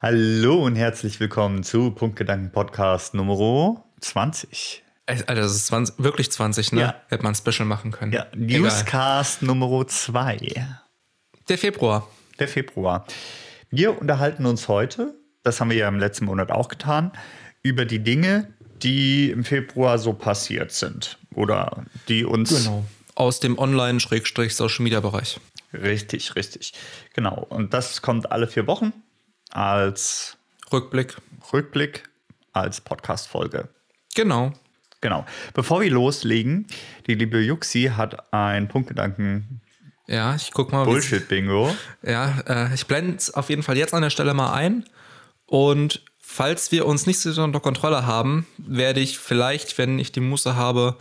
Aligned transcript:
Hallo 0.00 0.64
und 0.64 0.76
herzlich 0.76 1.18
willkommen 1.18 1.64
zu 1.64 1.90
Punktgedanken 1.90 2.52
Podcast 2.52 3.14
Nummer 3.14 3.84
20. 4.00 4.84
Alter, 5.06 5.34
das 5.34 5.56
ist 5.56 5.66
20, 5.66 5.96
wirklich 5.98 6.30
20, 6.30 6.72
ne? 6.72 6.80
Ja. 6.82 6.94
Hätte 7.08 7.24
man 7.24 7.34
Special 7.34 7.64
machen 7.66 7.90
können. 7.90 8.12
Ja, 8.12 8.26
Egal. 8.32 8.60
Newscast 8.60 9.42
Nummer 9.42 9.86
2, 9.86 10.36
Der 11.48 11.58
Februar. 11.58 12.08
der 12.38 12.46
Februar. 12.46 13.06
Wir 13.70 14.00
unterhalten 14.00 14.46
uns 14.46 14.68
heute, 14.68 15.14
das 15.42 15.60
haben 15.60 15.70
wir 15.70 15.76
ja 15.78 15.88
im 15.88 15.98
letzten 15.98 16.26
Monat 16.26 16.52
auch 16.52 16.68
getan, 16.68 17.10
über 17.62 17.84
die 17.84 17.98
Dinge, 17.98 18.54
die 18.82 19.30
im 19.30 19.44
Februar 19.44 19.98
so 19.98 20.12
passiert 20.12 20.70
sind 20.70 21.18
oder 21.34 21.84
die 22.08 22.24
uns 22.24 22.50
Genau. 22.64 22.84
Aus 23.16 23.40
dem 23.40 23.58
Online-Social-Media-Bereich. 23.58 25.40
richtig, 25.72 26.36
richtig, 26.36 26.72
genau. 27.14 27.44
Und 27.48 27.74
das 27.74 28.00
kommt 28.00 28.30
alle 28.30 28.46
vier 28.46 28.68
Wochen 28.68 28.92
als 29.50 30.36
Rückblick. 30.72 31.16
Rückblick, 31.52 32.08
als 32.52 32.80
Podcast-Folge. 32.80 33.68
Genau. 34.14 34.52
Genau. 35.00 35.24
Bevor 35.54 35.80
wir 35.80 35.90
loslegen, 35.90 36.66
die 37.06 37.14
liebe 37.14 37.38
Juxi 37.40 37.92
hat 37.94 38.32
ein 38.32 38.68
Punktgedanken 38.68 39.60
Ja, 40.06 40.34
ich 40.34 40.50
guck 40.52 40.72
mal. 40.72 40.84
Bullshit-Bingo. 40.84 41.74
Ja, 42.02 42.40
äh, 42.46 42.74
ich 42.74 42.86
blende 42.86 43.16
es 43.16 43.32
auf 43.32 43.48
jeden 43.48 43.62
Fall 43.62 43.76
jetzt 43.76 43.94
an 43.94 44.02
der 44.02 44.10
Stelle 44.10 44.34
mal 44.34 44.52
ein. 44.52 44.84
Und 45.46 46.02
falls 46.18 46.72
wir 46.72 46.84
uns 46.86 47.06
nicht 47.06 47.20
so 47.20 47.42
unter 47.42 47.60
Kontrolle 47.60 48.06
haben, 48.06 48.46
werde 48.58 49.00
ich 49.00 49.18
vielleicht, 49.18 49.78
wenn 49.78 49.98
ich 49.98 50.12
die 50.12 50.20
Muße 50.20 50.56
habe, 50.56 50.98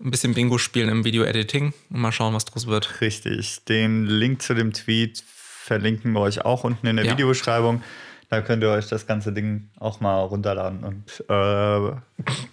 ein 0.00 0.10
bisschen 0.10 0.34
Bingo 0.34 0.58
spielen 0.58 0.88
im 0.88 1.04
Video-Editing 1.04 1.72
und 1.90 2.00
mal 2.00 2.12
schauen, 2.12 2.34
was 2.34 2.44
draus 2.44 2.66
wird. 2.66 3.00
Richtig. 3.00 3.64
Den 3.64 4.06
Link 4.06 4.42
zu 4.42 4.54
dem 4.54 4.72
Tweet 4.72 5.24
verlinken 5.66 6.12
wir 6.12 6.20
euch 6.20 6.44
auch 6.44 6.64
unten 6.64 6.86
in 6.86 6.96
der 6.96 7.04
Ja. 7.04 7.12
Videobeschreibung. 7.12 7.82
Da 8.28 8.40
könnt 8.40 8.62
ihr 8.62 8.70
euch 8.70 8.88
das 8.88 9.06
ganze 9.06 9.32
Ding 9.32 9.68
auch 9.78 10.00
mal 10.00 10.20
runterladen 10.20 10.82
und 10.82 11.24
äh, 11.28 11.96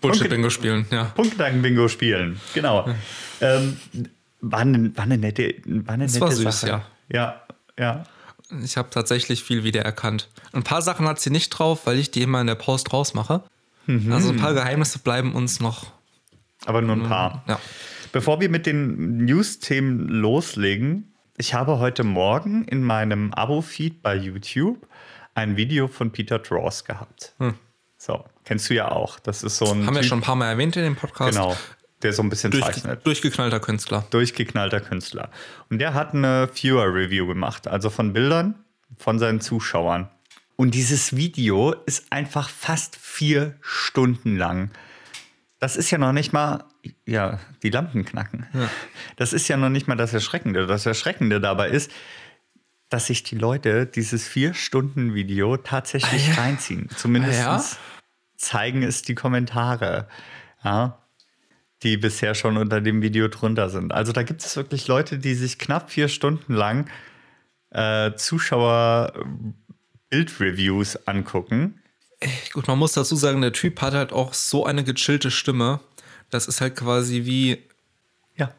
Bullshit-Bingo 0.01 0.49
spielen, 0.51 0.85
ja. 0.91 1.05
Punktgedanken-Bingo 1.15 1.87
spielen. 1.87 2.39
Genau. 2.53 2.87
Ähm, 3.41 3.77
war, 4.41 4.59
eine, 4.59 4.95
war 4.95 5.03
eine 5.05 5.17
nette, 5.17 5.55
war 5.65 5.95
eine 5.95 6.05
Das 6.05 6.13
nette 6.13 6.25
war 6.25 6.31
süß, 6.31 6.61
Sache. 6.61 6.71
ja. 6.71 6.85
Ja, 7.11 7.41
ja. 7.79 8.03
Ich 8.63 8.77
habe 8.77 8.89
tatsächlich 8.91 9.43
viel 9.43 9.63
wiedererkannt. 9.63 10.29
Ein 10.51 10.63
paar 10.63 10.81
Sachen 10.83 11.07
hat 11.07 11.19
sie 11.19 11.31
nicht 11.31 11.49
drauf, 11.49 11.87
weil 11.87 11.97
ich 11.97 12.11
die 12.11 12.21
immer 12.21 12.41
in 12.41 12.47
der 12.47 12.55
Post 12.55 12.93
rausmache. 12.93 13.41
Also 14.09 14.29
ein 14.29 14.37
paar 14.37 14.53
Geheimnisse 14.53 14.99
bleiben 14.99 15.33
uns 15.33 15.59
noch. 15.59 15.87
Aber 16.65 16.81
nur 16.81 16.95
ein 16.95 17.03
paar. 17.03 17.43
Ja. 17.47 17.59
Bevor 18.11 18.39
wir 18.41 18.49
mit 18.49 18.65
den 18.67 19.17
News-Themen 19.25 20.07
loslegen, 20.07 21.12
ich 21.37 21.53
habe 21.53 21.79
heute 21.79 22.03
Morgen 22.03 22.65
in 22.65 22.83
meinem 22.83 23.33
Abo-Feed 23.33 24.01
bei 24.01 24.15
YouTube 24.15 24.87
ein 25.35 25.57
Video 25.57 25.87
von 25.87 26.11
Peter 26.11 26.39
Draws 26.39 26.85
gehabt. 26.85 27.33
So, 27.97 28.23
kennst 28.45 28.69
du 28.69 28.73
ja 28.75 28.91
auch. 28.91 29.19
Das 29.19 29.43
ist 29.43 29.57
so 29.57 29.65
ein 29.65 29.79
Hm. 29.79 29.87
Haben 29.87 29.95
wir 29.95 30.01
Typ- 30.01 30.09
schon 30.09 30.19
ein 30.19 30.23
paar 30.23 30.35
Mal 30.35 30.49
erwähnt 30.49 30.75
in 30.75 30.83
dem 30.83 30.95
Podcast. 30.95 31.31
genau, 31.35 31.55
der 32.01 32.13
so 32.13 32.21
ein 32.21 32.29
bisschen 32.29 32.51
Durch, 32.51 32.63
zeichnet. 32.65 33.05
durchgeknallter 33.05 33.59
Künstler. 33.59 34.05
Durchgeknallter 34.11 34.79
Künstler. 34.81 35.29
Und 35.69 35.79
der 35.79 35.93
hat 35.93 36.13
eine 36.13 36.49
Viewer-Review 36.53 37.25
gemacht, 37.27 37.67
also 37.67 37.89
von 37.89 38.13
Bildern 38.13 38.55
von 38.97 39.17
seinen 39.19 39.41
Zuschauern. 39.41 40.09
Und 40.55 40.75
dieses 40.75 41.15
Video 41.15 41.71
ist 41.87 42.11
einfach 42.11 42.47
fast 42.49 42.95
vier 42.95 43.55
Stunden 43.61 44.37
lang. 44.37 44.69
Das 45.59 45.75
ist 45.77 45.89
ja 45.89 45.97
noch 45.97 46.11
nicht 46.11 46.31
mal, 46.31 46.63
ja, 47.05 47.39
die 47.63 47.69
Lampen 47.69 48.05
knacken. 48.05 48.45
Das 49.15 49.33
ist 49.33 49.47
ja 49.47 49.57
noch 49.57 49.69
nicht 49.69 49.87
mal 49.87 49.95
das 49.95 50.13
Erschreckende. 50.13 50.67
Das 50.67 50.85
Erschreckende 50.85 51.39
dabei 51.41 51.69
ist, 51.69 51.91
dass 52.89 53.07
sich 53.07 53.23
die 53.23 53.35
Leute 53.35 53.85
dieses 53.85 54.27
Vier-Stunden-Video 54.27 55.57
tatsächlich 55.57 56.29
Ah, 56.29 56.33
ja. 56.35 56.41
reinziehen. 56.41 56.89
Zumindest 56.95 57.39
Ah, 57.41 57.57
ja? 57.57 57.63
zeigen 58.37 58.83
es 58.83 59.01
die 59.01 59.15
Kommentare. 59.15 60.07
Ja 60.63 60.99
die 61.81 61.97
bisher 61.97 62.33
schon 62.33 62.55
unter 62.55 62.79
dem 62.79 63.01
Video 63.01 63.27
drunter 63.27 63.69
sind. 63.69 63.91
Also 63.91 64.13
da 64.13 64.23
gibt 64.23 64.41
es 64.41 64.55
wirklich 64.55 64.87
Leute, 64.87 65.17
die 65.17 65.33
sich 65.35 65.59
knapp 65.59 65.91
vier 65.91 66.07
Stunden 66.07 66.53
lang 66.53 66.89
äh, 67.71 68.11
Zuschauer-Bildreviews 68.15 71.05
angucken. 71.07 71.81
Gut, 72.53 72.69
man 72.69 72.79
muss 72.79 72.93
dazu 72.93 73.17
sagen, 73.17 73.41
der 73.41 73.51
Typ 73.51 73.81
hat 73.81 73.93
halt 73.93 74.13
auch 74.13 74.33
so 74.33 74.65
eine 74.65 74.85
gechillte 74.85 75.29
Stimme. 75.29 75.81
Das 76.33 76.47
ist 76.47 76.61
halt 76.61 76.75
quasi 76.75 77.25
wie, 77.25 77.63
Ja. 78.35 78.51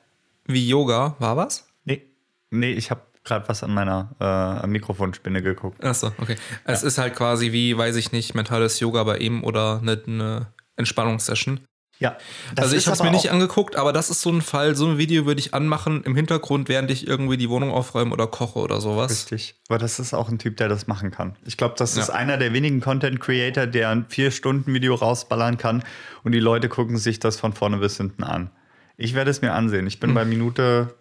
wie 0.47 0.69
Yoga. 0.69 1.17
War 1.19 1.37
was? 1.37 1.67
Nee, 1.85 2.03
nee 2.51 2.71
ich 2.71 2.91
habe 2.91 3.01
gerade 3.25 3.49
was 3.49 3.65
an 3.65 3.75
meiner 3.75 4.63
äh, 4.63 4.67
Mikrofonspinne 4.67 5.43
geguckt. 5.43 5.83
Achso, 5.83 6.13
okay. 6.19 6.37
Es 6.65 6.85
ist 6.85 6.99
halt 6.99 7.17
quasi 7.17 7.51
wie, 7.53 7.77
weiß 7.77 7.97
ich 7.97 8.13
nicht, 8.13 8.35
mentales 8.35 8.79
Yoga 8.79 9.03
bei 9.03 9.19
ihm 9.19 9.43
oder 9.43 9.81
eine, 9.81 10.01
eine 10.07 10.47
Entspannungssession. 10.77 11.61
Ja, 12.01 12.17
das 12.55 12.65
also 12.65 12.77
ich 12.77 12.83
ist 12.83 12.87
habe 12.89 12.97
es 12.97 13.03
mir 13.03 13.11
nicht 13.13 13.31
angeguckt, 13.31 13.77
aber 13.77 13.93
das 13.93 14.11
ist 14.11 14.21
so 14.21 14.31
ein 14.31 14.43
Fall, 14.43 14.75
so 14.75 14.87
ein 14.87 14.99
Video 14.99 15.27
würde 15.27 15.39
ich 15.41 15.55
anmachen 15.55 16.03
im 16.05 16.17
Hintergrund, 16.17 16.69
während 16.69 16.91
ich 16.91 17.07
irgendwie 17.07 17.37
die 17.37 17.49
Wohnung 17.49 17.71
aufräume 17.71 18.11
oder 18.13 18.27
koche 18.27 18.59
oder 18.59 18.81
sowas. 18.81 19.11
Richtig. 19.13 19.55
Aber 19.69 19.79
das 19.79 19.99
ist 20.01 20.13
auch 20.13 20.29
ein 20.29 20.39
Typ, 20.39 20.57
der 20.57 20.69
das 20.69 20.87
machen 20.89 21.11
kann. 21.13 21.37
Ich 21.47 21.57
glaube, 21.57 21.77
das 21.79 21.97
ist 21.97 22.09
Ja. 22.09 22.15
einer 22.15 22.37
der 22.37 22.53
wenigen 22.53 22.81
Content 22.81 23.21
Creator, 23.21 23.67
der 23.67 23.91
ein 23.91 24.07
Vier-Stunden-Video 24.09 24.95
rausballern 24.97 25.57
kann 25.57 25.85
und 26.25 26.33
die 26.33 26.41
Leute 26.41 26.69
gucken 26.69 26.99
sich 26.99 27.21
das 27.21 27.39
von 27.39 27.53
vorne 27.53 27.77
bis 27.79 27.97
hinten 27.97 28.25
an. 28.25 28.51
Ich 28.97 29.15
werde 29.15 29.31
es 29.31 29.41
mir 29.41 29.53
ansehen. 29.53 29.87
Ich 29.87 30.01
bin 30.01 30.11
Hm. 30.11 30.15
bei 30.15 30.25
Minute 30.25 30.95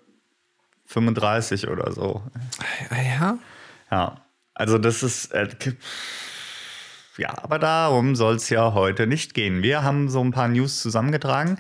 35 0.86 1.68
oder 1.70 1.92
so. 1.92 2.22
Ah, 2.90 2.96
Ja? 3.02 3.38
Ja. 3.92 4.22
Also, 4.54 4.78
das 4.78 5.02
ist. 5.02 5.32
Äh, 5.34 5.48
ja, 7.18 7.34
aber 7.44 7.60
darum 7.60 8.16
soll 8.16 8.36
es 8.36 8.50
ja 8.50 8.74
heute 8.74 9.08
nicht 9.08 9.34
gehen. 9.34 9.62
Wir 9.62 9.84
haben 9.84 10.10
so 10.10 10.24
ein 10.24 10.32
paar 10.32 10.48
News 10.48 10.82
zusammengetragen. 10.82 11.58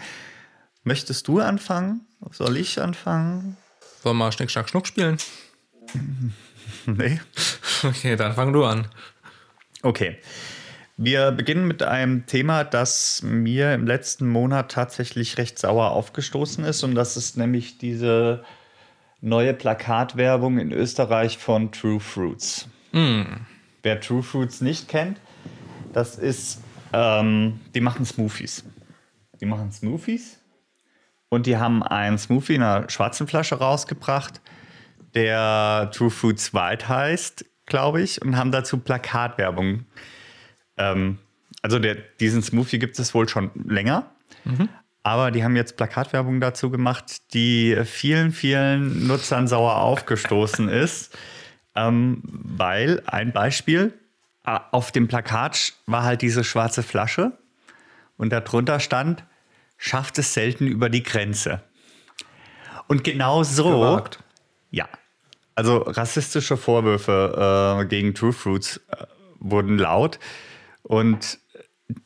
Möchtest 0.84 1.28
du 1.28 1.40
anfangen? 1.40 2.02
Soll 2.31 2.58
ich 2.58 2.81
anfangen? 2.81 3.58
Wollen 4.03 4.18
wir 4.18 4.25
mal 4.25 4.31
Schnick, 4.31 4.52
Schnack, 4.52 4.69
Schnuck 4.69 4.88
spielen? 4.88 5.18
Nee. 6.86 7.22
Okay, 7.84 8.18
dann 8.18 8.34
fang 8.34 8.52
du 8.52 8.66
an. 8.66 8.88
Okay. 9.84 10.18
Wir 10.97 11.31
beginnen 11.31 11.66
mit 11.66 11.81
einem 11.81 12.25
Thema, 12.25 12.64
das 12.64 13.22
mir 13.24 13.74
im 13.74 13.88
letzten 13.88 14.28
Monat 14.28 14.72
tatsächlich 14.72 15.38
recht 15.38 15.58
sauer 15.58 15.91
aufgestoßen 15.91 16.64
ist. 16.66 16.84
Und 16.84 16.96
das 16.96 17.16
ist 17.16 17.38
nämlich 17.38 17.78
diese 17.78 18.44
neue 19.22 19.53
Plakatwerbung 19.53 20.59
in 20.59 20.72
Österreich 20.72 21.38
von 21.38 21.72
True 21.72 22.00
Fruits. 22.00 22.68
Wer 23.81 24.02
True 24.02 24.24
Fruits 24.24 24.62
nicht 24.62 24.88
kennt, 24.88 25.20
das 25.94 26.18
ist, 26.18 26.62
ähm, 26.92 27.59
die 27.74 27.81
machen 27.81 28.06
Smoothies. 28.06 28.64
Die 29.40 29.46
machen 29.46 29.72
Smoothies 29.72 30.40
und 31.30 31.48
die 31.48 31.58
haben 31.58 31.81
einen 31.84 32.18
Smoothie 32.18 32.56
in 32.56 32.64
einer 32.64 32.90
schwarzen 32.90 33.28
Flasche 33.28 33.56
rausgebracht, 33.56 34.42
der 35.16 35.90
True 35.94 36.09
Fruits 36.09 36.53
White 36.53 36.88
heißt, 36.88 37.46
glaube 37.66 38.02
ich, 38.02 38.22
und 38.22 38.38
haben 38.38 38.52
dazu 38.52 38.78
Plakatwerbung. 38.78 39.86
Ähm, 40.78 41.18
also 41.62 41.80
der, 41.80 41.96
diesen 42.20 42.42
Smoothie 42.42 42.80
gibt 42.80 43.00
es 43.00 43.14
wohl 43.14 43.28
schon 43.28 43.52
länger, 43.68 44.12
aber 45.03 45.32
die 45.32 45.44
haben 45.44 45.56
jetzt 45.56 45.76
Plakatwerbung 45.78 46.40
dazu 46.40 46.70
gemacht, 46.70 47.34
die 47.34 47.78
vielen, 47.86 48.32
vielen 48.32 49.08
Nutzern 49.08 49.48
sauer 49.48 49.78
aufgestoßen 49.78 50.70
ist, 50.70 51.18
ähm, 51.76 52.22
weil 52.24 53.02
ein 53.06 53.32
Beispiel, 53.32 53.94
auf 54.44 54.92
dem 54.92 55.08
Plakat 55.08 55.74
war 55.86 56.04
halt 56.04 56.22
diese 56.22 56.44
schwarze 56.44 56.84
Flasche 56.84 57.38
und 58.18 58.31
darunter 58.31 58.80
stand, 58.80 59.24
schafft 59.78 60.18
es 60.20 60.34
selten 60.34 60.68
über 60.68 60.90
die 60.90 61.04
Grenze. 61.04 61.62
Und 62.88 63.03
genau 63.03 63.44
so, 63.44 63.64
Gewagt. 63.64 64.20
ja, 64.72 64.88
also 65.56 65.78
rassistische 65.78 66.58
Vorwürfe 66.58 67.80
äh, 67.82 67.86
gegen 67.86 68.14
True 68.14 68.34
Fruits 68.34 68.82
äh, 68.90 69.06
wurden 69.40 69.78
laut 69.78 70.20
und 70.84 71.40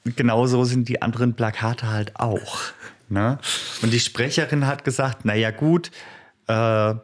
genauso 0.03 0.63
sind 0.63 0.89
die 0.89 1.01
anderen 1.01 1.35
Plakate 1.35 1.89
halt 1.89 2.15
auch. 2.15 2.59
Ne? 3.09 3.39
Und 3.81 3.91
die 3.91 3.99
Sprecherin 3.99 4.67
hat 4.67 4.83
gesagt, 4.83 5.25
naja 5.25 5.51
gut, 5.51 5.91
äh, 6.47 6.95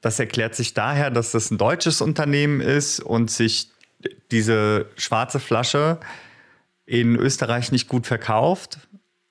das 0.00 0.18
erklärt 0.18 0.54
sich 0.54 0.74
daher, 0.74 1.10
dass 1.10 1.32
das 1.32 1.50
ein 1.50 1.58
deutsches 1.58 2.00
Unternehmen 2.00 2.60
ist 2.60 3.00
und 3.00 3.30
sich 3.30 3.70
diese 4.30 4.86
schwarze 4.96 5.40
Flasche 5.40 6.00
in 6.86 7.16
Österreich 7.16 7.72
nicht 7.72 7.88
gut 7.88 8.06
verkauft 8.06 8.78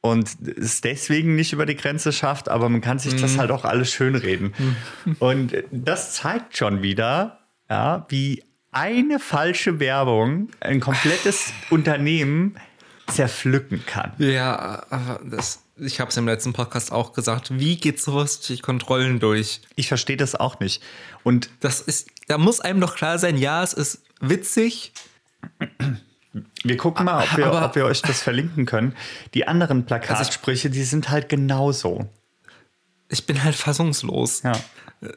und 0.01 0.29
es 0.57 0.81
deswegen 0.81 1.35
nicht 1.35 1.51
über 1.51 1.65
die 1.65 1.75
Grenze 1.75 2.13
schafft, 2.13 2.47
aber 2.47 2.69
man 2.69 2.81
kann 2.81 2.99
sich 2.99 3.19
das 3.19 3.37
halt 3.37 3.51
auch 3.51 3.65
alles 3.65 3.91
schönreden. 3.91 4.53
Und 5.19 5.53
das 5.71 6.13
zeigt 6.13 6.55
schon 6.57 6.81
wieder, 6.81 7.39
ja, 7.69 8.05
wie 8.09 8.43
eine 8.71 9.19
falsche 9.19 9.79
Werbung 9.79 10.49
ein 10.61 10.79
komplettes 10.79 11.51
Unternehmen 11.69 12.55
zerpflücken 13.07 13.85
kann. 13.85 14.13
Ja, 14.19 14.83
aber 14.89 15.19
das, 15.25 15.63
ich 15.77 15.99
habe 15.99 16.11
es 16.11 16.17
im 16.17 16.27
letzten 16.27 16.53
Podcast 16.53 16.91
auch 16.91 17.13
gesagt. 17.13 17.59
Wie 17.59 17.75
geht 17.75 17.99
sowas 17.99 18.39
durch 18.41 18.61
Kontrollen 18.61 19.19
durch? 19.19 19.61
Ich 19.75 19.87
verstehe 19.87 20.17
das 20.17 20.35
auch 20.35 20.59
nicht. 20.59 20.83
Und 21.23 21.49
Das 21.59 21.81
ist, 21.81 22.09
da 22.27 22.37
muss 22.37 22.61
einem 22.61 22.79
doch 22.79 22.95
klar 22.95 23.17
sein, 23.17 23.37
ja, 23.37 23.63
es 23.63 23.73
ist 23.73 24.03
witzig, 24.19 24.93
Wir 26.63 26.77
gucken 26.77 27.05
mal, 27.05 27.23
ob 27.23 27.37
wir, 27.37 27.47
Aber- 27.47 27.65
ob 27.65 27.75
wir 27.75 27.85
euch 27.85 28.01
das 28.01 28.21
verlinken 28.21 28.65
können. 28.65 28.95
Die 29.33 29.47
anderen 29.47 29.85
Plakatsprüche, 29.85 30.69
die 30.69 30.83
sind 30.83 31.09
halt 31.09 31.27
genauso. 31.29 32.07
Ich 33.09 33.25
bin 33.25 33.43
halt 33.43 33.55
fassungslos. 33.55 34.43
Ja. 34.43 34.51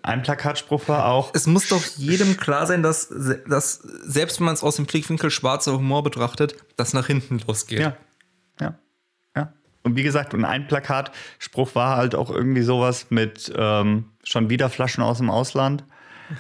Ein 0.02 0.22
Plakatspruch 0.22 0.88
war 0.88 1.06
auch. 1.06 1.32
Es 1.34 1.46
muss 1.46 1.69
doch 1.69 1.84
jedem 1.96 2.37
klar 2.38 2.66
sein, 2.66 2.82
dass, 2.82 3.12
dass 3.49 3.75
selbst 4.04 4.38
wenn 4.38 4.46
man 4.46 4.54
es 4.54 4.62
aus 4.62 4.76
dem 4.76 4.87
Blickwinkel 4.87 5.31
schwarzer 5.31 5.72
Humor 5.72 6.02
betrachtet, 6.02 6.54
das 6.76 6.93
nach 6.94 7.08
hinten 7.08 7.40
losgeht. 7.46 7.81
Ja. 7.81 7.96
Ja. 8.60 8.78
Ja. 9.37 9.52
Und 9.82 9.96
wie 9.96 10.04
gesagt, 10.04 10.32
und 10.34 10.44
ein 10.44 10.66
Plakatspruch 10.69 11.75
war 11.75 11.96
halt 11.96 12.14
auch 12.14 12.31
irgendwie 12.31 12.62
sowas 12.62 13.06
mit 13.10 13.52
ähm, 13.54 14.10
schon 14.25 14.49
wieder 14.49 14.70
Flaschen 14.70 15.02
aus 15.02 15.19
dem 15.19 15.28
Ausland. 15.28 15.84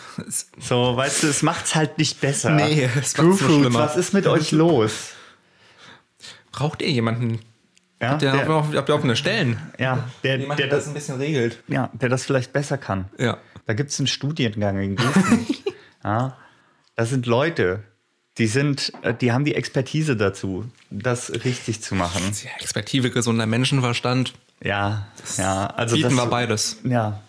So, 0.58 0.96
weißt 0.96 1.22
du, 1.22 1.28
es 1.28 1.42
macht's 1.42 1.74
halt 1.74 1.98
nicht 1.98 2.20
besser. 2.20 2.50
Nee, 2.50 2.88
es 2.98 3.12
True 3.14 3.26
macht's 3.28 3.40
nur 3.40 3.48
Fruits, 3.48 3.60
schlimmer. 3.60 3.78
was 3.80 3.96
ist 3.96 4.12
mit 4.14 4.26
euch 4.26 4.52
los? 4.52 5.10
Braucht 6.52 6.82
ihr 6.82 6.90
jemanden, 6.90 7.40
Ja, 8.00 8.16
der, 8.16 8.32
der, 8.32 8.50
auf, 8.50 8.74
auf 8.74 8.88
offene 8.88 9.16
Stellen? 9.16 9.58
ja, 9.78 10.08
der, 10.22 10.38
der, 10.38 10.54
der 10.56 10.66
das 10.68 10.80
das, 10.80 10.88
ein 10.88 10.94
bisschen 10.94 11.16
regelt. 11.16 11.62
ja, 11.68 11.90
der 11.94 12.08
das 12.08 12.24
vielleicht 12.24 12.52
besser 12.52 12.78
kann. 12.78 13.06
Ja. 13.18 13.38
Da 13.66 13.74
gibt 13.74 13.90
es 13.90 13.98
einen 13.98 14.06
Studiengang 14.08 14.78
in 14.80 14.96
Gießen. 14.96 15.46
ja, 16.04 16.36
das 16.96 17.10
sind 17.10 17.26
Leute, 17.26 17.82
die 18.38 18.46
sind, 18.48 18.92
äh, 19.02 19.14
die 19.14 19.32
haben 19.32 19.44
die 19.44 19.54
Expertise 19.54 20.16
dazu, 20.16 20.66
das 20.90 21.30
richtig 21.44 21.82
zu 21.82 21.94
machen. 21.94 22.22
Ja, 22.44 22.50
Expertive, 22.60 23.10
gesunder 23.10 23.46
Menschenverstand. 23.46 24.34
Ja, 24.62 25.06
ja, 25.38 25.66
also 25.68 25.96
Bieten 25.96 26.10
das, 26.10 26.18
wir 26.18 26.26
beides. 26.26 26.76
Ja. 26.84 27.20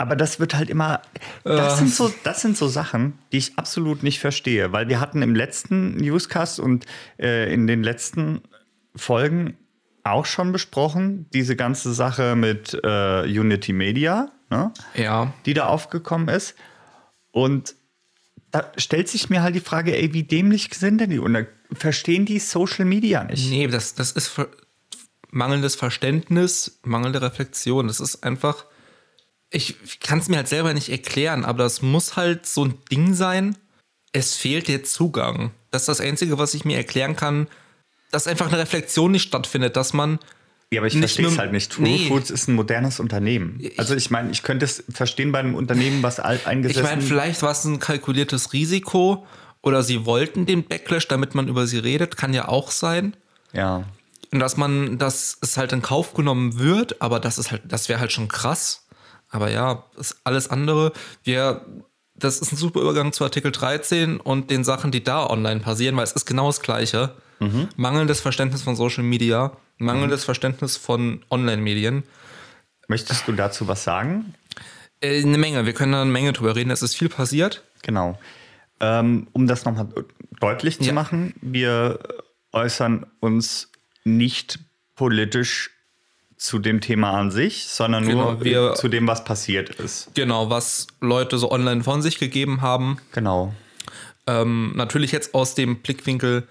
Aber 0.00 0.16
das 0.16 0.40
wird 0.40 0.54
halt 0.54 0.70
immer. 0.70 1.02
Das, 1.44 1.74
Äh. 1.74 1.76
sind 1.76 1.94
so, 1.94 2.10
das 2.24 2.40
sind 2.40 2.56
so 2.56 2.68
Sachen, 2.68 3.18
die 3.32 3.36
ich 3.36 3.58
absolut 3.58 4.02
nicht 4.02 4.18
verstehe, 4.18 4.72
weil 4.72 4.88
wir 4.88 4.98
hatten 4.98 5.20
im 5.20 5.34
letzten 5.34 5.96
Newscast 5.98 6.58
und 6.58 6.86
äh, 7.18 7.52
in 7.52 7.66
den 7.66 7.82
letzten 7.82 8.40
Folgen 8.96 9.58
auch 10.02 10.24
schon 10.24 10.52
besprochen, 10.52 11.26
diese 11.34 11.54
ganze 11.54 11.92
Sache 11.92 12.34
mit 12.34 12.72
äh, 12.82 13.24
Unity 13.24 13.74
Media, 13.74 14.30
ne, 14.48 14.72
Ja. 14.94 15.34
die 15.44 15.52
da 15.52 15.66
aufgekommen 15.66 16.28
ist. 16.28 16.54
Und 17.30 17.74
da 18.50 18.72
stellt 18.78 19.08
sich 19.08 19.28
mir 19.28 19.42
halt 19.42 19.54
die 19.54 19.60
Frage, 19.60 19.94
ey, 19.94 20.14
wie 20.14 20.22
dämlich 20.22 20.70
sind 20.72 20.98
denn 21.02 21.10
die? 21.10 21.18
Und 21.18 21.34
da 21.34 21.42
verstehen 21.74 22.24
die 22.24 22.38
Social 22.38 22.86
Media 22.86 23.22
nicht. 23.24 23.50
Nee, 23.50 23.66
das, 23.66 23.94
das 23.94 24.12
ist 24.12 24.32
mangelndes 25.30 25.74
Verständnis, 25.74 26.80
mangelnde 26.84 27.20
Reflexion. 27.20 27.86
Das 27.86 28.00
ist 28.00 28.24
einfach. 28.24 28.64
Ich 29.50 30.00
kann 30.00 30.20
es 30.20 30.28
mir 30.28 30.36
halt 30.36 30.48
selber 30.48 30.74
nicht 30.74 30.90
erklären, 30.90 31.44
aber 31.44 31.64
das 31.64 31.82
muss 31.82 32.16
halt 32.16 32.46
so 32.46 32.64
ein 32.64 32.74
Ding 32.90 33.14
sein. 33.14 33.56
Es 34.12 34.36
fehlt 34.36 34.68
der 34.68 34.84
Zugang. 34.84 35.50
Das 35.70 35.82
ist 35.82 35.88
das 35.88 36.00
Einzige, 36.00 36.38
was 36.38 36.54
ich 36.54 36.64
mir 36.64 36.76
erklären 36.76 37.16
kann, 37.16 37.48
dass 38.10 38.26
einfach 38.26 38.48
eine 38.48 38.58
Reflexion 38.58 39.12
nicht 39.12 39.22
stattfindet, 39.22 39.76
dass 39.76 39.92
man. 39.92 40.18
Ja, 40.72 40.80
aber 40.80 40.86
ich 40.86 40.96
verstehe 40.96 41.26
es 41.26 41.38
halt 41.38 41.52
nicht. 41.52 41.72
True 41.72 41.84
Nee. 41.84 42.08
Foods 42.08 42.30
ist 42.30 42.48
ein 42.48 42.54
modernes 42.54 43.00
Unternehmen. 43.00 43.60
also 43.76 43.96
ich 43.96 44.10
meine, 44.10 44.30
ich 44.30 44.44
könnte 44.44 44.64
es 44.64 44.84
verstehen 44.88 45.32
bei 45.32 45.40
einem 45.40 45.56
Unternehmen, 45.56 46.02
was 46.02 46.20
alt 46.20 46.42
Ich 46.42 46.46
eingesessen 46.46 46.84
meine, 46.84 47.02
vielleicht 47.02 47.42
war 47.42 47.50
es 47.50 47.64
ein 47.64 47.80
kalkuliertes 47.80 48.52
Risiko 48.52 49.26
oder 49.62 49.82
sie 49.82 50.06
wollten 50.06 50.46
den 50.46 50.64
Backlash, 50.64 51.08
damit 51.08 51.34
man 51.34 51.48
über 51.48 51.66
sie 51.66 51.78
redet, 51.78 52.16
kann 52.16 52.32
ja 52.32 52.48
auch 52.48 52.70
sein. 52.70 53.16
Ja. 53.52 53.84
Und 54.32 54.38
dass 54.38 54.56
man, 54.56 54.98
dass 54.98 55.38
es 55.40 55.56
halt 55.56 55.72
in 55.72 55.82
Kauf 55.82 56.14
genommen 56.14 56.58
wird, 56.58 57.02
aber 57.02 57.18
das 57.18 57.36
ist 57.38 57.50
halt, 57.50 57.62
das 57.66 57.88
wäre 57.88 57.98
halt 57.98 58.12
schon 58.12 58.28
krass. 58.28 58.86
Aber 59.30 59.50
ja, 59.50 59.84
ist 59.96 60.20
alles 60.24 60.50
andere. 60.50 60.92
Wir, 61.22 61.64
das 62.14 62.40
ist 62.40 62.52
ein 62.52 62.56
super 62.56 62.80
Übergang 62.80 63.12
zu 63.12 63.24
Artikel 63.24 63.52
13 63.52 64.18
und 64.18 64.50
den 64.50 64.64
Sachen, 64.64 64.90
die 64.90 65.02
da 65.04 65.26
online 65.28 65.60
passieren, 65.60 65.96
weil 65.96 66.04
es 66.04 66.12
ist 66.12 66.26
genau 66.26 66.46
das 66.48 66.60
Gleiche. 66.60 67.14
Mangelndes 67.76 68.20
Verständnis 68.20 68.60
von 68.62 68.76
Social 68.76 69.02
Media, 69.02 69.52
mangelndes 69.78 70.24
Verständnis 70.24 70.76
von 70.76 71.24
Online-Medien. 71.30 72.02
Möchtest 72.86 73.26
du 73.28 73.32
dazu 73.32 73.66
was 73.66 73.82
sagen? 73.82 74.34
Äh, 75.00 75.22
eine 75.22 75.38
Menge, 75.38 75.64
wir 75.64 75.72
können 75.72 75.92
da 75.92 76.02
eine 76.02 76.10
Menge 76.10 76.34
drüber 76.34 76.54
reden. 76.54 76.70
Es 76.70 76.82
ist 76.82 76.96
viel 76.96 77.08
passiert. 77.08 77.64
Genau. 77.82 78.18
Ähm, 78.78 79.28
um 79.32 79.46
das 79.46 79.64
nochmal 79.64 79.88
deutlich 80.38 80.78
zu 80.80 80.84
Ja. 80.88 80.92
machen, 80.92 81.32
wir 81.40 82.00
äußern 82.52 83.06
uns 83.20 83.70
nicht 84.04 84.58
politisch 84.94 85.70
zu 86.40 86.58
dem 86.58 86.80
Thema 86.80 87.10
an 87.12 87.30
sich, 87.30 87.66
sondern 87.66 88.06
Genau, 88.06 88.32
nur 88.32 88.42
wir- 88.44 88.74
zu 88.74 88.88
dem, 88.88 89.06
was 89.06 89.24
passiert 89.24 89.68
ist. 89.78 90.10
Genau, 90.14 90.48
was 90.48 90.86
Leute 91.02 91.36
so 91.36 91.52
online 91.52 91.84
von 91.84 92.00
sich 92.00 92.18
gegeben 92.18 92.62
haben. 92.62 92.96
Genau. 93.12 93.52
Ähm, 94.26 94.72
natürlich 94.74 95.12
jetzt 95.12 95.34
aus 95.34 95.54
dem 95.54 95.80
Blickwinkel, 95.82 96.48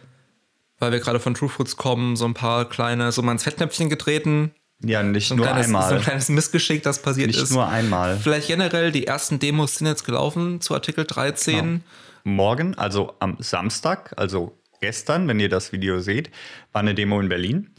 weil 0.77 0.91
wir 0.91 0.99
gerade 0.99 1.19
von 1.19 1.33
True 1.33 1.49
Foods 1.49 1.75
kommen, 1.75 2.15
so 2.15 2.25
ein 2.25 2.35
paar 2.35 2.69
kleine, 2.69 3.11
so 3.11 3.23
mal 3.23 3.31
ins 3.31 3.43
Fettnäpfchen 3.43 3.89
getreten. 3.89 4.51
Ja, 4.83 5.01
nicht 5.01 5.27
So 5.27 5.33
ein, 5.33 5.37
nur 5.37 5.47
kleines, 5.47 5.67
so 5.67 5.75
einmal. 5.75 5.93
ein 5.95 6.01
kleines 6.01 6.29
Missgeschick, 6.29 6.83
das 6.83 7.01
passiert 7.01 7.27
nicht 7.27 7.41
ist. 7.41 7.51
nur 7.51 7.67
einmal. 7.67 8.17
Vielleicht 8.17 8.47
generell, 8.47 8.91
die 8.91 9.07
ersten 9.07 9.39
Demos 9.39 9.75
sind 9.75 9.87
jetzt 9.87 10.05
gelaufen 10.05 10.61
zu 10.61 10.73
Artikel 10.75 11.05
13. 11.05 11.83
Morgen, 12.23 12.75
also 12.75 13.13
am 13.19 13.37
Samstag, 13.39 14.13
also 14.17 14.55
gestern, 14.81 15.27
wenn 15.27 15.39
ihr 15.39 15.49
das 15.49 15.71
Video 15.71 15.99
seht, 15.99 16.29
war 16.73 16.81
eine 16.81 16.93
Demo 16.93 17.19
in 17.19 17.27
Berlin. 17.27 17.71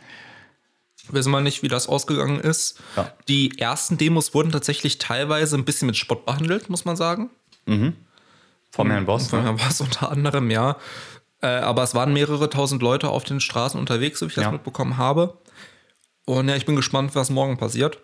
Wissen 1.12 1.31
wir 1.31 1.41
nicht, 1.41 1.62
wie 1.62 1.69
das 1.69 1.89
ausgegangen 1.89 2.41
ist. 2.41 2.79
Ja. 2.97 3.12
Die 3.29 3.59
ersten 3.59 3.99
Demos 3.99 4.35
wurden 4.35 4.53
tatsächlich 4.53 4.99
teilweise 4.99 5.57
ein 5.57 5.65
bisschen 5.65 5.87
mit 5.87 5.97
Spott 5.97 6.25
behandelt, 6.27 6.69
muss 6.71 6.85
man 6.85 6.97
sagen. 6.97 7.31
Vom 8.71 8.91
Herrn 8.91 9.07
Boss. 9.07 9.29
Von 9.29 9.41
Ne? 9.41 9.45
Herrn 9.47 9.57
Boss 9.57 9.81
unter 9.81 10.11
anderem, 10.11 10.51
ja. 10.51 10.77
Äh, 11.43 11.47
aber 11.47 11.83
es 11.83 11.95
waren 11.95 12.12
mehrere 12.12 12.51
tausend 12.51 12.83
Leute 12.83 13.09
auf 13.09 13.25
den 13.25 13.41
Straßen 13.41 13.79
unterwegs, 13.81 14.19
so 14.19 14.27
wie 14.27 14.31
ich 14.31 14.35
das 14.35 14.45
Ja. 14.45 14.51
mitbekommen 14.53 14.97
habe. 14.99 15.39
Und 16.27 16.49
ja, 16.49 16.57
ich 16.57 16.67
bin 16.67 16.77
gespannt, 16.77 17.15
was 17.15 17.31
morgen 17.31 17.57
passiert. 17.57 17.99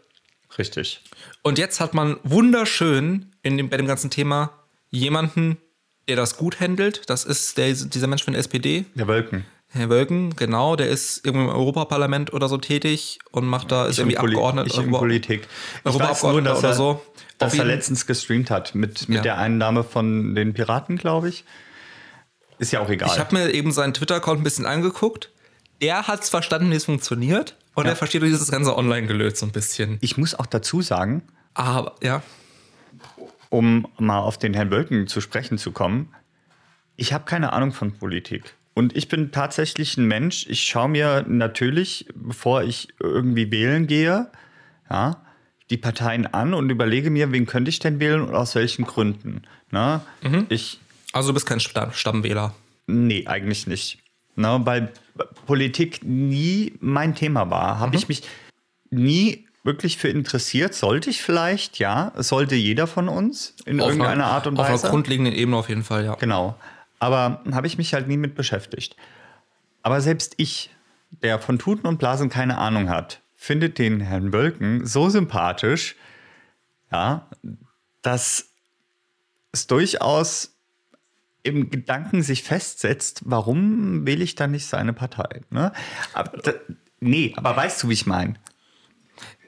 Richtig. 0.59 1.03
Und 1.43 1.59
jetzt 1.59 1.81
hat 1.81 1.93
man 1.95 2.17
wunderschön 2.23 3.33
in 3.43 3.57
dem, 3.57 3.69
bei 3.69 3.77
dem 3.77 3.87
ganzen 3.87 4.11
Thema 4.11 4.51
jemanden, 4.91 5.59
der 6.09 6.17
das 6.17 6.37
gut 6.37 6.61
handelt. 6.61 7.09
Das 7.11 7.25
ist 7.25 7.59
der, 7.59 7.73
dieser 7.73 8.07
Mensch 8.07 8.25
von 8.25 8.33
der 8.33 8.41
SPD, 8.41 8.87
Der 8.95 9.07
Wölken. 9.09 9.45
Herr 9.77 9.89
Wölken, 9.91 10.35
genau. 10.37 10.75
Der 10.77 10.89
ist 10.89 11.25
irgendwie 11.25 11.45
im 11.47 11.51
Europaparlament 11.51 12.33
oder 12.33 12.49
so 12.49 12.57
tätig 12.59 13.19
und 13.31 13.47
macht 13.47 13.71
da, 13.71 13.87
ist 13.87 13.93
Ich 13.95 13.99
irgendwie 14.01 14.19
Abgeordneter. 14.19 14.67
Ich 14.67 14.79
in 14.79 14.91
Politik. 14.91 15.47
Europaabgeordneter 15.85 16.59
oder 16.59 16.69
er, 16.71 16.75
so. 16.75 17.03
dass 17.39 17.55
er 17.55 17.65
letztens 17.65 18.07
gestreamt 18.07 18.51
hat 18.51 18.75
mit, 18.75 19.09
mit 19.09 19.17
Ja. 19.17 19.23
der 19.23 19.39
einen 19.39 19.61
Dame 19.61 19.85
von 19.85 20.35
den 20.35 20.53
Piraten, 20.55 20.97
glaube 20.97 21.29
ich. 21.29 21.45
Ist 22.59 22.73
ja 22.73 22.81
auch 22.81 22.89
egal. 22.89 23.11
Ich 23.13 23.19
habe 23.19 23.35
mir 23.37 23.53
eben 23.53 23.71
seinen 23.73 23.93
Twitter-Account 23.95 24.41
ein 24.41 24.45
bisschen 24.45 24.67
angeguckt. 24.67 25.31
Der 25.83 26.07
hat 26.09 26.23
es 26.23 26.31
verstanden, 26.31 26.71
wie 26.71 26.77
es 26.77 26.87
funktioniert. 26.87 27.55
Und 27.75 27.85
Ja. 27.85 27.91
er 27.91 27.97
versteht 27.97 28.23
dieses 28.23 28.51
ganze 28.51 28.75
Online-Gelöt 28.77 29.37
so 29.37 29.45
ein 29.45 29.53
bisschen. 29.53 29.99
ich 30.01 30.17
muss 30.17 30.35
auch 30.35 30.47
dazu 30.47 30.81
sagen, 30.81 31.23
Aber, 31.53 31.95
ja. 32.03 32.23
um 33.51 33.87
mal 33.99 34.21
auf 34.21 34.39
den 34.39 34.55
Herrn 34.55 34.71
Wölken 34.71 35.07
zu 35.07 35.21
sprechen 35.21 35.59
zu 35.59 35.73
kommen, 35.73 36.15
ich 36.97 37.13
habe 37.13 37.25
keine 37.27 37.53
Ahnung 37.53 37.73
von 37.73 37.93
Politik. 37.93 38.55
Und 38.77 38.95
ich 38.95 39.09
bin 39.09 39.33
tatsächlich 39.33 39.97
ein 39.97 40.05
Mensch, 40.07 40.45
ich 40.51 40.63
schaue 40.65 40.91
mir 40.91 41.25
natürlich, 41.27 42.07
bevor 42.15 42.63
ich 42.63 42.89
irgendwie 43.01 43.51
wählen 43.51 43.87
gehe, 43.87 44.31
ja, 44.91 45.23
die 45.71 45.79
Parteien 45.79 46.27
an 46.27 46.53
und 46.53 46.69
überlege 46.69 47.09
mir, 47.11 47.33
wen 47.33 47.47
könnte 47.47 47.71
ich 47.71 47.79
denn 47.79 48.01
wählen 48.01 48.21
und 48.21 48.35
aus 48.35 48.55
welchen 48.55 48.85
Gründen. 48.85 49.43
Na, 49.71 50.03
Ich 50.51 50.79
Also, 51.15 51.29
du 51.31 51.35
bist 51.35 51.47
kein 51.47 51.59
Stamm 51.59 51.93
Stammwähler. 51.93 52.55
Nee, 52.87 53.27
eigentlich 53.27 53.67
nicht. 53.67 53.99
Na, 54.35 54.65
weil 54.67 54.93
Politik 55.47 56.01
nie 56.05 56.75
mein 56.81 57.15
Thema 57.15 57.49
war. 57.49 57.79
Habe 57.81 57.97
ich 57.97 58.09
mich 58.09 58.25
nie 58.91 59.47
wirklich 59.65 59.97
für 59.97 60.09
interessiert. 60.09 60.75
Sollte 60.75 61.09
ich 61.09 61.23
vielleicht, 61.23 61.79
ja. 61.79 62.13
Sollte 62.17 62.55
jeder 62.57 62.87
von 62.87 63.09
uns 63.09 63.55
in 63.65 63.81
Auf 63.81 63.89
irgendeiner 63.89 64.13
einer- 64.13 64.27
Art 64.27 64.47
und 64.47 64.59
Auf 64.59 64.67
einer 64.67 64.75
Weise. 64.75 64.91
grundlegenden 64.91 65.33
Ebene 65.35 65.57
auf 65.57 65.71
jeden 65.71 65.83
Fall, 65.83 66.05
ja. 66.05 66.15
Genau. 66.17 66.57
Aber 66.99 67.43
habe 67.53 67.67
ich 67.67 67.79
mich 67.79 67.95
halt 67.95 68.09
nie 68.09 68.17
mit 68.17 68.35
beschäftigt. 68.35 68.97
Aber 69.83 70.01
selbst 70.01 70.35
ich, 70.39 70.71
der 71.23 71.39
von 71.39 71.59
Tuten 71.59 71.87
und 71.87 71.99
Blasen 71.99 72.29
keine 72.29 72.59
Ahnung 72.59 72.89
hat, 72.89 73.21
findet 73.35 73.79
den 73.79 74.01
Herrn 74.01 74.33
Wölken 74.33 74.87
so 74.87 75.09
sympathisch, 75.09 75.95
ja, 76.91 77.29
dass 78.03 78.49
es 79.53 79.67
durchaus 79.67 80.57
im 81.43 81.71
Gedanken 81.71 82.23
sich 82.23 82.43
festsetzt, 82.43 83.23
warum 83.25 84.05
wähle 84.07 84.25
ich 84.25 84.35
dann 84.35 84.51
nicht 84.51 84.67
seine 84.67 84.93
Partei? 84.93 85.43
Ne? 85.51 85.73
Aber, 86.13 86.37
da, 86.39 86.53
nee, 87.01 87.33
aber 87.37 87.57
weißt 87.57 87.83
du, 87.83 87.89
wie 87.89 87.93
ich 87.95 88.07
meine? 88.07 88.35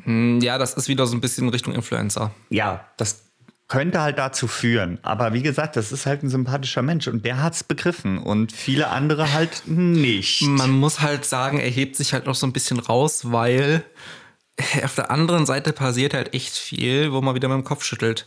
Hm, 0.05 0.40
Ja, 0.40 0.59
das 0.59 0.75
ist 0.75 0.88
wieder 0.88 1.07
so 1.07 1.17
ein 1.17 1.21
bisschen 1.21 1.49
Richtung 1.49 1.75
Influencer. 1.75 2.33
Ja, 2.50 2.87
das 2.97 3.25
könnte 3.69 4.01
halt 4.01 4.19
dazu 4.19 4.49
führen. 4.49 4.99
Aber 5.03 5.35
wie 5.35 5.43
gesagt, 5.43 5.77
das 5.77 5.93
ist 5.93 6.07
halt 6.07 6.23
ein 6.23 6.31
sympathischer 6.31 6.83
Mensch 6.83 7.07
und 7.07 7.25
der 7.25 7.43
hat 7.43 7.53
es 7.53 7.63
begriffen 7.63 8.19
und 8.19 8.51
viele 8.51 8.89
andere 8.89 9.33
halt 9.35 9.63
nicht. 9.67 10.43
Man 10.43 10.71
muss 10.71 11.01
halt 11.01 11.27
sagen, 11.27 11.61
er 11.61 11.69
hebt 11.69 11.95
sich 11.95 12.15
halt 12.15 12.27
noch 12.27 12.35
so 12.35 12.47
ein 12.47 12.55
bisschen 12.55 12.79
raus, 12.79 13.31
weil 13.31 13.85
auf 14.83 14.95
der 14.95 15.11
anderen 15.11 15.45
Seite 15.45 15.75
passiert 15.75 16.15
halt 16.15 16.35
echt 16.35 16.57
viel, 16.57 17.13
wo 17.13 17.21
man 17.21 17.35
wieder 17.35 17.49
mit 17.49 17.59
dem 17.59 17.65
Kopf 17.65 17.85
schüttelt. 17.85 18.27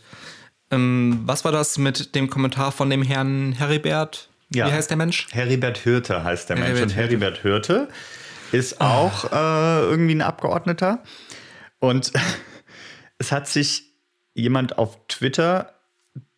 Ähm, 0.70 1.22
was 1.26 1.44
war 1.44 1.52
das 1.52 1.76
mit 1.76 2.14
dem 2.14 2.30
Kommentar 2.30 2.70
von 2.70 2.88
dem 2.88 3.02
Herrn 3.02 3.52
Heribert 3.52 4.30
Ja. 4.54 4.68
Wie 4.68 4.72
heißt 4.72 4.90
der 4.90 4.96
Mensch? 4.96 5.26
Heribert 5.32 5.78
Hirte 5.78 6.22
heißt 6.22 6.48
der 6.48 6.56
Mensch. 6.56 6.68
Heribert 6.68 6.90
Und 6.90 6.96
Heribert 6.96 7.38
Hirte 7.38 7.88
ist 8.52 8.80
auch 8.80 9.32
äh, 9.32 9.80
irgendwie 9.82 10.14
ein 10.14 10.22
Abgeordneter. 10.22 11.02
Und 11.80 12.12
es 13.18 13.32
hat 13.32 13.48
sich 13.48 13.91
jemand 14.34 14.78
auf 14.78 14.98
Twitter 15.08 15.72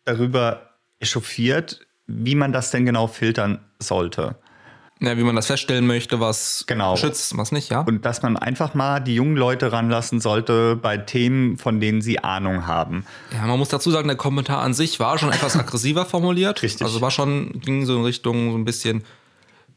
darüber 0.03 0.69
echauffiert, 0.99 1.79
wie 2.07 2.35
man 2.35 2.51
das 2.51 2.71
denn 2.71 2.85
genau 2.85 3.07
filtern 3.07 3.59
sollte. 3.79 4.35
Ja, 5.01 5.17
wie 5.17 5.23
man 5.23 5.35
das 5.35 5.47
feststellen 5.47 5.85
möchte, 5.85 6.21
was 6.21 6.63
Genau. 6.67 6.95
schützt, 6.95 7.35
was 7.37 7.51
nicht, 7.51 7.69
ja? 7.69 7.81
Und 7.81 8.05
dass 8.05 8.21
man 8.21 8.37
einfach 8.37 8.73
mal 8.75 9.01
die 9.01 9.15
jungen 9.15 9.35
Leute 9.35 9.73
ranlassen 9.73 10.21
sollte 10.21 10.77
bei 10.77 10.95
Themen, 10.97 11.57
von 11.57 11.81
denen 11.81 12.01
sie 12.01 12.19
Ahnung 12.19 12.65
haben. 12.65 13.05
Ja, 13.33 13.45
man 13.45 13.59
muss 13.59 13.67
dazu 13.67 13.91
sagen, 13.91 14.07
der 14.07 14.15
Kommentar 14.15 14.59
an 14.61 14.73
sich 14.73 14.99
war 15.01 15.17
schon 15.17 15.33
etwas 15.33 15.55
aggressiver 15.59 16.05
formuliert. 16.05 16.63
Richtig. 16.63 16.81
Also 16.85 17.01
war 17.01 17.11
schon, 17.11 17.59
ging 17.59 17.85
so 17.85 17.97
in 17.97 18.05
Richtung 18.05 18.51
so 18.51 18.57
ein 18.57 18.63
bisschen, 18.63 19.03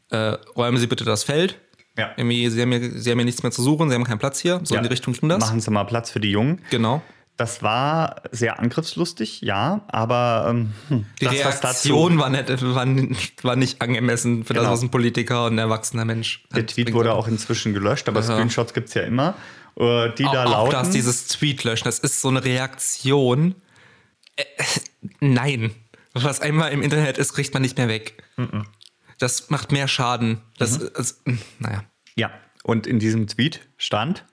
äh, 0.09 0.37
räumen 0.55 0.77
Sie 0.77 0.87
bitte 0.87 1.03
das 1.03 1.25
Feld. 1.25 1.59
Ja. 1.97 2.11
Irgendwie, 2.15 2.49
Sie 2.49 2.61
haben, 2.61 2.71
hier, 2.71 2.79
Sie 2.97 3.11
haben 3.11 3.17
hier 3.17 3.25
nichts 3.25 3.43
mehr 3.43 3.51
zu 3.51 3.61
suchen, 3.61 3.89
Sie 3.89 3.95
haben 3.95 4.05
keinen 4.05 4.19
Platz 4.19 4.39
hier. 4.39 4.61
So 4.63 4.75
in 4.75 4.83
die 4.83 4.89
Richtung 4.89 5.13
ging 5.13 5.27
das. 5.27 5.39
Machen 5.41 5.59
Sie 5.59 5.69
mal 5.69 5.83
Platz 5.83 6.09
für 6.11 6.21
die 6.21 6.31
Jungen. 6.31 6.61
Genau. 6.69 7.01
Das 7.39 7.63
war 7.63 8.21
sehr 8.31 8.59
angriffslustig, 8.59 9.39
ja, 9.39 9.85
aber 9.87 10.47
ähm, 10.49 10.73
hm, 10.89 11.05
Die 11.21 11.23
das, 11.25 11.33
Reaktion 11.35 12.19
war, 12.19 12.29
nicht, 12.29 12.63
war, 12.75 12.85
nicht- 12.85 13.43
war 13.45 13.55
nicht 13.55 13.81
angemessen 13.81 14.43
für 14.43 14.53
das, 14.53 14.63
Genau. 14.63 14.73
was 14.73 14.81
ein 14.81 14.91
Politiker 14.91 15.45
und 15.45 15.53
ein 15.53 15.57
erwachsener 15.57 16.03
Mensch 16.03 16.43
Der 16.53 16.65
Tweet 16.67 16.91
wurde 16.91 17.13
auch 17.13 17.29
inzwischen 17.29 17.73
gelöscht, 17.73 18.09
aber 18.09 18.19
Ja. 18.19 18.25
Screenshots 18.25 18.73
gibt 18.73 18.89
es 18.89 18.93
ja 18.95 19.03
immer, 19.03 19.35
äh, 19.77 20.09
die 20.17 20.23
da 20.23 20.29
auch, 20.43 20.47
auch 20.47 20.51
lauten. 20.51 20.71
das, 20.73 20.89
dieses 20.89 21.27
Tweet 21.27 21.63
löschen, 21.63 21.85
das 21.85 21.99
ist 21.99 22.19
so 22.19 22.27
eine 22.27 22.43
Reaktion. 22.43 23.55
Äh, 24.35 24.43
nein. 25.21 25.71
Was 26.13 26.41
einmal 26.41 26.73
im 26.73 26.81
Internet 26.81 27.17
ist, 27.17 27.31
kriegt 27.31 27.53
man 27.53 27.61
nicht 27.61 27.77
mehr 27.77 27.87
weg. 27.87 28.21
Das 29.17 29.49
macht 29.49 29.71
mehr 29.71 29.87
Schaden. 29.87 30.41
Das, 30.57 30.77
Mhm. 30.77 30.89
das, 30.93 31.21
naja. 31.59 31.83
ja, 32.17 32.31
und 32.63 32.85
in 32.85 32.99
diesem 32.99 33.27
Tweet 33.27 33.61
stand, 33.77 34.25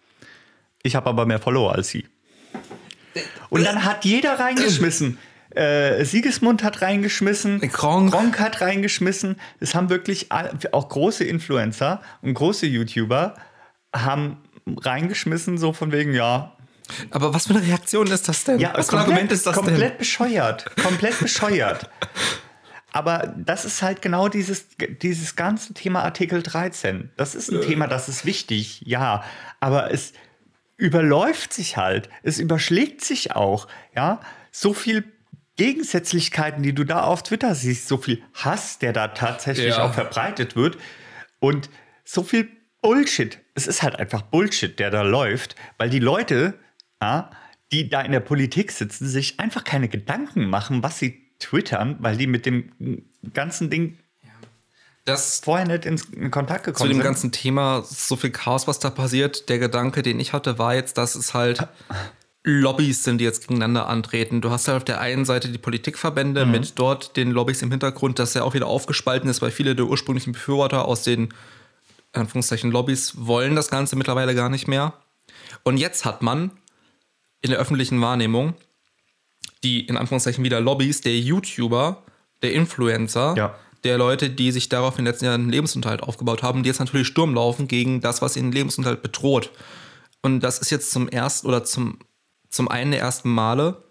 ich 0.83 0.97
habe 0.97 1.09
aber 1.09 1.25
mehr 1.25 1.39
Follower 1.39 1.73
als 1.73 1.89
Sie. 1.91 2.05
Und 3.51 3.65
dann 3.65 3.85
hat 3.85 4.05
jeder 4.05 4.39
reingeschmissen. 4.39 5.19
Äh, 5.51 6.05
Siegesmund 6.05 6.63
hat 6.63 6.83
reingeschmissen, 6.83 7.61
Gronk. 7.73 8.13
Gronk 8.13 8.39
hat 8.39 8.61
reingeschmissen. 8.61 9.37
Es 9.59 9.75
haben 9.75 9.89
wirklich 9.89 10.29
auch 10.31 10.89
große 10.89 11.25
Influencer 11.25 12.03
und 12.21 12.35
große 12.35 12.67
YouTuber 12.67 13.35
haben 13.95 14.39
reingeschmissen, 14.67 15.57
so 15.57 15.73
von 15.73 15.93
wegen, 15.93 16.13
ja, 16.13 16.57
Aber 17.11 17.33
was 17.33 17.47
für 17.47 17.55
eine 17.55 17.63
Reaktion 17.63 18.07
ist 18.09 18.29
das 18.29 18.45
denn? 18.45 18.59
Ja, 18.59 18.73
was 18.75 18.91
für 18.91 18.97
ein 18.97 19.03
Argument 19.03 19.33
ist 19.33 19.47
das 19.47 19.57
komplett 19.57 19.93
denn? 19.93 19.99
bescheuert. 19.99 20.67
Komplett 20.83 21.19
bescheuert. 21.21 21.91
Aber 22.93 23.35
das 23.37 23.67
ist 23.67 23.83
halt 23.83 24.01
genau 24.01 24.29
dieses, 24.29 24.69
dieses 25.03 25.37
ganze 25.37 25.75
Thema 25.75 26.03
Artikel 26.03 26.43
13. 26.43 27.11
Das 27.17 27.35
ist 27.35 27.51
ein 27.51 27.61
Thema, 27.61 27.89
das 27.89 28.09
ist 28.09 28.25
wichtig, 28.25 28.81
ja. 28.87 29.23
Aber 29.61 29.93
es 29.93 30.15
überläuft 30.77 31.53
sich 31.53 31.77
halt. 31.77 32.09
Es 32.23 32.39
überschlägt 32.39 33.05
sich 33.05 33.33
auch, 33.33 33.69
ja. 33.95 34.21
So 34.51 34.75
viel 34.75 35.05
Gegensätzlichkeiten, 35.57 36.63
die 36.63 36.75
du 36.75 36.85
da 36.85 37.03
auf 37.03 37.23
Twitter 37.23 37.55
siehst, 37.55 37.89
so 37.89 37.97
viel 37.97 38.23
Hass, 38.35 38.79
der 38.79 38.93
da 38.93 39.09
tatsächlich 39.09 39.77
Ja. 39.77 39.85
auch 39.85 39.95
verbreitet 39.95 40.55
wird 40.55 40.77
und 41.39 41.71
so 42.05 42.23
viel 42.23 42.49
Bullshit. 42.83 43.41
Es 43.55 43.67
ist 43.67 43.83
halt 43.83 43.97
einfach 43.99 44.23
Bullshit, 44.23 44.79
der 44.79 44.91
da 44.91 45.03
läuft, 45.03 45.57
weil 45.79 45.91
die 45.91 45.99
Leute, 45.99 46.55
ja, 47.01 47.31
die 47.73 47.89
da 47.89 48.03
in 48.03 48.13
der 48.13 48.21
Politik 48.21 48.71
sitzen, 48.71 49.09
sich 49.09 49.41
einfach 49.41 49.65
keine 49.65 49.89
Gedanken 49.89 50.47
machen, 50.47 50.83
was 50.83 50.99
sie 50.99 51.23
twittern, 51.39 51.97
weil 52.01 52.17
die 52.17 52.27
mit 52.27 52.47
dem 52.47 52.73
ganzen 53.33 53.71
Ding 53.71 53.99
Das 55.07 55.41
vorher 55.43 55.67
nicht 55.67 55.87
in 55.87 56.31
Kontakt 56.31 56.67
zu 56.67 56.73
gekommen 56.73 56.91
dem 56.91 56.97
sind. 56.97 57.05
ganzen 57.05 57.33
Thema, 57.33 57.83
so 57.89 58.17
viel 58.17 58.31
Chaos, 58.31 58.67
was 58.67 58.79
da 58.81 58.91
passiert, 58.91 59.49
der 59.49 59.59
Gedanke, 59.59 60.03
den 60.03 60.21
ich 60.21 60.33
hatte, 60.35 60.59
war 60.59 60.75
jetzt, 60.75 60.99
dass 60.99 61.15
es 61.15 61.33
halt 61.33 61.67
Lobbys 62.45 63.03
sind, 63.05 63.19
die 63.19 63.25
jetzt 63.25 63.41
gegeneinander 63.43 63.89
antreten. 63.89 64.41
Du 64.41 64.51
hast 64.51 64.69
halt 64.69 64.77
auf 64.79 64.85
der 64.85 65.01
einen 65.01 65.25
Seite 65.25 65.49
die 65.49 65.59
Politikverbände 65.59 66.45
Mhm. 66.45 66.53
mit 66.53 66.73
dort 66.79 67.17
den 67.17 67.31
Lobbys 67.31 67.63
im 67.63 67.71
Hintergrund, 67.71 68.19
das 68.19 68.35
ja 68.35 68.43
auch 68.43 68.55
wieder 68.55 68.67
aufgespalten 68.67 69.29
ist, 69.31 69.43
weil 69.43 69.51
viele 69.51 69.75
der 69.75 69.87
ursprünglichen 69.87 70.33
Befürworter 70.33 70.85
aus 70.87 71.03
den 71.03 71.33
Anführungszeichen 72.13 72.71
Lobbys 72.71 73.15
wollen 73.17 73.57
das 73.57 73.69
Ganze 73.69 73.97
mittlerweile 73.97 74.35
gar 74.35 74.49
nicht 74.49 74.69
mehr. 74.69 74.93
Und 75.65 75.77
jetzt 75.77 76.05
hat 76.05 76.23
man 76.23 76.51
in 77.43 77.51
der 77.51 77.59
öffentlichen 77.61 78.01
Wahrnehmung 78.01 78.55
die 79.63 79.87
in 79.87 79.97
Anführungszeichen 79.97 80.45
wieder 80.45 80.61
Lobbys 80.61 81.01
der 81.01 81.17
YouTuber, 81.19 82.03
der 82.43 82.53
Influencer, 82.53 83.35
Ja. 83.37 83.55
Der 83.85 83.99
Leute, 83.99 84.31
die 84.31 84.53
sich 84.53 84.69
darauf 84.69 84.99
in 84.99 85.05
den 85.05 85.13
letzten 85.13 85.27
Jahren 85.27 85.43
einen 85.43 85.51
Lebensunterhalt 85.51 86.03
aufgebaut 86.03 86.43
haben, 86.43 86.63
die 86.63 86.69
jetzt 86.69 86.79
natürlich 86.79 87.07
Sturm 87.07 87.35
laufen 87.35 87.69
gegen 87.69 88.01
das, 88.01 88.23
was 88.23 88.37
ihren 88.37 88.53
Lebensunterhalt 88.53 89.03
bedroht. 89.03 89.51
Und 90.23 90.41
das 90.41 90.59
ist 90.59 90.71
jetzt 90.71 90.91
zum 90.91 91.09
ersten 91.09 91.47
oder 91.47 91.65
zum, 91.65 91.99
zum 92.49 92.69
einen 92.69 92.91
der 92.91 93.01
ersten 93.01 93.31
Male 93.31 93.85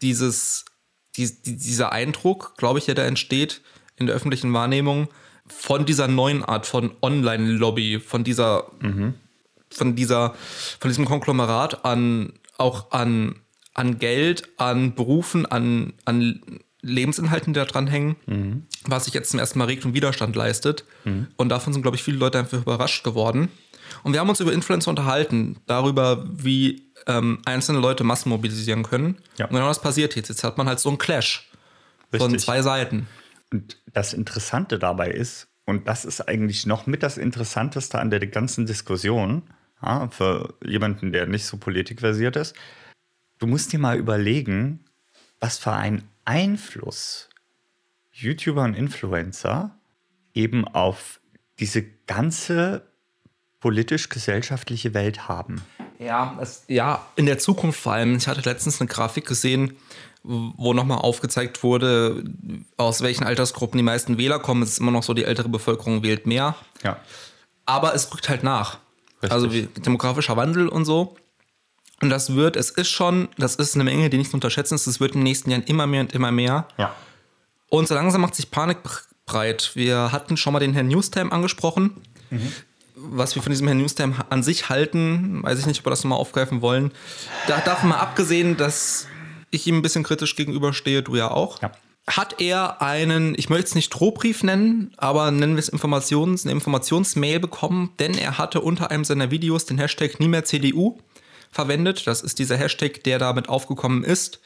dieses, 0.00 0.64
die, 1.16 1.30
die, 1.42 1.56
dieser 1.56 1.92
Eindruck, 1.92 2.54
glaube 2.56 2.78
ich, 2.78 2.84
der 2.84 2.94
da 2.94 3.04
entsteht 3.04 3.62
in 3.96 4.06
der 4.06 4.14
öffentlichen 4.14 4.52
Wahrnehmung 4.52 5.08
von 5.46 5.84
dieser 5.84 6.08
neuen 6.08 6.44
Art 6.44 6.66
von 6.66 6.92
Online-Lobby, 7.02 8.00
von 8.00 8.24
dieser, 8.24 8.70
von 9.70 9.96
dieser, 9.96 10.34
von 10.80 10.88
diesem 10.90 11.04
Konglomerat 11.04 11.84
an, 11.84 12.32
auch 12.58 12.90
an, 12.92 13.36
an 13.74 13.98
Geld, 13.98 14.48
an 14.58 14.94
Berufen, 14.94 15.46
an, 15.46 15.94
an 16.04 16.40
Lebensinhalten, 16.82 17.52
die 17.54 17.60
da 17.60 17.64
dranhängen, 17.64 18.66
was 18.84 19.04
sich 19.06 19.14
jetzt 19.14 19.30
zum 19.30 19.40
ersten 19.40 19.58
Mal 19.58 19.66
regt 19.66 19.84
und 19.84 19.94
Widerstand 19.94 20.36
leistet. 20.36 20.84
Und 21.36 21.48
davon 21.48 21.72
sind, 21.72 21.82
glaube 21.82 21.96
ich, 21.96 22.02
viele 22.02 22.18
Leute 22.18 22.38
einfach 22.38 22.60
überrascht 22.60 23.04
geworden. 23.04 23.48
Und 24.02 24.12
wir 24.12 24.20
haben 24.20 24.28
uns 24.28 24.40
über 24.40 24.52
Influencer 24.52 24.90
unterhalten, 24.90 25.58
darüber, 25.66 26.24
wie 26.32 26.92
ähm, 27.06 27.40
einzelne 27.44 27.78
Leute 27.78 28.04
Massen 28.04 28.30
mobilisieren 28.30 28.82
können. 28.82 29.18
Ja. 29.36 29.46
Und 29.46 29.54
genau 29.54 29.68
das 29.68 29.80
passiert 29.80 30.16
jetzt. 30.16 30.28
Jetzt 30.28 30.44
hat 30.44 30.58
man 30.58 30.66
halt 30.66 30.80
so 30.80 30.88
einen 30.88 30.98
Clash 30.98 31.50
von 32.10 32.22
Richtig. 32.22 32.40
zwei 32.42 32.62
Seiten. 32.62 33.06
Und 33.52 33.78
das 33.92 34.12
Interessante 34.14 34.78
dabei 34.78 35.10
ist, 35.10 35.48
und 35.64 35.86
das 35.86 36.04
ist 36.04 36.20
eigentlich 36.22 36.66
noch 36.66 36.86
mit 36.86 37.02
das 37.02 37.18
Interessanteste 37.18 37.98
an 37.98 38.10
der 38.10 38.26
ganzen 38.26 38.66
Diskussion, 38.66 39.42
ja, 39.82 40.08
für 40.08 40.54
jemanden, 40.64 41.12
der 41.12 41.26
nicht 41.26 41.44
so 41.44 41.56
politikversiert 41.56 42.36
ist, 42.36 42.54
du 43.38 43.46
musst 43.46 43.72
dir 43.72 43.78
mal 43.78 43.96
überlegen, 43.96 44.84
was 45.40 45.58
für 45.58 45.72
einen 45.72 46.08
Einfluss 46.24 47.28
YouTuber 48.12 48.62
und 48.62 48.74
Influencer 48.74 49.76
eben 50.34 50.66
auf 50.66 51.20
diese 51.58 51.82
ganze 52.06 52.82
politisch-gesellschaftliche 53.60 54.92
Welt 54.94 55.28
haben. 55.28 55.62
Ja, 55.98 56.36
es, 56.40 56.64
ja, 56.66 57.06
in 57.16 57.26
der 57.26 57.38
Zukunft 57.38 57.80
vor 57.80 57.92
allem. 57.92 58.16
Ich 58.16 58.26
hatte 58.26 58.40
letztens 58.48 58.80
eine 58.80 58.88
Grafik 58.88 59.26
gesehen, 59.26 59.76
wo 60.24 60.72
nochmal 60.72 60.98
aufgezeigt 60.98 61.62
wurde, 61.62 62.24
aus 62.76 63.02
welchen 63.02 63.24
Altersgruppen 63.24 63.78
die 63.78 63.84
meisten 63.84 64.18
Wähler 64.18 64.38
kommen. 64.38 64.62
Es 64.62 64.70
ist 64.70 64.78
immer 64.78 64.90
noch 64.90 65.02
so, 65.02 65.14
die 65.14 65.24
ältere 65.24 65.48
Bevölkerung 65.48 66.02
wählt 66.02 66.26
mehr. 66.26 66.56
Ja. 66.82 66.98
Aber 67.66 67.94
es 67.94 68.12
rückt 68.12 68.28
halt 68.28 68.42
nach. 68.42 68.78
Richtig. 69.22 69.32
Also 69.32 69.52
wie 69.52 69.66
demografischer 69.66 70.36
Wandel 70.36 70.68
und 70.68 70.84
so. 70.84 71.16
Und 72.02 72.10
das 72.10 72.34
wird, 72.34 72.56
es 72.56 72.70
ist 72.70 72.90
schon, 72.90 73.28
das 73.38 73.54
ist 73.54 73.76
eine 73.76 73.84
Menge, 73.84 74.10
die 74.10 74.18
nicht 74.18 74.30
zu 74.30 74.36
unterschätzen 74.36 74.74
ist. 74.74 74.88
Es 74.88 74.98
wird 74.98 75.12
in 75.12 75.20
den 75.20 75.24
nächsten 75.24 75.50
Jahren 75.50 75.62
immer 75.62 75.86
mehr 75.86 76.00
und 76.00 76.12
immer 76.12 76.32
mehr. 76.32 76.66
Ja. 76.76 76.94
Und 77.68 77.86
so 77.86 77.94
langsam 77.94 78.20
macht 78.20 78.34
sich 78.34 78.50
Panik 78.50 78.78
breit. 79.24 79.70
Wir 79.74 80.10
hatten 80.10 80.36
schon 80.36 80.52
mal 80.52 80.58
den 80.58 80.74
Herrn 80.74 80.88
Newstime 80.88 81.30
angesprochen. 81.30 82.02
Was 82.96 83.36
wir 83.36 83.42
von 83.42 83.50
diesem 83.50 83.68
Herrn 83.68 83.78
Newstime 83.78 84.16
an 84.30 84.42
sich 84.42 84.68
halten, 84.68 85.44
weiß 85.44 85.60
ich 85.60 85.66
nicht, 85.66 85.80
ob 85.80 85.86
wir 85.86 85.90
das 85.90 86.02
nochmal 86.02 86.18
aufgreifen 86.18 86.60
wollen. 86.60 86.90
Da 87.46 87.60
davon 87.60 87.90
mal 87.90 87.98
abgesehen, 87.98 88.56
dass 88.56 89.06
ich 89.52 89.66
ihm 89.68 89.76
ein 89.76 89.82
bisschen 89.82 90.02
kritisch 90.02 90.34
gegenüberstehe, 90.34 91.02
du 91.02 91.14
ja 91.14 91.30
auch. 91.30 91.62
Ja. 91.62 91.70
Hat 92.08 92.40
er 92.40 92.82
einen, 92.82 93.34
ich 93.38 93.48
möchte 93.48 93.66
es 93.66 93.74
nicht 93.76 93.90
Drohbrief 93.90 94.42
nennen, 94.42 94.92
aber 94.96 95.30
nennen 95.30 95.54
wir 95.54 95.60
es 95.60 95.68
Informations, 95.68 96.44
eine 96.44 96.52
Informationsmail 96.52 97.38
bekommen, 97.38 97.92
denn 98.00 98.14
er 98.14 98.38
hatte 98.38 98.60
unter 98.60 98.90
einem 98.90 99.04
seiner 99.04 99.30
Videos 99.30 99.66
den 99.66 99.78
Hashtag 99.78 100.18
nie 100.18 100.26
mehr 100.26 100.44
CDU 100.44 100.98
verwendet. 101.52 102.06
Das 102.08 102.22
ist 102.22 102.40
dieser 102.40 102.56
Hashtag, 102.56 103.04
der 103.04 103.20
damit 103.20 103.48
aufgekommen 103.48 104.02
ist, 104.02 104.40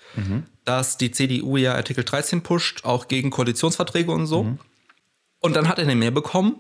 dass 0.65 0.99
die 0.99 1.11
CDU 1.11 1.57
ja 1.57 1.75
Artikel 1.75 2.05
13 2.05 2.43
pusht, 2.43 2.85
auch 2.85 3.09
gegen 3.09 3.31
Koalitionsverträge 3.31 4.13
und 4.13 4.27
so. 4.27 4.59
Und 5.41 5.57
dann 5.57 5.69
hat 5.69 5.79
er 5.79 5.85
eine 5.85 5.95
Mail 5.95 6.11
bekommen 6.11 6.57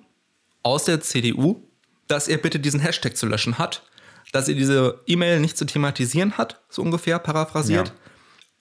aus 0.62 0.84
der 0.84 1.00
CDU, 1.00 1.62
dass 2.08 2.28
er 2.28 2.38
bitte 2.38 2.58
diesen 2.58 2.80
Hashtag 2.80 3.16
zu 3.16 3.26
löschen 3.26 3.58
hat, 3.58 3.82
dass 4.32 4.48
er 4.48 4.54
diese 4.54 5.00
E-Mail 5.06 5.40
nicht 5.40 5.58
zu 5.58 5.64
thematisieren 5.64 6.38
hat, 6.38 6.60
so 6.68 6.82
ungefähr 6.82 7.18
paraphrasiert. 7.18 7.88
Ja. 7.88 7.94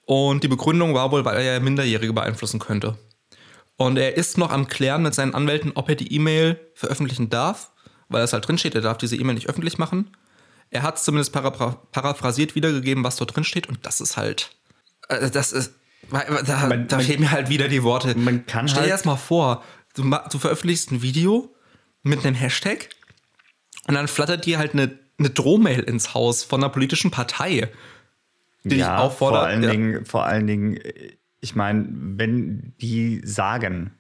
Und 0.05 0.43
die 0.43 0.47
Begründung 0.47 0.93
war 0.93 1.11
wohl, 1.11 1.25
weil 1.25 1.37
er 1.37 1.53
ja 1.53 1.59
Minderjährige 1.59 2.13
beeinflussen 2.13 2.59
könnte. 2.59 2.97
Und 3.77 3.97
er 3.97 4.15
ist 4.17 4.37
noch 4.37 4.51
am 4.51 4.67
Klären 4.67 5.03
mit 5.03 5.13
seinen 5.13 5.33
Anwälten, 5.33 5.71
ob 5.75 5.89
er 5.89 5.95
die 5.95 6.13
E-Mail 6.13 6.59
veröffentlichen 6.75 7.29
darf, 7.29 7.71
weil 8.07 8.23
es 8.23 8.33
halt 8.33 8.47
drinsteht, 8.47 8.75
er 8.75 8.81
darf 8.81 8.97
diese 8.97 9.15
E-Mail 9.15 9.35
nicht 9.35 9.49
öffentlich 9.49 9.77
machen. 9.77 10.15
Er 10.71 10.83
hat 10.83 10.99
zumindest 10.99 11.31
paraphr 11.31 11.77
paraphrasiert 11.91 12.55
wiedergegeben, 12.55 13.03
was 13.03 13.15
dort 13.15 13.35
drinsteht. 13.35 13.67
Und 13.69 13.85
das 13.85 14.01
ist 14.01 14.17
halt. 14.17 14.51
äh, 15.09 15.29
Das 15.29 15.51
ist. 15.51 15.73
Da, 16.11 16.67
Man- 16.67 16.87
da 16.87 16.97
man- 16.97 17.05
fehlen 17.05 17.21
mir 17.21 17.31
halt 17.31 17.49
wieder 17.49 17.67
die 17.67 17.81
Worte. 17.83 18.15
man 18.17 18.45
kann 18.45 18.67
Stell 18.67 18.83
dir 18.83 18.89
halt- 18.91 18.93
das 18.99 19.05
mal 19.05 19.15
vor. 19.15 19.63
du, 19.95 20.03
du 20.31 20.37
veröffentlichst 20.39 20.91
ein 20.91 21.01
Video 21.01 21.55
mit 22.03 22.23
einem 22.25 22.35
Hashtag 22.35 22.89
und 23.87 23.95
dann 23.95 24.07
flattert 24.07 24.45
dir 24.45 24.59
halt 24.59 24.73
eine, 24.73 24.99
eine 25.17 25.29
Drohmail 25.31 25.79
ins 25.79 26.13
Haus 26.13 26.43
von 26.43 26.61
einer 26.63 26.69
politischen 26.71 27.09
Partei. 27.11 27.71
die 28.63 28.69
dich 28.69 28.79
ja, 28.79 28.97
auffordert- 28.97 29.39
vor 29.41 29.47
allen 29.47 29.63
ja. 29.63 29.69
Dingen, 29.71 30.05
vor 30.05 30.25
allen 30.25 30.47
Dingen, 30.47 30.77
äh, 30.77 31.13
ich 31.39 31.55
meine, 31.55 31.87
wenn 31.91 32.73
die 32.81 33.21
sagen, 33.23 33.91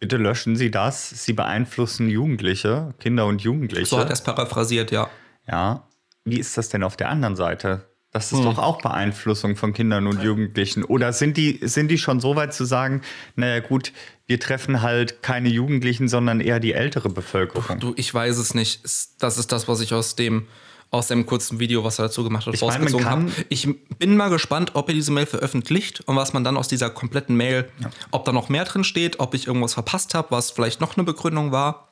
bitte 0.00 0.16
löschen 0.16 0.56
Sie 0.56 0.70
das, 0.70 1.10
Sie 1.24 1.32
beeinflussen 1.34 2.08
Jugendliche, 2.08 2.94
Kinder 2.98 3.26
und 3.26 3.42
Jugendliche. 3.42 3.86
So 3.86 3.98
hat 3.98 4.08
er 4.08 4.14
es 4.14 4.22
paraphrasiert, 4.22 4.90
ja. 4.90 5.08
Ja, 5.48 5.86
wie 6.24 6.38
ist 6.38 6.56
das 6.56 6.68
denn 6.68 6.82
auf 6.82 6.96
der 6.96 7.08
anderen 7.08 7.36
Seite? 7.36 7.88
Das 8.12 8.30
Hm. 8.30 8.38
ist 8.38 8.44
doch 8.44 8.58
auch 8.58 8.80
Beeinflussung 8.82 9.56
von 9.56 9.72
Kindern 9.72 10.06
und 10.06 10.22
Jugendlichen. 10.22 10.84
Oder 10.84 11.12
sind 11.12 11.36
die, 11.38 11.58
sind 11.62 11.88
die 11.88 11.96
schon 11.98 12.20
so 12.20 12.36
weit 12.36 12.52
zu 12.52 12.64
sagen, 12.66 13.00
naja 13.36 13.60
gut, 13.60 13.92
wir 14.26 14.38
treffen 14.38 14.82
halt 14.82 15.22
keine 15.22 15.48
Jugendlichen, 15.48 16.08
sondern 16.08 16.40
eher 16.40 16.60
die 16.60 16.74
ältere 16.74 17.08
Bevölkerung? 17.08 17.80
Du, 17.80 17.94
ich 17.96 18.12
weiß 18.12 18.36
es 18.36 18.54
nicht. 18.54 18.82
Das 19.18 19.38
ist 19.38 19.50
das, 19.50 19.66
was 19.66 19.80
ich 19.80 19.94
aus 19.94 20.14
dem, 20.14 20.46
aus 20.90 21.08
dem 21.08 21.24
kurzen 21.24 21.58
Video, 21.58 21.84
was 21.84 21.98
er 21.98 22.04
dazu 22.06 22.22
gemacht 22.22 22.46
hat, 22.46 22.52
Ich 22.52 22.62
rausgezogen 22.62 23.06
habe. 23.08 23.32
Ich 23.48 23.66
bin 23.98 24.14
mal 24.16 24.28
gespannt, 24.28 24.72
ob 24.74 24.88
er 24.88 24.94
diese 24.94 25.10
Mail 25.10 25.24
veröffentlicht 25.26 26.02
und 26.02 26.14
was 26.14 26.34
man 26.34 26.44
dann 26.44 26.58
aus 26.58 26.68
dieser 26.68 26.90
kompletten 26.90 27.34
Mail, 27.34 27.70
ob 28.10 28.26
da 28.26 28.32
noch 28.32 28.50
mehr 28.50 28.66
drin 28.66 28.84
steht, 28.84 29.20
ob 29.20 29.32
ich 29.32 29.46
irgendwas 29.46 29.72
verpasst 29.72 30.12
habe, 30.14 30.30
was 30.30 30.50
vielleicht 30.50 30.82
noch 30.82 30.98
eine 30.98 31.04
Begründung 31.04 31.50
war. 31.50 31.88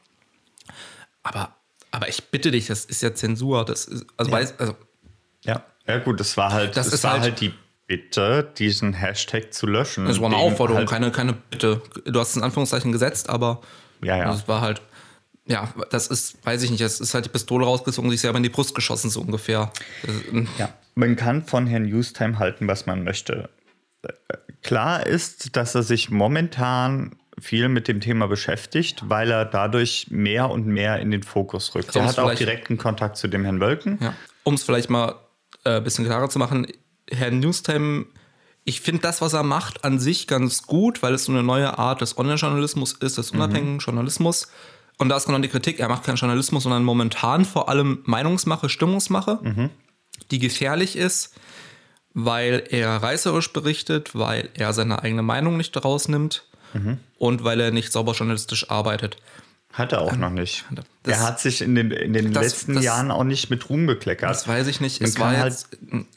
Aber, 1.22 1.56
aber 1.90 2.08
ich 2.08 2.24
bitte 2.30 2.50
dich, 2.50 2.66
das 2.66 2.84
ist 2.84 3.02
ja 3.02 3.14
Zensur. 3.14 3.64
Das 3.64 3.84
ist, 3.86 4.06
also, 4.16 4.30
weiß, 4.30 4.54
also 4.58 4.76
Ja. 5.44 5.64
Ja 5.86 5.98
gut, 5.98 6.20
es 6.20 6.36
war 6.36 6.52
halt, 6.52 6.76
Das 6.76 6.92
ist 6.92 7.02
war 7.04 7.12
halt- 7.12 7.22
halt, 7.22 7.40
die 7.40 7.52
Bitte, 7.86 8.48
diesen 8.56 8.92
Hashtag 8.92 9.52
zu 9.52 9.66
löschen. 9.66 10.04
das 10.06 10.20
war 10.20 10.26
eine 10.28 10.36
Aufforderung, 10.36 10.78
halt, 10.82 10.88
keine, 10.90 11.10
keine 11.10 11.32
Bitte. 11.32 11.82
Du 12.04 12.20
hast 12.20 12.30
es 12.30 12.36
in 12.36 12.42
Anführungszeichen 12.44 12.92
gesetzt, 12.92 13.28
aber 13.28 13.62
Ja, 14.00 14.16
ja. 14.16 14.24
das 14.26 14.46
war 14.46 14.60
halt, 14.60 14.80
ja, 15.46 15.74
das 15.90 16.06
ist, 16.06 16.36
weiß 16.46 16.62
ich 16.62 16.70
nicht, 16.70 16.80
es 16.82 17.00
ist 17.00 17.14
halt 17.14 17.24
die 17.24 17.30
Pistole 17.30 17.66
rausgezogen 17.66 18.08
und 18.08 18.12
sich 18.12 18.20
selber 18.20 18.36
in 18.36 18.44
die 18.44 18.48
Brust 18.48 18.76
geschossen, 18.76 19.10
so 19.10 19.20
ungefähr. 19.20 19.72
Das, 20.04 20.14
Ja, 20.58 20.72
man 20.94 21.16
kann 21.16 21.44
von 21.44 21.66
Herrn 21.66 21.82
Newstime 21.86 22.38
halten, 22.38 22.68
was 22.68 22.86
man 22.86 23.02
möchte. 23.02 23.48
Klar 24.62 25.04
ist, 25.06 25.56
dass 25.56 25.74
er 25.74 25.82
sich 25.82 26.10
momentan 26.10 27.16
viel 27.38 27.68
mit 27.68 27.88
dem 27.88 28.00
Thema 28.00 28.26
beschäftigt, 28.26 29.08
weil 29.08 29.30
er 29.30 29.44
dadurch 29.44 30.08
mehr 30.10 30.50
und 30.50 30.66
mehr 30.66 30.98
in 31.00 31.10
den 31.10 31.22
Fokus 31.22 31.74
rückt. 31.74 31.88
Er 31.88 31.92
Sonst 31.92 32.18
hat 32.18 32.24
auch 32.24 32.34
direkten 32.34 32.76
Kontakt 32.76 33.16
zu 33.16 33.28
dem 33.28 33.44
Herrn 33.44 33.60
Wölken. 33.60 33.98
Ja. 34.00 34.14
Um 34.42 34.54
es 34.54 34.62
vielleicht 34.62 34.90
mal 34.90 35.14
äh, 35.64 35.76
ein 35.76 35.84
bisschen 35.84 36.04
klarer 36.04 36.28
zu 36.28 36.38
machen, 36.38 36.66
Herr 37.10 37.30
Newstime, 37.30 38.06
ich 38.64 38.80
finde 38.80 39.02
das, 39.02 39.20
was 39.20 39.32
er 39.32 39.42
macht, 39.42 39.84
an 39.84 39.98
sich 39.98 40.26
ganz 40.26 40.66
gut, 40.66 41.02
weil 41.02 41.14
es 41.14 41.24
so 41.24 41.32
eine 41.32 41.42
neue 41.42 41.78
Art 41.78 42.02
des 42.02 42.18
Online-Journalismus 42.18 42.92
ist, 42.92 43.18
des 43.18 43.30
unabhängigen 43.30 43.78
Journalismus. 43.78 44.48
Und 44.98 45.08
da 45.08 45.16
ist 45.16 45.26
genau 45.26 45.38
die 45.38 45.48
Kritik, 45.48 45.80
er 45.80 45.88
macht 45.88 46.04
keinen 46.04 46.16
Journalismus, 46.16 46.64
sondern 46.64 46.84
momentan 46.84 47.46
vor 47.46 47.70
allem 47.70 48.00
Meinungsmache, 48.04 48.68
Stimmungsmache, 48.68 49.70
die 50.30 50.38
gefährlich 50.38 50.94
ist, 50.94 51.34
weil 52.12 52.64
er 52.68 53.02
reißerisch 53.02 53.52
berichtet, 53.52 54.14
weil 54.14 54.50
er 54.54 54.74
seine 54.74 55.02
eigene 55.02 55.22
Meinung 55.22 55.56
nicht 55.56 55.74
daraus 55.74 56.08
nimmt 56.08 56.49
und 57.18 57.44
weil 57.44 57.60
er 57.60 57.70
nicht 57.70 57.92
sauber 57.92 58.12
journalistisch 58.12 58.70
arbeitet. 58.70 59.16
Hat 59.72 59.92
er 59.92 60.00
auch 60.00 60.16
noch 60.16 60.30
nicht. 60.30 60.64
das- 60.72 60.84
er 61.18 61.20
hat 61.26 61.40
sich 61.40 61.60
in 61.62 61.74
den, 61.76 61.90
in 61.92 62.12
den 62.12 62.32
das- 62.32 62.42
letzten 62.44 62.74
das- 62.74 62.84
Jahren 62.84 63.10
auch 63.10 63.22
nicht 63.24 63.50
mit 63.50 63.68
Ruhm 63.70 63.86
bekleckert. 63.86 64.28
Das 64.30 64.48
weiß 64.48 64.66
ich 64.66 64.80
nicht. 64.80 65.00
Es 65.00 65.18
war, 65.18 65.36
halt- 65.36 65.52
jetzt, 65.52 65.68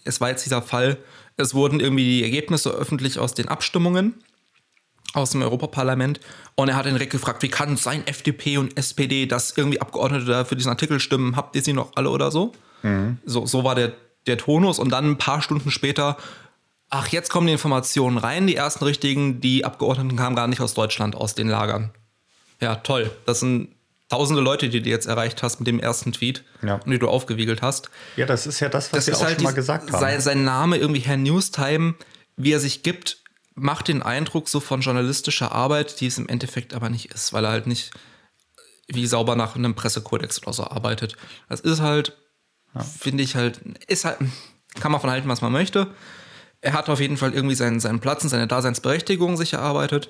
es 0.03 0.19
war 0.21 0.29
jetzt 0.29 0.43
dieser 0.45 0.61
Fall, 0.63 0.97
es 1.37 1.53
wurden 1.53 1.79
irgendwie 1.79 2.03
die 2.03 2.23
Ergebnisse 2.23 2.71
öffentlich 2.71 3.19
aus 3.19 3.33
den 3.35 3.47
Abstimmungen 3.47 4.15
aus 5.13 5.29
dem 5.29 5.43
Europaparlament 5.43 6.19
und 6.55 6.69
er 6.69 6.75
hat 6.75 6.85
den 6.87 6.93
direkt 6.95 7.11
gefragt, 7.11 7.43
wie 7.43 7.47
kann 7.49 7.73
es 7.73 7.83
sein, 7.83 8.07
FDP 8.07 8.57
und 8.57 8.75
SPD, 8.77 9.27
dass 9.27 9.55
irgendwie 9.55 9.79
Abgeordnete 9.79 10.25
da 10.25 10.43
für 10.45 10.55
diesen 10.55 10.69
Artikel 10.69 10.99
stimmen, 10.99 11.35
habt 11.35 11.55
ihr 11.55 11.61
sie 11.61 11.73
noch 11.73 11.91
alle 11.95 12.09
oder 12.09 12.31
so? 12.31 12.51
Mhm. 12.81 13.19
So, 13.23 13.45
so 13.45 13.63
war 13.63 13.75
der, 13.75 13.93
der 14.25 14.39
Tonus 14.39 14.79
und 14.79 14.89
dann 14.89 15.11
ein 15.11 15.17
paar 15.19 15.43
Stunden 15.43 15.69
später, 15.69 16.17
ach, 16.95 17.07
jetzt 17.07 17.29
kommen 17.29 17.47
die 17.47 17.53
Informationen 17.53 18.17
rein, 18.19 18.45
die 18.45 18.55
ersten 18.55 18.83
richtigen, 18.85 19.41
die 19.41 19.65
Abgeordneten 19.65 20.15
kamen 20.15 20.35
gar 20.35 20.47
nicht 20.47 20.61
aus 20.61 20.75
Deutschland, 20.75 21.15
aus 21.15 21.33
den 21.33 21.47
Lagern. 21.49 21.91
Ja, 22.61 22.75
toll. 22.75 23.09
Das 23.25 23.39
sind 23.39 23.69
tausende 24.09 24.43
Leute, 24.43 24.69
die 24.69 24.79
du 24.81 24.89
jetzt 24.89 25.07
erreicht 25.07 25.41
hast 25.41 25.59
mit 25.59 25.65
dem 25.65 25.79
ersten 25.79 26.11
Tweet 26.11 26.43
Ja. 26.61 26.75
und 26.75 26.91
die 26.91 26.99
du 26.99 27.09
aufgewiegelt 27.09 27.63
hast. 27.63 27.89
Ja, 28.15 28.27
das 28.27 28.45
ist 28.45 28.59
ja 28.59 28.69
das, 28.69 28.93
was 28.93 29.07
wir 29.07 29.17
auch 29.17 29.27
schon 29.27 29.41
mal 29.43 29.53
gesagt 29.55 29.91
haben. 29.91 29.99
Sein, 29.99 30.21
sein 30.21 30.43
Name 30.43 30.77
irgendwie 30.77 31.01
Herr 31.01 31.17
Newstime, 31.17 31.95
wie 32.37 32.51
er 32.51 32.59
sich 32.59 32.83
gibt, 32.83 33.23
macht 33.55 33.87
den 33.87 34.03
Eindruck 34.03 34.47
so 34.47 34.59
von 34.59 34.81
journalistischer 34.81 35.51
Arbeit, 35.51 35.99
die 35.99 36.07
es 36.07 36.19
im 36.19 36.29
Endeffekt 36.29 36.75
aber 36.75 36.89
nicht 36.89 37.11
ist, 37.11 37.33
weil 37.33 37.43
er 37.45 37.51
halt 37.51 37.65
nicht 37.65 37.89
wie 38.87 39.07
sauber 39.07 39.35
nach 39.35 39.55
einem 39.55 39.73
Pressekodex 39.73 40.43
oder 40.43 40.53
so 40.53 40.63
arbeitet. 40.65 41.15
Das 41.49 41.59
ist 41.59 41.81
halt, 41.81 42.15
finde 42.99 43.23
ich 43.23 43.35
halt, 43.35 43.61
ist 43.87 44.05
halt, 44.05 44.17
kann 44.79 44.91
man 44.91 45.01
von 45.01 45.09
halten, 45.09 45.27
was 45.27 45.41
man 45.41 45.51
möchte. 45.51 45.87
Er 46.63 46.73
hat 46.73 46.89
auf 46.89 46.99
jeden 47.01 47.17
Fall 47.17 47.33
irgendwie 47.33 47.55
seinen, 47.55 47.79
seinen 47.79 47.99
Platz 47.99 48.23
und 48.23 48.29
seine 48.29 48.47
Daseinsberechtigung 48.47 49.35
sich 49.37 49.53
erarbeitet. 49.53 50.09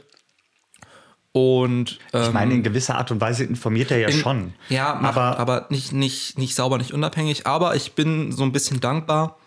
Und 1.32 1.98
ähm, 2.13 2.24
ich 2.24 2.32
meine, 2.32 2.54
in 2.54 2.62
gewisser 2.63 2.96
Art 2.96 3.10
und 3.10 3.20
Weise 3.20 3.44
informiert 3.44 3.89
er 3.89 3.98
ja 3.98 4.08
in- 4.10 4.18
schon. 4.20 4.54
Ja, 4.70 4.94
macht, 4.96 5.18
aber, 5.18 5.39
aber, 5.39 5.66
nicht, 5.70 5.92
nicht, 5.92 6.38
nicht 6.38 6.54
sauber, 6.54 6.78
nicht 6.78 6.94
unabhängig. 6.94 7.48
Aber 7.48 7.76
ich 7.76 7.94
bin 7.94 8.32
so 8.32 8.44
ein 8.44 8.52
bisschen 8.52 8.80
dankbar, 8.80 9.39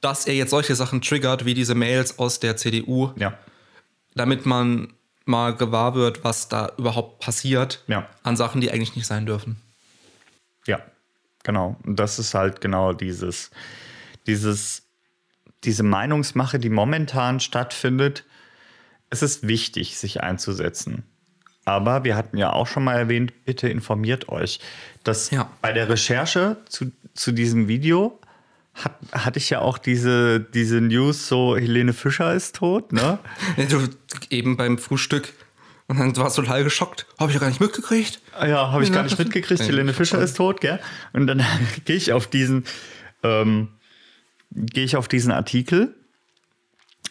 dass 0.00 0.26
er 0.26 0.34
jetzt 0.34 0.50
solche 0.50 0.74
Sachen 0.74 1.00
triggert, 1.00 1.44
wie 1.44 1.54
diese 1.54 1.76
Mails 1.76 2.18
aus 2.18 2.40
der 2.40 2.56
CDU, 2.56 3.10
ja. 3.16 3.38
damit 4.16 4.46
man 4.46 4.92
mal 5.24 5.54
gewahr 5.54 5.94
wird, 5.94 6.24
was 6.24 6.48
da 6.48 6.72
überhaupt 6.76 7.20
passiert 7.20 7.84
Ja. 7.86 8.08
an 8.24 8.36
Sachen, 8.36 8.60
die 8.60 8.72
eigentlich 8.72 8.96
nicht 8.96 9.06
sein 9.06 9.24
dürfen. 9.26 9.62
Ja, 10.66 10.80
genau. 11.44 11.76
Und 11.84 12.00
das 12.00 12.18
ist 12.18 12.34
halt 12.34 12.60
genau 12.60 12.92
dieses, 12.94 13.52
dieses, 14.26 14.82
diese 15.64 15.82
Meinungsmache, 15.82 16.58
die 16.58 16.70
momentan 16.70 17.40
stattfindet. 17.40 18.24
Es 19.10 19.22
ist 19.22 19.46
wichtig, 19.46 19.96
sich 19.98 20.22
einzusetzen. 20.22 21.04
Aber 21.64 22.02
wir 22.02 22.16
hatten 22.16 22.36
ja 22.38 22.52
auch 22.52 22.66
schon 22.66 22.84
mal 22.84 22.94
erwähnt, 22.96 23.44
bitte 23.44 23.68
informiert 23.68 24.28
euch. 24.28 24.58
Das 25.04 25.30
Ja. 25.30 25.50
bei 25.60 25.72
der 25.72 25.88
Recherche 25.88 26.56
zu, 26.68 26.90
zu 27.14 27.30
diesem 27.32 27.68
Video 27.68 28.18
hat, 28.74 28.96
hatte 29.12 29.38
ich 29.38 29.50
ja 29.50 29.60
auch 29.60 29.78
diese, 29.78 30.40
diese 30.40 30.80
News, 30.80 31.28
so 31.28 31.56
Helene 31.56 31.92
Fischer 31.92 32.34
ist 32.34 32.56
tot, 32.56 32.92
ne? 32.92 33.18
Du, 33.68 33.88
eben 34.30 34.56
beim 34.56 34.78
Frühstück 34.78 35.32
und 35.88 35.98
dann 36.00 36.16
warst 36.16 36.38
du 36.38 36.42
total 36.42 36.64
geschockt. 36.64 37.06
Habe 37.18 37.30
ich 37.30 37.34
ja 37.34 37.40
gar 37.40 37.48
nicht 37.48 37.60
mitgekriegt. 37.60 38.20
Ja, 38.40 38.72
habe 38.72 38.82
ich 38.82 38.92
gar 38.92 39.02
nicht 39.02 39.18
mitgekriegt. 39.18 39.60
Helene 39.66 39.92
Fischer 39.92 40.20
ist 40.20 40.38
tot, 40.38 40.60
gell? 40.60 40.80
Und 41.12 41.26
dann 41.26 41.44
gehe 41.84 41.96
ich 41.96 42.12
auf 42.12 42.26
diesen, 42.26 42.64
ähm, 43.22 43.68
gehe 44.54 44.84
ich 44.84 44.96
auf 44.96 45.08
diesen 45.08 45.32
Artikel 45.32 45.94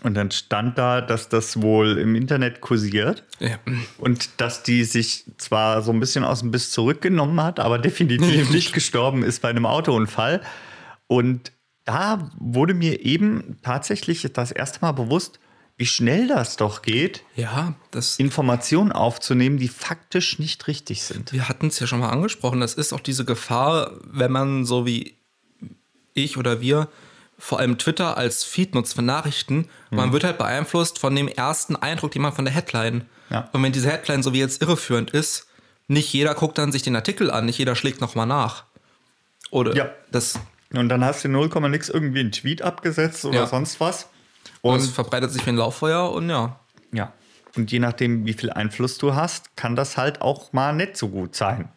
und 0.04 0.16
dann 0.16 0.32
stand 0.32 0.78
da, 0.78 1.02
dass 1.02 1.30
das 1.30 1.62
wohl 1.62 1.98
im 1.98 2.16
Internet 2.16 2.62
kursiert 2.62 3.24
Ja. 3.40 3.60
und 3.98 4.30
dass 4.38 4.64
die 4.64 4.84
sich 4.84 5.26
zwar 5.38 5.82
so 5.82 5.92
ein 5.92 6.00
bisschen 6.00 6.24
aus 6.24 6.40
dem 6.40 6.52
Biss 6.52 6.72
zurückgenommen 6.72 7.42
hat, 7.42 7.60
aber 7.60 7.78
definitiv 7.80 8.50
nicht 8.52 8.74
gestorben 8.74 9.24
ist 9.24 9.42
bei 9.42 9.50
einem 9.50 9.66
Autounfall. 9.66 10.42
Und 11.08 11.52
da 11.86 12.32
wurde 12.40 12.74
mir 12.74 13.02
eben 13.06 13.58
tatsächlich 13.64 14.28
das 14.34 14.52
erste 14.52 14.80
Mal 14.82 14.92
bewusst, 14.94 15.40
wie 15.78 15.86
schnell 15.88 16.28
das 16.28 16.58
doch 16.58 16.84
geht, 16.84 17.24
ja, 17.36 17.74
das, 17.90 18.20
Informationen 18.20 18.92
aufzunehmen, 18.92 19.58
die 19.58 19.68
faktisch 19.68 20.38
nicht 20.38 20.68
richtig 20.68 21.04
sind. 21.04 21.34
Wir 21.34 21.50
hatten 21.50 21.68
es 21.68 21.80
ja 21.80 21.88
schon 21.88 22.00
mal 22.00 22.10
angesprochen. 22.10 22.60
Das 22.60 22.76
ist 22.76 22.94
auch 22.94 23.00
diese 23.00 23.26
Gefahr, 23.26 23.92
wenn 24.06 24.32
man 24.32 24.64
so 24.66 24.86
wie 24.86 25.16
ich 26.14 26.38
oder 26.38 26.62
wir 26.62 26.88
vor 27.42 27.60
allem 27.60 27.78
Twitter 27.78 28.18
als 28.18 28.44
Feed 28.44 28.76
nutzt 28.76 28.94
für 28.96 29.02
Nachrichten. 29.02 29.68
Man 29.90 30.14
wird 30.14 30.24
halt 30.24 30.38
beeinflusst 30.38 31.00
von 31.00 31.16
dem 31.16 31.28
ersten 31.28 31.76
Eindruck, 31.76 32.12
den 32.12 32.22
man 32.22 32.34
von 32.34 32.46
der 32.46 32.54
Headline. 32.54 33.06
Ja. 33.30 33.50
Und 33.52 33.64
wenn 33.64 33.72
diese 33.72 33.90
Headline 33.90 34.22
so 34.22 34.32
wie 34.32 34.40
jetzt 34.40 34.62
irreführend 34.62 35.10
ist, 35.12 35.48
nicht 35.88 36.14
jeder 36.14 36.36
guckt 36.36 36.58
dann 36.60 36.72
sich 36.72 36.84
den 36.84 36.96
Artikel 36.96 37.32
an, 37.32 37.46
nicht 37.46 37.58
jeder 37.58 37.76
schlägt 37.76 38.00
nochmal 38.00 38.28
nach. 38.28 38.66
Oder 39.50 39.76
Ja. 39.76 39.90
das, 40.12 40.40
Und 40.72 40.88
dann 40.90 41.04
hast 41.04 41.24
du 41.24 41.30
0, 41.30 41.50
nix 41.70 41.90
irgendwie 41.90 42.20
einen 42.22 42.32
Tweet 42.32 42.62
abgesetzt 42.62 43.26
oder 43.26 43.40
Ja. 43.40 43.48
sonst 43.48 43.80
was. 43.80 44.08
und 44.62 44.74
Und 44.76 44.80
es 44.80 44.90
verbreitet 44.90 45.32
sich 45.32 45.44
wie 45.46 45.50
ein 45.50 45.58
Lauffeuer 45.58 46.12
und 46.12 46.30
ja. 46.30 46.60
ja. 46.94 47.12
Und 47.58 47.72
je 47.72 47.80
nachdem, 47.80 48.26
wie 48.26 48.34
viel 48.34 48.52
Einfluss 48.52 48.98
du 49.00 49.16
hast, 49.16 49.58
kann 49.58 49.76
das 49.76 49.98
halt 49.98 50.22
auch 50.22 50.54
mal 50.54 50.74
nicht 50.74 50.96
so 50.96 51.10
gut 51.10 51.36
sein. 51.36 51.68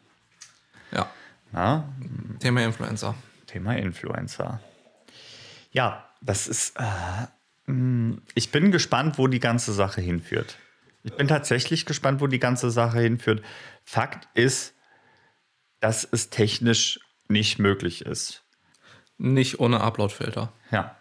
Ja. 0.93 1.09
Ja, 1.53 1.85
Thema 2.41 2.63
Influencer. 2.65 3.15
Thema 3.47 3.77
Influencer. 3.77 4.61
Ja, 5.75 6.09
das 6.23 6.47
ist. 6.47 6.77
Äh, 6.79 7.71
mh, 7.71 8.19
ich 8.35 8.51
bin 8.51 8.71
gespannt, 8.73 9.19
wo 9.19 9.27
die 9.27 9.41
ganze 9.41 9.73
Sache 9.73 10.01
hinführt. 10.01 10.57
Ich 11.03 11.15
bin 11.15 11.29
tatsächlich 11.29 11.85
gespannt, 11.85 12.21
wo 12.23 12.27
die 12.29 12.39
ganze 12.39 12.71
Sache 12.71 13.01
hinführt. 13.01 13.45
Fakt 13.85 14.27
ist, 14.35 14.73
dass 15.81 16.09
es 16.11 16.31
technisch 16.31 17.01
nicht 17.29 17.59
möglich 17.59 18.07
ist. 18.07 18.43
Nicht 19.19 19.61
ohne 19.61 19.81
Uploadfilter. 19.83 20.51
Ja. 20.71 20.97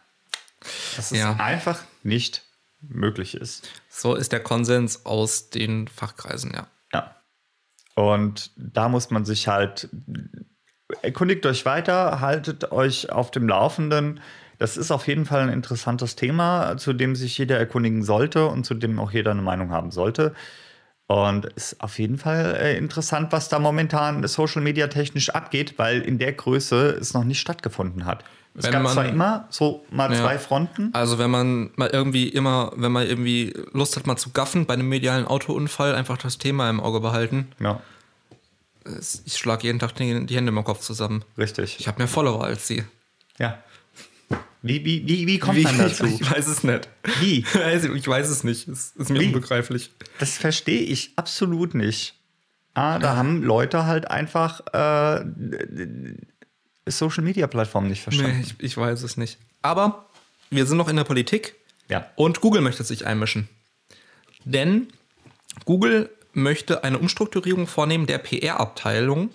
Das 0.96 1.12
ist 1.12 1.20
Ja. 1.20 1.36
einfach 1.38 1.82
nicht 2.04 2.44
möglich 2.82 3.36
ist. 3.36 3.70
So 3.90 4.16
ist 4.16 4.32
der 4.34 4.42
Konsens 4.42 5.06
aus 5.06 5.50
den 5.50 5.88
Fachkreisen, 5.88 6.52
ja. 6.54 6.68
Ja. 6.94 7.16
Und 7.96 8.52
da 8.58 8.90
muss 8.90 9.10
man 9.10 9.24
sich 9.24 9.48
halt, 9.48 9.88
erkundigt 11.02 11.46
euch 11.46 11.66
weiter, 11.66 12.20
haltet 12.20 12.72
euch 12.72 13.10
auf 13.12 13.32
dem 13.32 13.48
Laufenden. 13.48 14.20
Das 14.64 14.78
ist 14.78 14.92
auf 14.92 15.08
jeden 15.10 15.26
Fall 15.26 15.42
ein 15.42 15.50
interessantes 15.50 16.16
Thema, 16.16 16.78
zu 16.78 16.94
dem 16.94 17.18
sich 17.18 17.38
jeder 17.38 17.58
erkundigen 17.58 18.02
sollte 18.02 18.46
und 18.48 18.66
zu 18.66 18.74
dem 18.76 18.98
auch 18.98 19.12
jeder 19.12 19.32
eine 19.32 19.42
Meinung 19.42 19.72
haben 19.72 19.92
sollte. 19.92 20.34
Und 21.08 21.48
ist 21.48 21.82
auf 21.84 22.00
jeden 22.00 22.18
Fall 22.18 22.56
äh, 22.58 22.78
interessant, 22.78 23.34
was 23.34 23.50
da 23.50 23.60
momentan 23.60 24.26
Social 24.26 24.62
Media 24.62 24.88
technisch 24.88 25.32
abgeht, 25.32 25.78
weil 25.78 26.00
in 26.00 26.18
der 26.18 26.32
Größe 26.32 26.92
es 26.92 27.14
noch 27.14 27.26
nicht 27.26 27.42
stattgefunden 27.42 28.06
hat. 28.06 28.24
Es 28.56 28.64
Wenn 28.64 28.72
gab 28.72 28.84
man- 28.84 28.94
zwar 28.94 29.06
immer 29.10 29.48
so 29.50 29.84
mal 29.92 30.10
Ja. 30.14 30.22
zwei 30.22 30.40
Fronten. 30.40 30.92
Also 30.94 31.20
wenn 31.20 31.30
man 31.30 31.72
mal 31.76 31.90
irgendwie 31.92 32.30
immer, 32.30 32.72
wenn 32.78 32.94
man 32.94 33.06
irgendwie 33.06 33.54
Lust 33.74 33.98
hat, 33.98 34.08
mal 34.08 34.16
zu 34.16 34.30
gaffen 34.30 34.66
bei 34.66 34.76
einem 34.76 34.88
medialen 34.88 35.26
Autounfall, 35.28 35.94
einfach 35.94 36.18
das 36.18 36.38
Thema 36.38 36.70
im 36.70 36.80
Auge 36.80 37.02
behalten. 37.02 37.50
Ja, 37.60 37.82
Es- 38.86 39.24
Ich 39.26 39.36
schlage 39.38 39.64
jeden 39.68 39.80
Tag 39.80 39.94
die, 39.96 40.26
die 40.26 40.36
Hände 40.38 40.54
im 40.54 40.64
Kopf 40.64 40.80
zusammen. 40.80 41.26
richtig. 41.38 41.76
Ich 41.82 41.88
habe 41.90 41.98
mehr 41.98 42.08
Follower 42.08 42.46
als 42.46 42.66
sie. 42.66 42.86
Ja. 43.40 43.58
Wie, 44.62 44.86
wie, 44.86 45.08
wie, 45.08 45.28
wie 45.28 45.40
kommt 45.40 45.62
man 45.64 45.78
dazu? 45.78 46.06
Ich 46.06 46.30
weiß 46.32 46.48
es 46.48 46.64
nicht. 46.64 46.88
Wie? 47.20 47.40
Ich 47.96 48.08
weiß 48.08 48.30
es 48.30 48.44
nicht. 48.44 48.68
Es 48.68 48.92
ist 48.96 49.10
mir 49.10 49.20
Wie? 49.20 49.26
unbegreiflich. 49.28 49.92
Das 50.20 50.38
verstehe 50.38 50.82
ich 50.82 51.12
absolut 51.18 51.76
nicht. 51.76 52.16
Ah, 52.74 52.98
da 52.98 53.16
haben 53.16 53.44
Leute 53.44 53.86
halt 53.86 54.10
einfach 54.10 54.62
äh, 54.74 55.26
Social 56.88 57.24
Media 57.24 57.48
Plattformen 57.48 57.90
nicht 57.90 58.02
verstanden. 58.02 58.38
Nee, 58.38 58.46
ich, 58.60 58.64
ich 58.64 58.78
weiß 58.78 59.04
es 59.04 59.18
nicht. 59.18 59.38
Aber 59.62 60.10
wir 60.50 60.66
sind 60.66 60.78
noch 60.78 60.88
in 60.90 60.96
der 60.96 61.04
Politik 61.04 61.56
Ja. 61.90 62.08
und 62.16 62.42
Google 62.42 62.62
möchte 62.62 62.84
sich 62.84 63.06
einmischen. 63.06 63.48
Denn 64.46 64.88
Google 65.66 66.10
möchte 66.34 66.84
eine 66.84 66.98
Umstrukturierung 66.98 67.68
vornehmen 67.68 68.08
der 68.08 68.18
PR-Abteilung. 68.18 69.30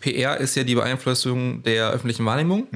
PR 0.00 0.36
ist 0.38 0.54
ja 0.54 0.64
die 0.64 0.74
Beeinflussung 0.74 1.62
der 1.62 1.90
öffentlichen 1.90 2.26
Wahrnehmung. 2.26 2.68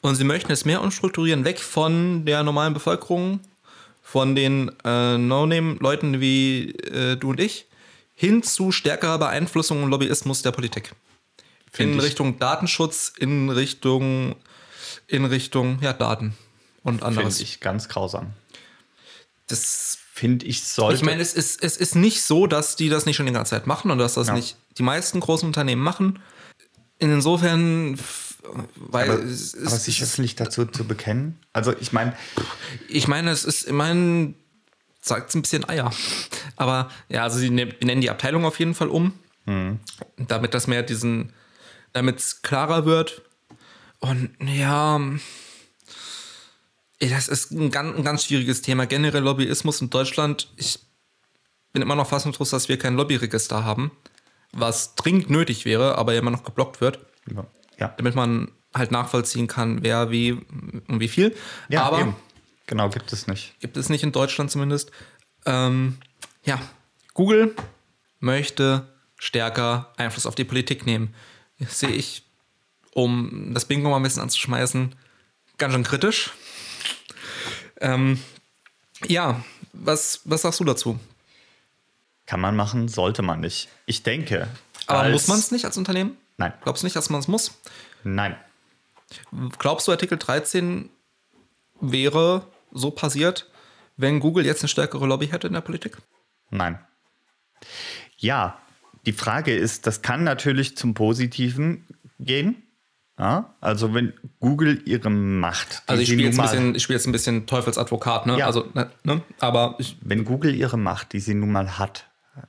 Und 0.00 0.16
sie 0.16 0.24
möchten 0.24 0.50
es 0.52 0.64
mehr 0.64 0.82
umstrukturieren, 0.82 1.44
weg 1.44 1.60
von 1.60 2.24
der 2.24 2.42
normalen 2.42 2.74
Bevölkerung, 2.74 3.40
von 4.02 4.34
den 4.34 4.70
äh, 4.84 5.16
No-Name-Leuten 5.18 6.20
wie 6.20 6.70
äh, 6.72 7.16
du 7.16 7.30
und 7.30 7.40
ich, 7.40 7.66
hin 8.14 8.42
zu 8.42 8.72
stärkerer 8.72 9.18
Beeinflussung 9.18 9.82
und 9.82 9.90
Lobbyismus 9.90 10.42
der 10.42 10.50
Politik. 10.52 10.92
Find 11.70 11.92
in 11.92 11.98
ich- 11.98 12.04
Richtung 12.04 12.38
Datenschutz, 12.38 13.12
in 13.16 13.48
Richtung, 13.48 14.34
in 15.06 15.24
Richtung 15.24 15.78
ja, 15.80 15.92
Daten 15.92 16.34
und 16.82 16.94
Finde 16.94 17.06
anderes. 17.06 17.40
ich 17.40 17.60
ganz 17.60 17.88
grausam. 17.88 18.32
Das, 19.46 19.98
Finde 20.14 20.46
ich 20.46 20.62
sollte. 20.64 20.96
ich 20.96 21.02
meine, 21.04 21.22
es 21.22 21.32
ist, 21.32 21.62
es 21.62 21.76
ist 21.76 21.94
nicht 21.94 22.22
so, 22.22 22.46
dass 22.46 22.76
die 22.76 22.88
das 22.90 23.06
nicht 23.06 23.16
schon 23.16 23.26
die 23.26 23.32
ganze 23.32 23.50
Zeit 23.50 23.66
machen 23.66 23.90
und 23.90 23.98
dass 23.98 24.14
das 24.14 24.28
Ja. 24.28 24.34
nicht 24.34 24.56
die 24.78 24.82
meisten 24.82 25.20
großen 25.20 25.46
Unternehmen 25.46 25.82
machen. 25.82 26.18
Insofern, 27.10 27.98
weil 28.76 29.10
aber, 29.10 29.22
es, 29.24 29.56
aber 29.56 29.76
sich 29.76 30.02
öffentlich 30.02 30.36
dazu 30.36 30.64
zu 30.66 30.84
bekennen. 30.84 31.38
Also 31.52 31.74
ich 31.80 31.92
meine, 31.92 32.16
ich 32.88 33.08
meine, 33.08 33.30
es 33.32 33.44
ist 33.44 33.64
immerhin, 33.64 34.36
sagt 35.00 35.30
es 35.30 35.34
ein 35.34 35.42
bisschen 35.42 35.68
Eier. 35.68 35.92
Aber 36.56 36.90
ja, 37.08 37.24
also 37.24 37.38
sie 37.38 37.50
ne- 37.50 37.66
benennen 37.66 38.00
die 38.02 38.10
Abteilung 38.10 38.44
auf 38.44 38.58
jeden 38.60 38.74
Fall 38.74 38.88
um, 38.88 39.12
damit 40.16 40.54
das 40.54 40.68
mehr 40.68 40.84
diesen, 40.84 41.32
damit 41.92 42.18
es 42.20 42.42
klarer 42.42 42.86
wird. 42.86 43.22
Und 43.98 44.30
ja, 44.40 45.00
das 47.00 47.26
ist 47.26 47.50
ein 47.50 47.72
ganz, 47.72 47.96
ein 47.96 48.04
ganz 48.04 48.24
schwieriges 48.24 48.62
Thema. 48.62 48.86
Generell 48.86 49.22
Lobbyismus 49.24 49.80
in 49.80 49.90
Deutschland. 49.90 50.52
Ich 50.56 50.78
bin 51.72 51.82
immer 51.82 51.96
noch 51.96 52.08
fassungslos, 52.08 52.50
dass 52.50 52.68
wir 52.68 52.78
kein 52.78 52.94
Lobbyregister 52.94 53.64
haben, 53.64 53.90
was 54.52 54.94
dringend 54.94 55.30
nötig 55.30 55.64
wäre, 55.64 55.96
aber 55.98 56.12
ja 56.12 56.20
immer 56.20 56.30
noch 56.30 56.44
geblockt 56.44 56.80
wird, 56.80 57.00
ja, 57.78 57.88
damit 57.96 58.14
man 58.14 58.50
halt 58.74 58.90
nachvollziehen 58.90 59.46
kann, 59.46 59.82
wer 59.82 60.10
wie 60.10 60.32
und 60.32 61.00
wie 61.00 61.08
viel. 61.08 61.34
ja 61.68 61.82
aber 61.82 62.00
eben. 62.00 62.16
genau 62.66 62.88
gibt 62.88 63.12
es 63.12 63.26
nicht. 63.26 63.58
gibt 63.60 63.76
es 63.76 63.88
nicht 63.88 64.02
in 64.02 64.12
Deutschland 64.12 64.50
zumindest. 64.50 64.90
Ähm, 65.44 65.98
ja, 66.44 66.60
Google 67.14 67.54
möchte 68.20 68.88
stärker 69.16 69.92
Einfluss 69.96 70.26
auf 70.26 70.34
die 70.34 70.44
Politik 70.44 70.86
nehmen. 70.86 71.14
Das 71.58 71.78
sehe 71.78 71.90
ich, 71.90 72.24
um 72.92 73.50
das 73.52 73.64
Bingo 73.64 73.90
mal 73.90 73.96
ein 73.96 74.02
bisschen 74.02 74.22
anzuschmeißen, 74.22 74.94
ganz 75.58 75.74
schön 75.74 75.84
kritisch. 75.84 76.30
Ähm, 77.80 78.20
ja, 79.06 79.42
was, 79.72 80.20
was 80.24 80.42
sagst 80.42 80.60
du 80.60 80.64
dazu? 80.64 80.98
Kann 82.32 82.40
man 82.40 82.56
machen, 82.56 82.88
sollte 82.88 83.20
man 83.20 83.40
nicht. 83.40 83.68
Ich 83.84 84.04
denke. 84.04 84.48
Aber 84.86 85.06
muss 85.10 85.28
man 85.28 85.38
es 85.38 85.50
nicht 85.50 85.66
als 85.66 85.76
Unternehmen? 85.76 86.16
Nein, 86.38 86.54
Glaubst 86.62 86.82
du 86.82 86.86
nicht, 86.86 86.96
dass 86.96 87.10
man 87.10 87.20
es 87.20 87.28
muss? 87.28 87.60
nein. 88.04 88.36
Glaubst 89.58 89.86
du, 89.86 89.92
Artikel 89.92 90.16
13 90.16 90.88
wäre 91.82 92.46
so 92.70 92.90
passiert, 92.90 93.50
wenn 93.98 94.18
Google 94.18 94.46
jetzt 94.46 94.62
eine 94.62 94.68
stärkere 94.70 95.06
Lobby 95.06 95.26
hätte 95.28 95.46
in 95.48 95.52
der 95.52 95.60
Politik? 95.60 95.98
Nein. 96.48 96.78
Ja, 98.16 98.56
die 99.04 99.12
Frage 99.12 99.54
ist, 99.54 99.86
das 99.86 100.00
kann 100.00 100.24
natürlich 100.24 100.74
zum 100.74 100.94
Positiven 100.94 101.86
gehen. 102.18 102.62
Ja, 103.18 103.54
also 103.60 103.92
wenn 103.92 104.14
Google 104.40 104.80
ihre 104.86 105.10
Macht, 105.10 105.82
Also 105.86 106.00
ich 106.00 106.08
spiele 106.08 106.28
jetzt, 106.28 106.40
bisschen- 106.40 106.74
ich 106.74 106.82
spiel 106.82 106.96
jetzt 106.96 107.04
ein 107.06 107.12
bisschen 107.12 107.46
Teufelsadvokat, 107.46 108.24
ne? 108.24 108.38
Ja. 108.38 108.46
Also, 108.46 108.70
ne, 108.72 108.90
ne? 109.04 109.20
Aber 109.38 109.76
wenn 110.00 110.24
Google 110.24 110.54
ihre 110.54 110.78
Macht, 110.78 111.12
die 111.12 111.20
sie 111.20 111.34
nun 111.34 111.52
mal 111.52 111.76
hat, 111.78 112.06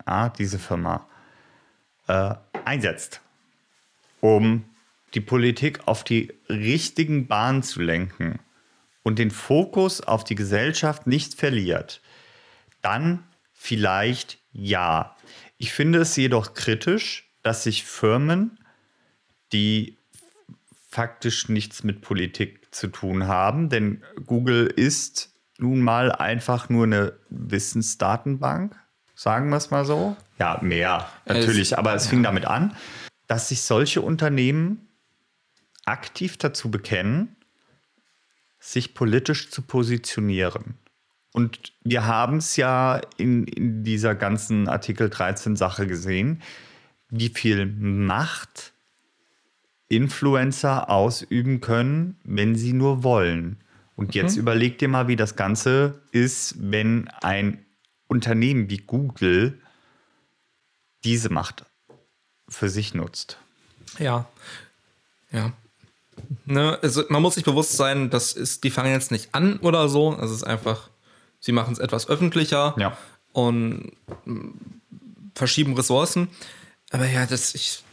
ja, 0.08 0.30
diese 0.30 0.60
Firma, 0.60 1.08
äh, 2.08 2.36
einsetzt, 2.66 3.22
um 4.22 4.66
die 5.14 5.22
Politik 5.22 5.88
auf 5.88 6.04
die 6.04 6.34
richtigen 6.50 7.28
Bahnen 7.28 7.64
zu 7.64 7.82
lenken 7.82 8.40
und 9.04 9.20
den 9.20 9.32
Fokus 9.32 10.02
auf 10.02 10.24
die 10.24 10.36
Gesellschaft 10.36 11.08
nicht 11.08 11.36
verliert, 11.36 12.02
dann 12.82 13.24
vielleicht 13.54 14.40
ja. 14.52 15.16
Ich 15.58 15.74
finde 15.74 16.00
es 16.00 16.16
jedoch 16.16 16.54
kritisch, 16.54 17.30
dass 17.44 17.64
sich 17.64 17.84
Firmen, 17.84 18.60
die 19.52 19.98
faktisch 20.90 21.50
nichts 21.50 21.84
mit 21.84 22.02
Politik 22.02 22.74
zu 22.74 22.88
tun 22.88 23.28
haben, 23.28 23.70
denn 23.70 24.04
Google 24.26 24.68
ist 24.68 25.34
nun 25.58 25.82
mal 25.82 26.12
einfach 26.12 26.70
nur 26.70 26.86
eine 26.86 27.14
Wissensdatenbank, 27.30 28.76
sagen 29.16 29.50
wir 29.50 29.58
es 29.58 29.72
mal 29.72 29.86
so. 29.86 30.16
Ja, 30.40 30.60
mehr 30.62 31.08
natürlich, 31.26 31.72
Es- 31.72 31.74
aber 31.74 31.94
es 31.94 32.08
fing 32.08 32.24
damit 32.24 32.46
an, 32.46 32.76
dass 33.28 33.50
sich 33.50 33.62
solche 33.62 34.02
Unternehmen 34.02 34.88
aktiv 35.86 36.38
dazu 36.38 36.72
bekennen, 36.72 37.36
sich 38.60 38.94
politisch 38.94 39.50
zu 39.52 39.62
positionieren. 39.62 40.76
Und 41.34 41.74
wir 41.84 42.06
haben 42.06 42.38
es 42.38 42.56
ja 42.58 43.02
in, 43.18 43.46
in 43.46 43.84
dieser 43.84 44.16
ganzen 44.16 44.68
Artikel 44.70 45.10
13 45.10 45.56
Sache 45.56 45.88
gesehen, 45.88 46.42
wie 47.10 47.30
viel 47.30 47.66
Macht 47.66 48.72
Influencer 49.90 50.90
ausüben 50.90 51.62
können, 51.62 52.18
wenn 52.24 52.56
sie 52.56 52.74
nur 52.74 53.04
wollen. 53.04 53.58
Und 53.96 54.16
jetzt 54.16 54.38
überleg 54.38 54.80
dir 54.80 54.88
mal, 54.88 55.08
wie 55.08 55.16
das 55.16 55.36
Ganze 55.36 56.02
ist, 56.12 56.56
wenn 56.60 57.08
ein 57.22 57.63
Unternehmen 58.14 58.70
wie 58.70 58.78
Google 58.78 59.60
diese 61.04 61.30
Macht 61.30 61.66
für 62.48 62.70
sich 62.70 62.94
nutzt. 62.94 63.38
ja. 64.00 64.26
Ja. 65.32 65.52
Ne, 66.46 66.78
also 66.84 67.04
man 67.10 67.24
muss 67.24 67.34
sich 67.34 67.44
bewusst 67.44 67.76
sein, 67.76 68.12
das 68.12 68.34
ist, 68.34 68.64
die 68.64 68.70
fangen 68.70 68.92
jetzt 68.92 69.10
nicht 69.10 69.34
an 69.34 69.58
oder 69.58 69.90
so. 69.90 70.16
Es 70.22 70.30
ist 70.30 70.44
einfach, 70.44 70.90
sie 71.40 71.52
machen 71.52 71.74
es 71.74 71.80
etwas 71.80 72.08
öffentlicher 72.08 72.76
Ja. 72.78 72.96
und 73.32 73.92
mm, 74.26 74.50
verschieben 75.34 75.74
Ressourcen. 75.76 76.28
Aber 76.92 77.08
ja, 77.08 77.26
das, 77.26 77.56
ich, 77.56 77.84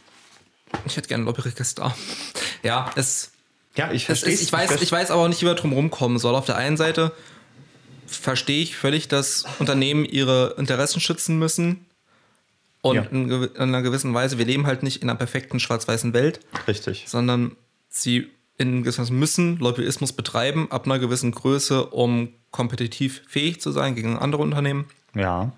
ich 0.85 0.97
hätte 0.97 1.07
gerne 1.07 1.23
ein 1.23 1.25
Lobbyregister. 1.25 1.95
Ja, 2.61 2.91
es, 2.95 3.31
Ja, 3.75 3.91
ich 3.91 4.05
verstehe 4.05 4.33
ich, 4.35 4.53
weiß, 4.53 4.79
ich 4.83 4.91
weiß 4.91 5.09
aber 5.09 5.23
auch 5.23 5.27
nicht, 5.27 5.41
wie 5.41 5.47
wir 5.47 5.55
drum 5.55 5.73
rumkommen 5.73 6.19
soll. 6.19 6.35
Auf 6.35 6.45
der 6.45 6.57
einen 6.57 6.77
Seite 6.77 7.11
verstehe 8.15 8.61
ich 8.61 8.75
völlig, 8.75 9.07
dass 9.07 9.45
Unternehmen 9.59 10.05
ihre 10.05 10.55
Interessen 10.57 10.99
schützen 10.99 11.39
müssen. 11.39 11.85
Und 12.81 12.95
Ja. 12.95 13.01
in, 13.03 13.55
einer 13.57 13.81
gewissen 13.81 14.13
Weise, 14.13 14.37
wir 14.37 14.45
leben 14.45 14.65
halt 14.65 14.81
nicht 14.83 15.01
in 15.03 15.09
einer 15.09 15.17
perfekten 15.17 15.59
schwarz-weißen 15.59 16.13
Welt, 16.13 16.39
Richtig. 16.67 17.05
sondern 17.07 17.55
sie 17.89 18.29
in 18.57 18.83
gewisser 18.83 19.11
müssen 19.11 19.57
Lobbyismus 19.57 20.13
betreiben 20.13 20.69
ab 20.71 20.85
einer 20.85 20.99
gewissen 20.99 21.31
Größe, 21.31 21.85
um 21.87 22.29
kompetitiv 22.51 23.21
fähig 23.27 23.61
zu 23.61 23.71
sein 23.71 23.95
gegen 23.95 24.17
andere 24.17 24.41
Unternehmen. 24.41 24.85
Ja. 25.15 25.51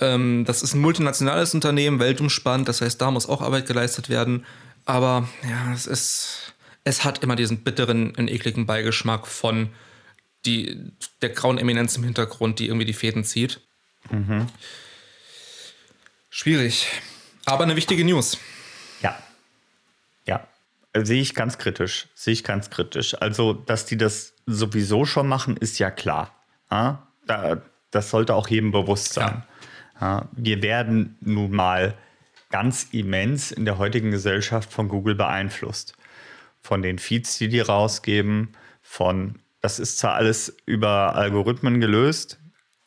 Ähm, 0.00 0.44
das 0.46 0.62
ist 0.62 0.74
ein 0.74 0.80
multinationales 0.80 1.54
Unternehmen, 1.54 1.98
weltumspannt, 2.00 2.68
das 2.68 2.80
heißt, 2.80 3.00
da 3.00 3.10
muss 3.10 3.28
auch 3.28 3.40
Arbeit 3.40 3.66
geleistet 3.66 4.08
werden. 4.08 4.44
Aber 4.84 5.28
ja, 5.48 5.72
es 5.72 5.86
ist, 5.86 6.54
es 6.84 7.04
hat 7.04 7.22
immer 7.22 7.36
diesen 7.36 7.58
bitteren 7.58 8.14
und 8.14 8.28
ekligen 8.30 8.66
Beigeschmack 8.66 9.26
von 9.26 9.70
die, 10.44 10.92
der 11.22 11.30
grauen 11.30 11.58
Eminenz 11.58 11.96
im 11.96 12.04
Hintergrund, 12.04 12.58
die 12.58 12.66
irgendwie 12.66 12.86
die 12.86 12.92
Fäden 12.92 13.24
zieht. 13.24 13.60
Mhm. 14.10 14.46
Schwierig. 16.30 16.86
Aber 17.46 17.64
eine 17.64 17.76
wichtige 17.76 18.04
News. 18.04 18.38
Ja. 19.00 19.18
Ja. 20.26 20.46
Sehe 20.94 21.20
ich 21.20 21.34
ganz 21.34 21.58
kritisch. 21.58 22.08
Sehe 22.14 22.32
ich 22.32 22.44
ganz 22.44 22.70
kritisch. 22.70 23.14
Also, 23.20 23.52
dass 23.52 23.86
die 23.86 23.96
das 23.96 24.34
sowieso 24.46 25.04
schon 25.04 25.28
machen, 25.28 25.56
ist 25.56 25.78
ja 25.78 25.90
klar. 25.90 26.34
Ja? 26.70 27.06
Da, 27.26 27.62
das 27.90 28.10
sollte 28.10 28.34
auch 28.34 28.48
jedem 28.48 28.70
bewusst 28.70 29.14
sein. 29.14 29.42
Ja. 29.44 29.46
Ja, 30.00 30.28
wir 30.32 30.62
werden 30.62 31.16
nun 31.20 31.50
mal 31.52 31.96
ganz 32.50 32.88
immens 32.92 33.50
in 33.50 33.64
der 33.64 33.78
heutigen 33.78 34.10
Gesellschaft 34.10 34.72
von 34.72 34.88
Google 34.88 35.14
beeinflusst. 35.14 35.94
Von 36.60 36.82
den 36.82 36.98
Feeds, 36.98 37.38
die 37.38 37.48
die 37.48 37.60
rausgeben, 37.60 38.54
von, 38.82 39.38
das 39.66 39.80
ist 39.80 39.98
zwar 39.98 40.14
alles 40.14 40.56
über 40.64 41.16
Algorithmen 41.16 41.80
gelöst, 41.80 42.38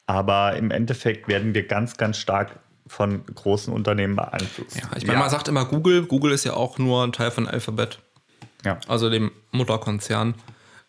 aber 0.05 0.55
im 0.55 0.71
Endeffekt 0.71 1.27
werden 1.27 1.53
wir 1.53 1.67
ganz, 1.67 1.97
ganz 1.97 2.15
stark 2.15 2.57
von 2.87 3.25
großen 3.25 3.73
Unternehmen 3.73 4.15
beeinflusst. 4.15 4.77
Ja, 4.77 4.83
ich 4.95 5.05
meine, 5.05 5.15
ja. 5.15 5.19
man 5.19 5.29
sagt 5.29 5.49
immer 5.49 5.65
Google. 5.65 6.05
Google 6.05 6.31
ist 6.31 6.45
ja 6.45 6.53
auch 6.53 6.77
nur 6.77 7.03
ein 7.03 7.11
Teil 7.11 7.31
von 7.31 7.49
Alphabet. 7.49 7.99
Ja. 8.63 8.79
Also 8.87 9.09
dem 9.09 9.31
Mutterkonzern. 9.51 10.35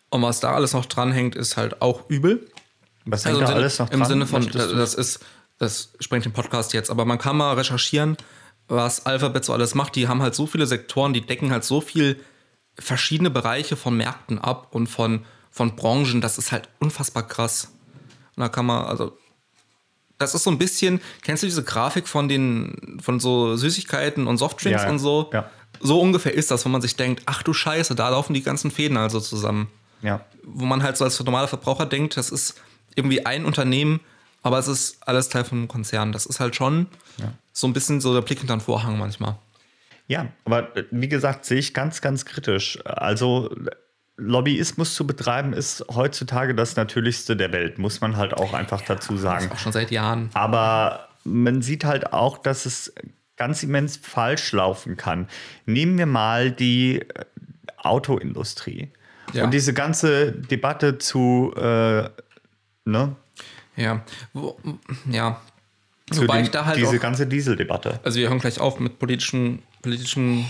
Und 0.09 0.21
was 0.21 0.39
da 0.39 0.53
alles 0.53 0.71
noch 0.71 0.85
dranhängt, 0.85 1.35
ist 1.35 1.57
halt 1.57 1.81
auch 1.81 2.09
übel. 2.09 2.47
Was 3.03 3.25
hängt 3.25 3.41
also 3.41 3.51
da 3.51 3.59
alles 3.59 3.77
noch 3.77 3.89
dran? 3.89 3.99
Im 3.99 4.05
Sinne 4.05 4.27
von, 4.27 4.49
das 4.49 4.93
ist, 4.93 5.19
das 5.57 5.91
sprengt 5.99 6.23
den 6.23 6.31
Podcast 6.31 6.71
jetzt, 6.71 6.89
aber 6.89 7.03
man 7.03 7.17
kann 7.17 7.35
mal 7.35 7.53
recherchieren, 7.55 8.15
was 8.69 9.05
Alphabet 9.05 9.43
so 9.43 9.51
alles 9.51 9.75
macht. 9.75 9.97
Die 9.97 10.07
haben 10.07 10.21
halt 10.21 10.35
so 10.35 10.47
viele 10.47 10.67
Sektoren, 10.67 11.11
die 11.11 11.25
decken 11.25 11.51
halt 11.51 11.65
so 11.65 11.81
viel 11.81 12.17
verschiedene 12.79 13.29
Bereiche 13.29 13.75
von 13.75 13.97
Märkten 13.97 14.39
ab 14.39 14.69
und 14.71 14.87
von, 14.87 15.25
von 15.51 15.75
Branchen. 15.75 16.21
Das 16.21 16.37
ist 16.37 16.51
halt 16.51 16.69
unfassbar 16.79 17.27
krass. 17.27 17.71
Und 18.35 18.41
da 18.41 18.49
kann 18.49 18.65
man, 18.65 18.85
also, 18.85 19.17
das 20.17 20.33
ist 20.33 20.43
so 20.43 20.49
ein 20.49 20.57
bisschen, 20.57 21.01
kennst 21.23 21.43
du 21.43 21.47
diese 21.47 21.63
Grafik 21.63 22.07
von 22.07 22.27
den, 22.27 22.99
von 23.01 23.19
so 23.19 23.55
Süßigkeiten 23.55 24.27
und 24.27 24.37
Softdrinks 24.37 24.81
ja, 24.81 24.87
ja. 24.87 24.91
und 24.91 24.99
so? 24.99 25.29
Ja. 25.33 25.49
So 25.79 25.99
ungefähr 25.99 26.33
ist 26.33 26.51
das, 26.51 26.65
wo 26.65 26.69
man 26.69 26.81
sich 26.81 26.95
denkt, 26.95 27.23
ach 27.25 27.43
du 27.43 27.53
Scheiße, 27.53 27.95
da 27.95 28.09
laufen 28.09 28.33
die 28.33 28.43
ganzen 28.43 28.71
Fäden 28.71 28.97
also 28.97 29.19
zusammen. 29.19 29.67
Ja. 30.01 30.25
Wo 30.43 30.65
man 30.65 30.83
halt 30.83 30.97
so 30.97 31.03
als 31.03 31.19
normaler 31.19 31.47
Verbraucher 31.47 31.85
denkt, 31.85 32.17
das 32.17 32.29
ist 32.29 32.55
irgendwie 32.95 33.25
ein 33.25 33.45
Unternehmen, 33.45 33.99
aber 34.43 34.59
es 34.59 34.67
ist 34.67 34.97
alles 35.07 35.29
Teil 35.29 35.43
von 35.43 35.59
einem 35.59 35.67
Konzern. 35.67 36.11
Das 36.11 36.25
ist 36.25 36.39
halt 36.39 36.55
schon 36.55 36.87
ja. 37.17 37.33
so 37.51 37.67
ein 37.67 37.73
bisschen 37.73 38.01
so 38.01 38.13
der 38.13 38.21
Blick 38.21 38.39
hinter 38.39 38.55
den 38.55 38.61
Vorhang 38.61 38.97
manchmal. 38.97 39.37
Ja, 40.07 40.27
aber 40.45 40.75
äh, 40.75 40.83
wie 40.91 41.07
gesagt, 41.07 41.45
sehe 41.45 41.59
ich 41.59 41.73
ganz, 41.73 42.01
ganz 42.01 42.25
kritisch. 42.25 42.79
Also 42.85 43.49
Lobbyismus 44.21 44.93
zu 44.93 45.07
betreiben 45.07 45.53
ist 45.53 45.83
heutzutage 45.93 46.53
das 46.53 46.75
Natürlichste 46.75 47.35
der 47.35 47.51
Welt, 47.51 47.79
muss 47.79 48.01
man 48.01 48.17
halt 48.17 48.33
auch 48.33 48.53
einfach 48.53 48.81
ja, 48.81 48.87
dazu 48.89 49.17
sagen. 49.17 49.49
auch 49.51 49.57
schon 49.57 49.71
seit 49.71 49.89
Jahren. 49.89 50.29
Aber 50.33 51.07
man 51.23 51.61
sieht 51.61 51.83
halt 51.83 52.13
auch, 52.13 52.37
dass 52.37 52.65
es 52.65 52.93
ganz 53.35 53.63
immens 53.63 53.97
falsch 53.97 54.51
laufen 54.51 54.95
kann. 54.95 55.27
Nehmen 55.65 55.97
wir 55.97 56.05
mal 56.05 56.51
die 56.51 56.99
äh, 56.99 57.05
Autoindustrie. 57.77 58.91
Ja. 59.33 59.45
Und 59.45 59.51
diese 59.51 59.73
ganze 59.73 60.31
Debatte 60.31 60.99
zu 60.99 61.53
äh, 61.55 62.09
ne? 62.85 63.15
Ja, 63.75 64.03
Wo, 64.33 64.59
ja. 65.09 65.41
Zu 66.11 66.23
Wobei 66.23 66.37
den, 66.37 66.43
ich 66.43 66.51
da 66.51 66.65
halt 66.65 66.77
diese 66.77 66.97
auch, 66.97 66.99
ganze 66.99 67.25
Dieseldebatte. 67.25 67.99
Also 68.03 68.19
wir 68.19 68.29
hören 68.29 68.39
gleich 68.39 68.59
auf 68.59 68.79
mit 68.79 68.99
politischen, 68.99 69.63
politischen 69.81 70.45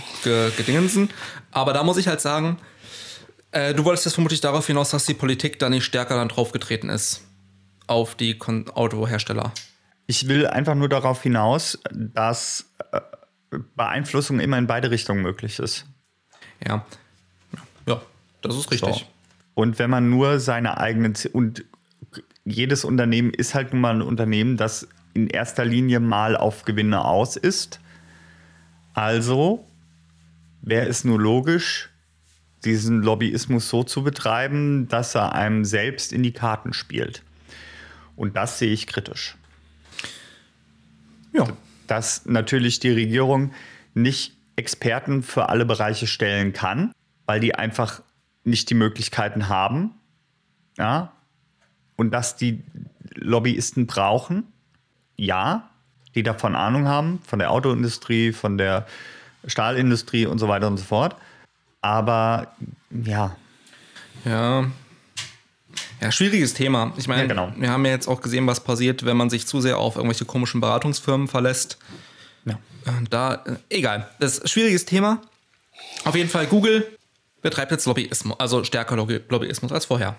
Gedingensen. 0.56 1.08
Aber 1.52 1.72
da 1.72 1.84
muss 1.84 1.96
ich 1.98 2.08
halt 2.08 2.20
sagen, 2.20 2.58
äh, 3.52 3.74
du 3.74 3.84
wolltest 3.84 4.06
jetzt 4.06 4.14
vermutlich 4.14 4.40
darauf 4.40 4.66
hinaus, 4.66 4.90
dass 4.90 5.06
die 5.06 5.14
Politik 5.14 5.58
da 5.58 5.68
nicht 5.68 5.84
stärker 5.84 6.16
dann 6.16 6.28
draufgetreten 6.28 6.90
ist 6.90 7.22
auf 7.86 8.14
die 8.14 8.38
Kon 8.38 8.68
Autohersteller. 8.70 9.52
Ich 10.06 10.28
will 10.28 10.46
einfach 10.46 10.74
nur 10.74 10.88
darauf 10.88 11.22
hinaus, 11.22 11.78
dass 11.90 12.70
äh, 12.92 13.00
Beeinflussung 13.76 14.40
immer 14.40 14.58
in 14.58 14.66
beide 14.66 14.90
Richtungen 14.90 15.22
möglich 15.22 15.58
ist. 15.58 15.86
Ja, 16.66 16.84
ja, 17.86 18.00
das 18.40 18.56
ist 18.56 18.70
richtig. 18.70 18.94
So. 18.94 19.02
Und 19.54 19.78
wenn 19.78 19.90
man 19.90 20.08
nur 20.10 20.40
seine 20.40 20.78
eigenen 20.78 21.14
und 21.32 21.64
jedes 22.44 22.84
Unternehmen 22.84 23.32
ist 23.32 23.54
halt 23.54 23.72
nun 23.72 23.82
mal 23.82 23.94
ein 23.94 24.02
Unternehmen, 24.02 24.56
das 24.56 24.88
in 25.14 25.28
erster 25.28 25.64
Linie 25.64 26.00
mal 26.00 26.36
auf 26.36 26.64
Gewinne 26.64 27.04
aus 27.04 27.36
ist. 27.36 27.80
Also 28.94 29.66
wäre 30.62 30.86
es 30.86 31.04
nur 31.04 31.20
logisch, 31.20 31.91
diesen 32.64 33.02
Lobbyismus 33.02 33.68
so 33.68 33.82
zu 33.82 34.02
betreiben, 34.02 34.88
dass 34.88 35.14
er 35.14 35.34
einem 35.34 35.64
selbst 35.64 36.12
in 36.12 36.22
die 36.22 36.32
Karten 36.32 36.72
spielt. 36.72 37.22
Und 38.16 38.36
das 38.36 38.58
sehe 38.58 38.72
ich 38.72 38.86
kritisch. 38.86 39.36
Ja. 41.32 41.48
Dass 41.86 42.24
natürlich 42.26 42.80
die 42.80 42.90
Regierung 42.90 43.52
nicht 43.94 44.34
Experten 44.56 45.22
für 45.22 45.48
alle 45.48 45.66
Bereiche 45.66 46.06
stellen 46.06 46.52
kann, 46.52 46.92
weil 47.26 47.40
die 47.40 47.54
einfach 47.54 48.02
nicht 48.44 48.70
die 48.70 48.74
Möglichkeiten 48.74 49.48
haben. 49.48 49.90
Ja, 50.78 51.12
und 51.96 52.10
dass 52.10 52.36
die 52.36 52.62
Lobbyisten 53.14 53.86
brauchen, 53.86 54.44
ja, 55.16 55.70
die 56.14 56.22
davon 56.22 56.54
Ahnung 56.54 56.88
haben, 56.88 57.20
von 57.26 57.38
der 57.38 57.50
Autoindustrie, 57.50 58.32
von 58.32 58.58
der 58.58 58.86
Stahlindustrie 59.46 60.26
und 60.26 60.38
so 60.38 60.48
weiter 60.48 60.68
und 60.68 60.78
so 60.78 60.84
fort. 60.84 61.16
Aber 61.82 62.54
ja. 62.90 63.36
Ja. 64.24 64.64
Ja, 66.00 66.10
schwieriges 66.10 66.54
Thema. 66.54 66.92
Ich 66.96 67.06
meine, 67.06 67.22
ja, 67.22 67.28
genau. 67.28 67.52
wir 67.56 67.70
haben 67.70 67.84
ja 67.84 67.92
jetzt 67.92 68.08
auch 68.08 68.20
gesehen, 68.20 68.46
was 68.46 68.64
passiert, 68.64 69.04
wenn 69.04 69.16
man 69.16 69.30
sich 69.30 69.46
zu 69.46 69.60
sehr 69.60 69.78
auf 69.78 69.96
irgendwelche 69.96 70.24
komischen 70.24 70.60
Beratungsfirmen 70.60 71.28
verlässt. 71.28 71.78
Ja. 72.44 72.58
Da, 73.08 73.34
äh, 73.34 73.56
egal. 73.68 74.08
Das 74.18 74.34
ist 74.34 74.42
ein 74.42 74.48
schwieriges 74.48 74.84
Thema. 74.84 75.20
Auf 76.04 76.16
jeden 76.16 76.28
Fall, 76.28 76.46
Google 76.46 76.98
betreibt 77.40 77.70
jetzt 77.70 77.86
Lobbyismus, 77.86 78.38
also 78.38 78.64
stärker 78.64 78.96
Lobbyismus 78.96 79.72
als 79.72 79.84
vorher. 79.84 80.16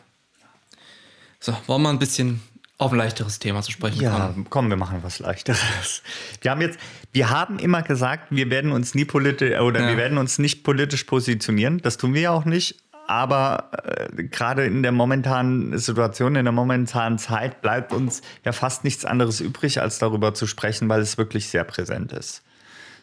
So, 1.39 1.55
wollen 1.67 1.81
wir 1.81 1.89
ein 1.89 1.99
bisschen 1.99 2.41
auf 2.77 2.91
ein 2.91 2.97
leichteres 2.97 3.39
Thema 3.39 3.61
zu 3.61 3.71
sprechen 3.71 4.01
ja, 4.01 4.11
kommen? 4.11 4.43
Ja, 4.43 4.45
komm, 4.49 4.69
wir 4.69 4.77
machen 4.77 4.99
was 5.03 5.19
leichteres. 5.19 6.01
Wir 6.41 6.51
haben 6.51 6.61
jetzt, 6.61 6.79
wir 7.11 7.29
haben 7.29 7.59
immer 7.59 7.81
gesagt, 7.83 8.27
wir 8.31 8.49
werden 8.49 8.71
uns 8.71 8.95
nie 8.95 9.05
politisch 9.05 9.59
oder 9.59 9.81
ja. 9.81 9.87
wir 9.89 9.97
werden 9.97 10.17
uns 10.17 10.39
nicht 10.39 10.63
politisch 10.63 11.03
positionieren. 11.03 11.79
Das 11.81 11.97
tun 11.97 12.13
wir 12.13 12.21
ja 12.21 12.31
auch 12.31 12.45
nicht. 12.45 12.75
Aber 13.05 13.69
äh, 13.83 14.23
gerade 14.23 14.65
in 14.65 14.81
der 14.81 14.91
momentanen 14.91 15.77
Situation, 15.77 16.35
in 16.35 16.45
der 16.45 16.51
momentanen 16.51 17.17
Zeit 17.17 17.61
bleibt 17.61 17.91
uns 17.93 18.21
ja 18.45 18.53
fast 18.53 18.83
nichts 18.83 19.05
anderes 19.05 19.39
übrig, 19.41 19.81
als 19.81 19.99
darüber 19.99 20.33
zu 20.33 20.47
sprechen, 20.47 20.89
weil 20.89 21.01
es 21.01 21.17
wirklich 21.17 21.49
sehr 21.49 21.63
präsent 21.63 22.11
ist. 22.13 22.43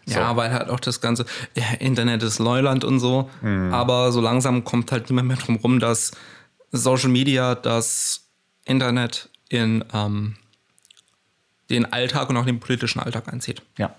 So. 0.06 0.18
Ja, 0.18 0.36
weil 0.36 0.52
halt 0.52 0.70
auch 0.70 0.80
das 0.80 1.00
ganze 1.00 1.26
ja, 1.54 1.64
Internet 1.78 2.22
ist 2.22 2.40
Neuland 2.40 2.84
und 2.84 3.00
so. 3.00 3.30
Mhm. 3.42 3.72
Aber 3.72 4.10
so 4.12 4.20
langsam 4.20 4.64
kommt 4.64 4.90
halt 4.90 5.10
niemand 5.10 5.28
mehr 5.28 5.36
drum 5.36 5.56
rum, 5.56 5.78
dass 5.78 6.12
Social 6.72 7.10
Media 7.10 7.54
das 7.54 8.28
Internet 8.64 9.29
in 9.50 9.84
ähm, 9.92 10.36
den 11.68 11.92
Alltag 11.92 12.30
und 12.30 12.36
auch 12.38 12.46
den 12.46 12.58
politischen 12.58 13.00
Alltag 13.00 13.30
einzieht. 13.30 13.60
Ja, 13.76 13.94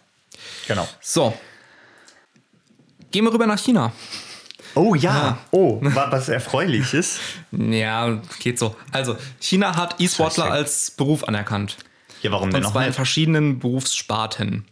genau. 0.68 0.88
So. 1.00 1.38
Gehen 3.12 3.26
wir 3.26 3.34
rüber 3.34 3.46
nach 3.46 3.60
China. 3.60 3.92
Oh 4.74 4.96
ja, 4.96 5.14
ja. 5.14 5.38
oh, 5.52 5.80
was 5.82 6.30
Erfreuliches. 6.30 7.20
ja, 7.52 8.22
geht 8.40 8.58
so. 8.58 8.76
Also, 8.92 9.18
China 9.40 9.76
hat 9.76 10.00
E-Sportler 10.00 10.50
als 10.50 10.92
Beruf 10.92 11.26
anerkannt. 11.26 11.78
Ja, 12.22 12.32
warum 12.32 12.52
denn? 12.52 12.64
Und 12.64 12.72
zwar 12.72 12.88
in 12.88 12.94
verschiedenen 12.94 13.60
Berufssparten. 13.60 14.66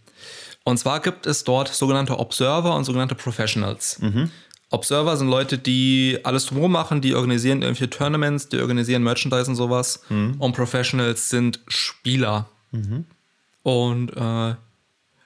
Und 0.64 0.78
zwar 0.78 1.02
gibt 1.02 1.26
es 1.26 1.44
dort 1.44 1.68
sogenannte 1.68 2.18
Observer 2.18 2.76
und 2.76 2.86
sogenannte 2.86 3.16
Professionals. 3.16 4.00
Mhm. 4.00 4.32
Observer 4.72 5.18
sind 5.18 5.30
Leute, 5.30 5.58
die 5.58 6.20
alles 6.24 6.46
drumherum 6.46 6.72
machen, 6.72 7.02
die 7.02 7.16
organisieren 7.16 7.64
irgendwelche 7.64 7.90
Tournaments, 7.90 8.50
die 8.50 8.60
organisieren 8.60 9.04
Merchandise 9.04 9.50
und 9.50 9.56
sowas. 9.56 10.04
Mhm. 10.10 10.36
Und 10.38 10.56
Professionals 10.56 11.30
sind 11.30 11.60
Spieler. 11.68 12.48
Mhm. 12.72 13.06
Und 13.64 14.10
äh, 14.12 14.56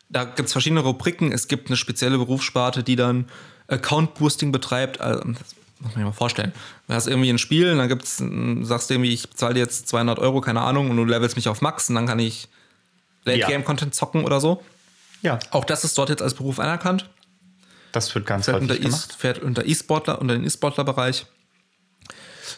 da 0.10 0.23
gibt 0.23 0.47
es 0.47 0.51
verschiedene 0.53 0.82
Rubriken. 0.82 1.32
Es 1.32 1.47
gibt 1.47 1.67
eine 1.67 1.75
spezielle 1.75 2.17
Berufssparte, 2.17 2.84
die 2.84 2.95
dann 2.95 3.25
Account 3.67 4.13
Boosting 4.13 4.51
betreibt. 4.51 5.01
Also, 5.01 5.19
das 5.19 5.56
muss 5.79 5.91
man 5.91 5.93
sich 5.93 6.03
mal 6.03 6.12
vorstellen. 6.13 6.53
Du 6.88 6.93
hast 6.93 7.08
irgendwie 7.08 7.29
ein 7.29 7.38
Spiel 7.38 7.71
und 7.71 7.79
dann 7.79 7.89
gibt's, 7.89 8.23
sagst 8.62 8.89
du 8.89 8.93
irgendwie, 8.93 9.13
ich 9.13 9.29
zahle 9.32 9.56
dir 9.56 9.62
jetzt 9.62 9.89
200 9.89 10.19
Euro, 10.19 10.39
keine 10.39 10.62
Ahnung, 10.62 10.89
und 10.89 10.97
du 10.97 11.03
levelst 11.03 11.36
mich 11.36 11.49
auf 11.49 11.62
Max 11.62 11.89
und 11.89 11.95
dann 11.95 12.08
kann 12.08 12.19
ich 12.19 12.47
Late 13.25 13.45
Game 13.47 13.65
Content 13.65 13.93
zocken 13.93 14.23
oder 14.23 14.39
so. 14.39 14.63
Ja. 15.21 15.39
Auch 15.51 15.65
das 15.65 15.84
ist 15.84 15.97
dort 15.97 16.10
jetzt 16.10 16.21
als 16.21 16.34
Beruf 16.34 16.60
anerkannt. 16.60 17.10
Das 17.93 18.13
wird 18.13 18.25
ganz 18.25 18.45
fährt 18.45 18.60
unter, 18.60 18.75
e 18.75 18.91
fährt 19.17 19.39
unter 19.39 19.65
E-Sportler, 19.65 20.19
unter 20.19 20.34
den 20.34 20.43
E-Sportler-Bereich. 20.43 21.25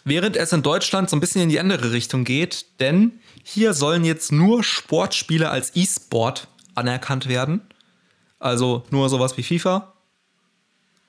Während 0.04 0.36
es 0.36 0.52
in 0.52 0.62
Deutschland 0.62 1.10
so 1.10 1.16
ein 1.16 1.20
bisschen 1.20 1.42
in 1.42 1.48
die 1.48 1.60
andere 1.60 1.92
Richtung 1.92 2.24
geht, 2.24 2.80
denn 2.80 3.20
hier 3.44 3.74
sollen 3.74 4.04
jetzt 4.04 4.32
nur 4.32 4.64
Sportspiele 4.64 5.50
als 5.50 5.76
E-Sport 5.76 6.48
anerkannt 6.74 7.28
werden. 7.28 7.60
Also 8.38 8.84
nur 8.90 9.08
sowas 9.08 9.36
wie 9.36 9.42
FIFA 9.42 9.92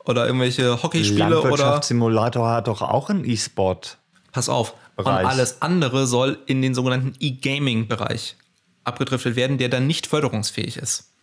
oder 0.05 0.25
irgendwelche 0.25 0.81
Hockeyspiele 0.83 1.41
oder. 1.41 1.81
Simulator 1.81 2.49
hat 2.49 2.67
doch 2.67 2.81
auch 2.81 3.09
einen 3.09 3.25
E-Sport. 3.25 3.97
Pass 4.31 4.49
auf, 4.49 4.73
Bereich. 4.95 5.23
Und 5.23 5.29
alles 5.29 5.61
andere 5.61 6.05
soll 6.05 6.39
in 6.47 6.61
den 6.61 6.73
sogenannten 6.73 7.13
E-Gaming-Bereich 7.19 8.35
abgedriftet 8.83 9.35
werden, 9.35 9.57
der 9.57 9.69
dann 9.69 9.87
nicht 9.87 10.07
förderungsfähig 10.07 10.77
ist. 10.77 11.13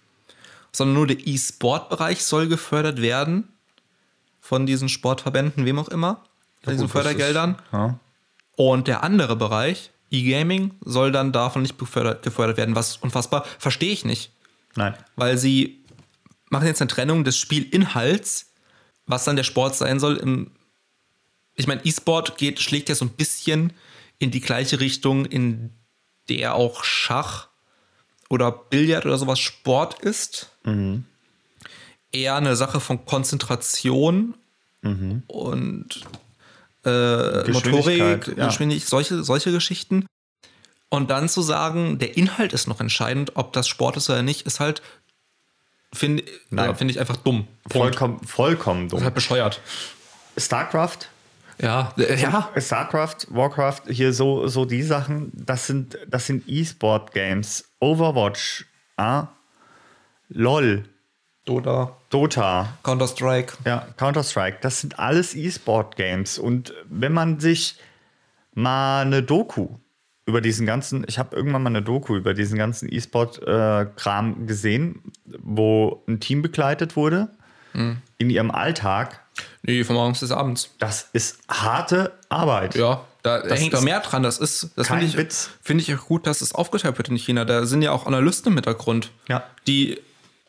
Sondern 0.75 0.95
nur 0.95 1.07
der 1.07 1.27
E-Sport-Bereich 1.27 2.25
soll 2.25 2.49
gefördert 2.49 3.01
werden 3.01 3.49
von 4.41 4.67
diesen 4.67 4.89
Sportverbänden, 4.89 5.65
wem 5.65 5.79
auch 5.79 5.89
immer, 5.89 6.25
von 6.63 6.73
diesen 6.73 6.87
Gut, 6.87 6.93
Fördergeldern. 6.93 7.53
Ist, 7.53 7.73
ja. 7.73 7.99
Und 8.57 8.89
der 8.89 9.03
andere 9.05 9.37
Bereich, 9.37 9.91
E-Gaming, 10.11 10.75
soll 10.85 11.13
dann 11.13 11.33
davon 11.33 11.63
nicht 11.63 11.79
gefördert, 11.79 12.23
gefördert 12.23 12.57
werden. 12.57 12.75
Was 12.75 12.97
unfassbar, 12.97 13.45
verstehe 13.59 13.93
ich 13.93 14.05
nicht. 14.05 14.33
Nein. 14.75 14.95
Weil 15.17 15.39
sie 15.39 15.85
machen 16.51 16.67
jetzt 16.67 16.83
eine 16.83 16.89
Trennung 16.89 17.25
des 17.25 17.39
Spielinhalts, 17.39 18.51
was 19.07 19.25
dann 19.25 19.37
der 19.37 19.45
Sport 19.45 19.77
sein 19.77 20.01
soll. 20.01 20.17
Im 20.17 20.51
ich 21.55 21.67
meine, 21.67 21.85
E-Sport 21.85 22.37
geht, 22.37 22.61
schlägt 22.61 22.89
ja 22.89 22.95
so 22.95 23.05
ein 23.05 23.11
bisschen 23.11 23.73
in 24.19 24.31
die 24.31 24.41
gleiche 24.41 24.81
Richtung, 24.81 25.25
in 25.25 25.71
der 26.29 26.55
auch 26.55 26.85
Schach 26.85 27.49
oder 28.35 28.53
Billard 28.53 29.07
oder 29.07 29.17
sowas 29.17 29.39
Sport 29.39 30.01
ist. 30.01 30.51
Eher 32.13 32.37
eine 32.37 32.57
Sache 32.57 32.81
von 32.81 33.07
Konzentration 33.07 34.35
und 34.83 35.87
äh, 36.85 36.89
Motorik, 36.91 37.47
Geschwindigkeit, 37.47 38.37
ja. 38.37 38.47
Geschwindig, 38.47 38.85
solche, 38.85 39.25
solche 39.25 39.51
Geschichten. 39.53 40.07
Und 40.91 41.11
dann 41.11 41.29
zu 41.29 41.43
sagen, 41.43 41.99
der 41.99 42.17
Inhalt 42.17 42.53
ist 42.53 42.69
noch 42.69 42.81
entscheidend, 42.81 43.33
ob 43.35 43.53
das 43.53 43.67
Sport 43.67 43.97
ist 43.97 44.11
oder 44.11 44.23
nicht, 44.23 44.43
ist 44.43 44.61
halt, 44.61 44.83
finde 45.93 46.23
ja, 46.51 46.75
finde 46.75 46.93
ich 46.93 47.01
einfach 47.01 47.17
dumm. 47.17 47.49
Punkt. 47.69 47.73
Vollkommen, 47.73 48.21
vollkommen 48.25 48.85
Ist 48.85 48.93
dumm. 48.93 49.05
halt 49.05 49.15
bescheuert. 49.15 49.61
StarCraft, 50.37 51.09
Ja, 51.61 51.93
äh, 51.99 52.21
ja. 52.21 52.51
StarCraft, 52.57 53.27
Warcraft, 53.29 53.83
hier 53.89 54.13
so, 54.13 54.47
so 54.49 54.65
die 54.65 54.83
Sachen, 54.83 55.31
das 55.35 55.67
sind, 55.67 55.99
das 56.09 56.27
sind 56.27 56.45
E-Sport-Games. 56.49 57.65
Overwatch, 57.81 58.67
ah, 58.97 59.29
LOL, 60.29 60.85
Dota, 61.45 61.97
Dota, 62.11 62.69
Counter-Strike. 62.83 63.55
ja, 63.65 63.87
Counter-Strike, 63.97 64.59
das 64.63 64.81
sind 64.81 64.99
alles 64.99 65.35
E-Sport-Games. 65.35 66.39
Und 66.39 66.75
wenn 66.89 67.13
man 67.13 67.39
sich 67.39 67.79
mal 68.55 69.03
eine 69.03 69.23
Doku 69.23 69.69
über 70.27 70.41
diesen 70.41 70.67
ganzen, 70.67 71.05
ich 71.07 71.19
habe 71.19 71.37
irgendwann 71.37 71.63
mal 71.63 71.71
eine 71.71 71.83
Doku 71.83 72.17
über 72.17 72.33
diesen 72.33 72.57
ganzen 72.57 72.91
E-Sport-Kram 72.91 74.47
gesehen, 74.47 75.13
wo 75.43 76.03
ein 76.09 76.19
Team 76.21 76.41
begleitet 76.41 76.97
wurde 76.97 77.29
in 78.19 78.31
ihrem 78.31 78.51
Alltag. 78.51 79.21
Nee, 79.63 79.83
von 79.85 79.97
morgens 79.97 80.21
bis 80.21 80.31
abends. 80.31 80.71
Das 80.79 81.09
ist 81.13 81.39
harte 81.49 82.13
Arbeit. 82.29 82.75
Ja, 82.75 83.05
da 83.23 83.41
Das 83.41 83.61
hängt 83.61 83.75
doch 83.75 83.81
mehr 83.81 84.01
dran. 84.01 84.23
Das 84.23 84.39
ist, 84.39 84.69
das 84.77 84.87
kein 84.89 84.99
finde 85.01 85.13
ich, 85.13 85.17
Witz. 85.19 85.51
finde 85.63 85.83
ich 85.83 85.95
auch 85.95 86.07
gut, 86.07 86.27
dass 86.27 86.41
es 86.41 86.55
aufgeteilt 86.55 86.97
wird 86.99 87.09
in 87.09 87.17
China. 87.17 87.45
Da 87.45 87.67
sind 87.67 87.83
ja 87.83 87.93
auch 87.93 88.07
Analysten 88.07 88.53
im 88.53 88.57
Hintergrund, 88.59 89.11
Ja. 89.29 89.43
die 89.67 90.01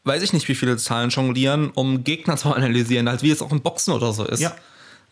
weiß 0.04 0.21
ich 0.21 0.34
nicht, 0.34 0.48
wie 0.50 0.56
viele 0.56 0.78
Zahlen 0.78 1.10
jonglieren, 1.10 1.71
um 1.71 2.04
Gegner 2.04 2.38
zu 2.38 2.50
analysieren, 2.54 3.10
halt 3.10 3.24
wie 3.24 3.32
es 3.32 3.41
auch 3.41 3.52
im 3.52 3.62
Boxen 3.62 3.93
oder 3.93 4.13
so 4.13 4.26
ist. 4.26 4.39
Ja. 4.39 4.54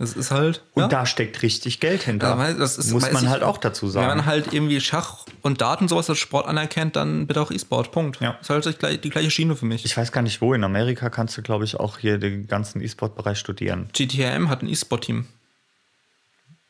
Das 0.03 0.13
ist 0.17 0.31
halt. 0.31 0.61
Und 0.73 0.81
ja. 0.83 0.87
da 0.89 1.05
steckt 1.05 1.41
richtig 1.41 1.79
Geld 1.79 2.03
hinter. 2.03 2.37
Weil 2.37 2.55
das 2.55 2.77
ist- 2.77 2.91
Muss 2.91 3.11
man 3.11 3.23
ich- 3.23 3.29
halt 3.29 3.41
auch 3.43 3.57
dazu 3.57 3.85
Wenn 3.87 3.91
sagen. 3.93 4.07
man 4.07 4.25
halt 4.25 4.53
irgendwie 4.53 4.79
Schach 4.81 5.25
und 5.41 5.61
Daten 5.61 5.87
sowas 5.87 6.09
als 6.09 6.19
Sport 6.19 6.45
anerkennt, 6.47 6.95
dann 6.95 7.25
bitte 7.27 7.41
auch 7.41 7.51
E-Sport. 7.51 7.91
Punkt. 7.91 8.19
Ja. 8.21 8.37
Ist 8.41 8.49
halt 8.49 8.65
die 8.65 8.73
gleich- 8.73 9.01
die 9.01 9.09
gleiche 9.09 9.31
Schiene 9.31 9.55
für 9.55 9.65
mich. 9.65 9.85
ich 9.85 9.95
weiß 9.95 10.11
gar 10.11 10.21
nicht 10.21 10.41
wo. 10.41 10.53
In 10.53 10.63
Amerika 10.63 11.09
kannst 11.09 11.37
du, 11.37 11.41
glaube 11.41 11.63
ich, 11.65 11.79
auch 11.79 11.97
hier 11.97 12.17
den 12.17 12.47
ganzen 12.47 12.81
E-Sport-Bereich 12.81 13.37
studieren. 13.39 13.89
Die 13.95 14.07
TRM 14.07 14.49
hat 14.49 14.61
ein 14.61 14.69
E-Sport-Team. 14.69 15.25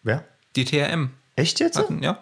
Wer? 0.04 0.24
Die 0.56 0.66
TRM 0.66 1.12
Echt 1.36 1.60
jetzt? 1.60 1.78
hat 1.78 1.90
ein, 1.90 2.04
ja. 2.04 2.20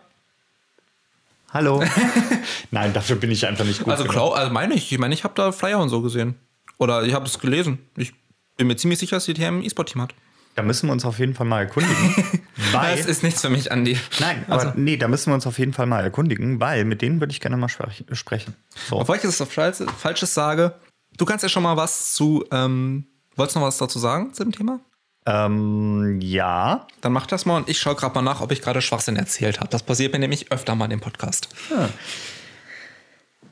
Hallo. 1.53 1.83
Nein, 2.71 2.93
dafür 2.93 3.17
bin 3.17 3.29
ich 3.29 3.45
einfach 3.45 3.65
nicht 3.65 3.79
gut. 3.83 3.91
Also, 3.91 4.05
klar, 4.05 4.33
also 4.35 4.51
meine 4.53 4.73
ich, 4.73 4.91
ich 4.91 4.97
meine, 4.99 5.13
ich 5.13 5.23
habe 5.25 5.33
da 5.35 5.51
Flyer 5.51 5.79
und 5.79 5.89
so 5.89 6.01
gesehen. 6.01 6.35
Oder 6.77 7.03
ich 7.03 7.13
habe 7.13 7.25
es 7.25 7.39
gelesen. 7.39 7.79
Ich 7.97 8.13
bin 8.57 8.67
mir 8.67 8.77
ziemlich 8.77 8.99
sicher, 8.99 9.17
dass 9.17 9.25
die 9.25 9.33
TM 9.33 9.57
ein 9.59 9.63
E-Sport-Team 9.63 10.01
hat. 10.01 10.13
Da 10.55 10.63
müssen 10.63 10.87
wir 10.87 10.93
uns 10.93 11.05
auf 11.05 11.17
jeden 11.19 11.33
Fall 11.33 11.45
mal 11.45 11.61
erkundigen. 11.61 12.41
weil, 12.73 12.97
Das 12.97 13.05
ist 13.05 13.23
nichts 13.23 13.41
für 13.41 13.49
mich, 13.49 13.71
Andi. 13.71 13.97
nein, 14.19 14.43
aber 14.47 14.61
Also, 14.61 14.73
nee, 14.75 14.97
da 14.97 15.07
müssen 15.07 15.31
wir 15.31 15.35
uns 15.35 15.47
auf 15.47 15.57
jeden 15.59 15.73
Fall 15.73 15.85
mal 15.85 16.03
erkundigen, 16.03 16.59
weil 16.59 16.83
mit 16.85 17.01
denen 17.01 17.19
würde 17.21 17.31
ich 17.31 17.39
gerne 17.39 17.55
mal 17.57 17.67
sprech- 17.69 18.03
sprechen. 18.11 18.55
So. 18.89 18.99
bevor 18.99 19.15
ich 19.15 19.23
jetzt 19.23 19.39
was 19.39 19.49
Falsches, 19.97 20.33
sage, 20.33 20.75
du 21.17 21.25
kannst 21.25 21.43
ja 21.43 21.49
schon 21.49 21.63
mal 21.63 21.77
was 21.77 22.13
zu. 22.13 22.45
Ähm, 22.51 23.05
wolltest 23.35 23.55
du 23.55 23.59
noch 23.61 23.67
was 23.67 23.77
dazu 23.77 23.97
sagen 23.99 24.33
zu 24.33 24.43
dem 24.43 24.51
Thema? 24.51 24.79
Ähm, 25.25 26.19
ja. 26.21 26.87
Dann 27.01 27.13
mach 27.13 27.27
das 27.27 27.45
mal 27.45 27.57
und 27.57 27.69
ich 27.69 27.79
schaue 27.79 27.95
gerade 27.95 28.15
mal 28.15 28.21
nach, 28.21 28.41
ob 28.41 28.51
ich 28.51 28.61
gerade 28.61 28.81
Schwachsinn 28.81 29.15
erzählt 29.15 29.59
habe. 29.59 29.69
Das 29.69 29.83
passiert 29.83 30.11
mir 30.13 30.19
nämlich 30.19 30.51
öfter 30.51 30.75
mal 30.75 30.87
dem 30.87 30.99
Podcast. 30.99 31.47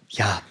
Ja, 0.09 0.41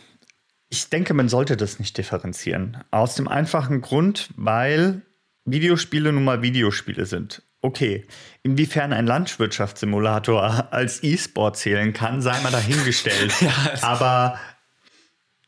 ich 0.71 0.89
denke, 0.91 1.15
man 1.15 1.29
sollte 1.29 1.57
das 1.57 1.79
nicht 1.79 1.97
differenzieren. 1.99 2.79
Aus 2.91 3.17
dem 3.17 3.27
einfachen 3.27 3.81
Grund, 3.81 4.31
weil 4.37 5.03
Videospiele 5.51 6.13
nun 6.13 6.25
mal 6.25 6.43
Videospiele 6.43 7.07
sind. 7.07 7.43
Okay, 7.61 8.07
inwiefern 8.43 8.93
ein 8.93 9.07
Landwirtschaftssimulator 9.07 10.73
als 10.73 11.03
E-Sport 11.03 11.57
zählen 11.57 11.93
kann, 11.93 12.23
sei 12.23 12.41
mal 12.41 12.53
dahingestellt. 12.53 13.35
Aber 13.83 14.39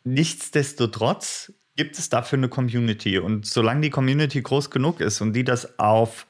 nichtsdestotrotz 0.03 1.53
gibt 1.77 1.97
es 1.99 2.09
dafür 2.09 2.39
eine 2.39 2.49
Community. 2.49 3.19
Und 3.19 3.47
solange 3.47 3.83
die 3.83 3.91
Community 3.91 4.43
groß 4.43 4.71
genug 4.71 5.01
ist 5.01 5.21
und 5.21 5.35
die 5.35 5.45
das 5.45 5.79
auf 5.79 6.27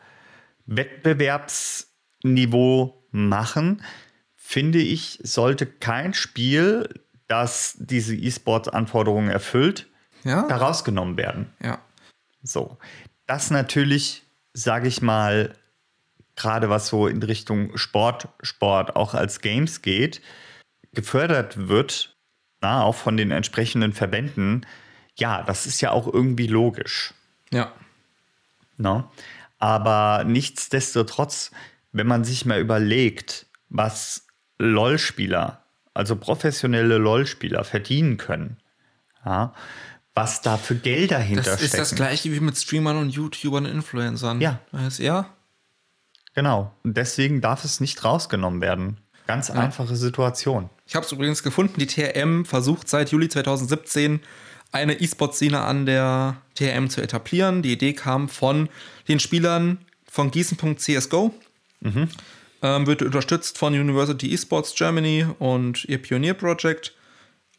Wettbewerbsniveau 0.66 3.02
machen, 3.10 3.82
finde 4.36 4.80
ich, 4.80 5.18
sollte 5.22 5.64
kein 5.66 6.12
Spiel, 6.14 6.88
das 7.26 7.76
diese 7.78 8.14
E-Sports-Anforderungen 8.16 9.30
erfüllt, 9.30 9.88
Ja? 10.24 10.46
da 10.48 10.56
rausgenommen 10.56 11.16
werden. 11.16 11.46
Ja. 11.62 11.80
So. 12.42 12.76
Das 13.30 13.52
natürlich, 13.52 14.24
sage 14.54 14.88
ich 14.88 15.02
mal, 15.02 15.54
gerade 16.34 16.68
was 16.68 16.88
so 16.88 17.06
in 17.06 17.22
Richtung 17.22 17.78
Sport, 17.78 18.26
Sport 18.42 18.96
auch 18.96 19.14
als 19.14 19.40
Games 19.40 19.82
geht, 19.82 20.20
gefördert 20.94 21.68
wird, 21.68 22.16
na, 22.60 22.82
auch 22.82 22.96
von 22.96 23.16
den 23.16 23.30
entsprechenden 23.30 23.92
Verbänden. 23.92 24.66
Ja, 25.14 25.44
das 25.44 25.66
ist 25.66 25.80
ja 25.80 25.92
auch 25.92 26.12
irgendwie 26.12 26.48
logisch. 26.48 27.14
Ja. 27.52 27.72
Ne? 28.78 29.04
Aber 29.60 30.24
nichtsdestotrotz, 30.24 31.52
wenn 31.92 32.08
man 32.08 32.24
sich 32.24 32.46
mal 32.46 32.58
überlegt, 32.58 33.46
was 33.68 34.26
LOL-Spieler, 34.58 35.62
also 35.94 36.16
professionelle 36.16 36.98
LOL-Spieler 36.98 37.62
verdienen 37.62 38.16
können, 38.16 38.56
ja, 39.24 39.54
was 40.14 40.42
da 40.42 40.56
für 40.56 40.74
Gelder 40.74 41.18
Das 41.18 41.26
hinterstecken. 41.26 41.64
ist 41.64 41.78
das 41.78 41.94
gleiche 41.94 42.32
wie 42.32 42.40
mit 42.40 42.56
Streamern 42.56 42.96
und 42.96 43.10
YouTubern 43.10 43.66
und 43.66 43.72
Influencern. 43.72 44.40
Ja. 44.40 44.60
Weiß, 44.72 44.98
ja. 44.98 45.30
Genau. 46.34 46.72
Und 46.84 46.96
deswegen 46.96 47.40
darf 47.40 47.64
es 47.64 47.80
nicht 47.80 48.04
rausgenommen 48.04 48.60
werden. 48.60 48.98
Ganz 49.26 49.50
einfache 49.50 49.94
Situation. 49.94 50.70
Ich 50.86 50.96
habe 50.96 51.06
es 51.06 51.12
übrigens 51.12 51.42
gefunden, 51.42 51.78
die 51.78 51.86
TRM 51.86 52.44
versucht 52.44 52.88
seit 52.88 53.10
Juli 53.12 53.28
2017 53.28 54.20
eine 54.72 55.00
E-Sport-Szene 55.00 55.60
an 55.60 55.86
der 55.86 56.36
TRM 56.56 56.90
zu 56.90 57.00
etablieren. 57.00 57.62
Die 57.62 57.72
Idee 57.72 57.92
kam 57.92 58.28
von 58.28 58.68
den 59.08 59.20
Spielern 59.20 59.78
von 60.10 60.30
Gießen.csgo. 60.32 61.32
Ähm, 62.62 62.86
wird 62.86 63.02
unterstützt 63.02 63.56
von 63.56 63.72
University 63.72 64.32
Esports 64.34 64.74
Germany 64.74 65.26
und 65.38 65.84
ihr 65.86 65.98
Pionier-Project. 66.02 66.92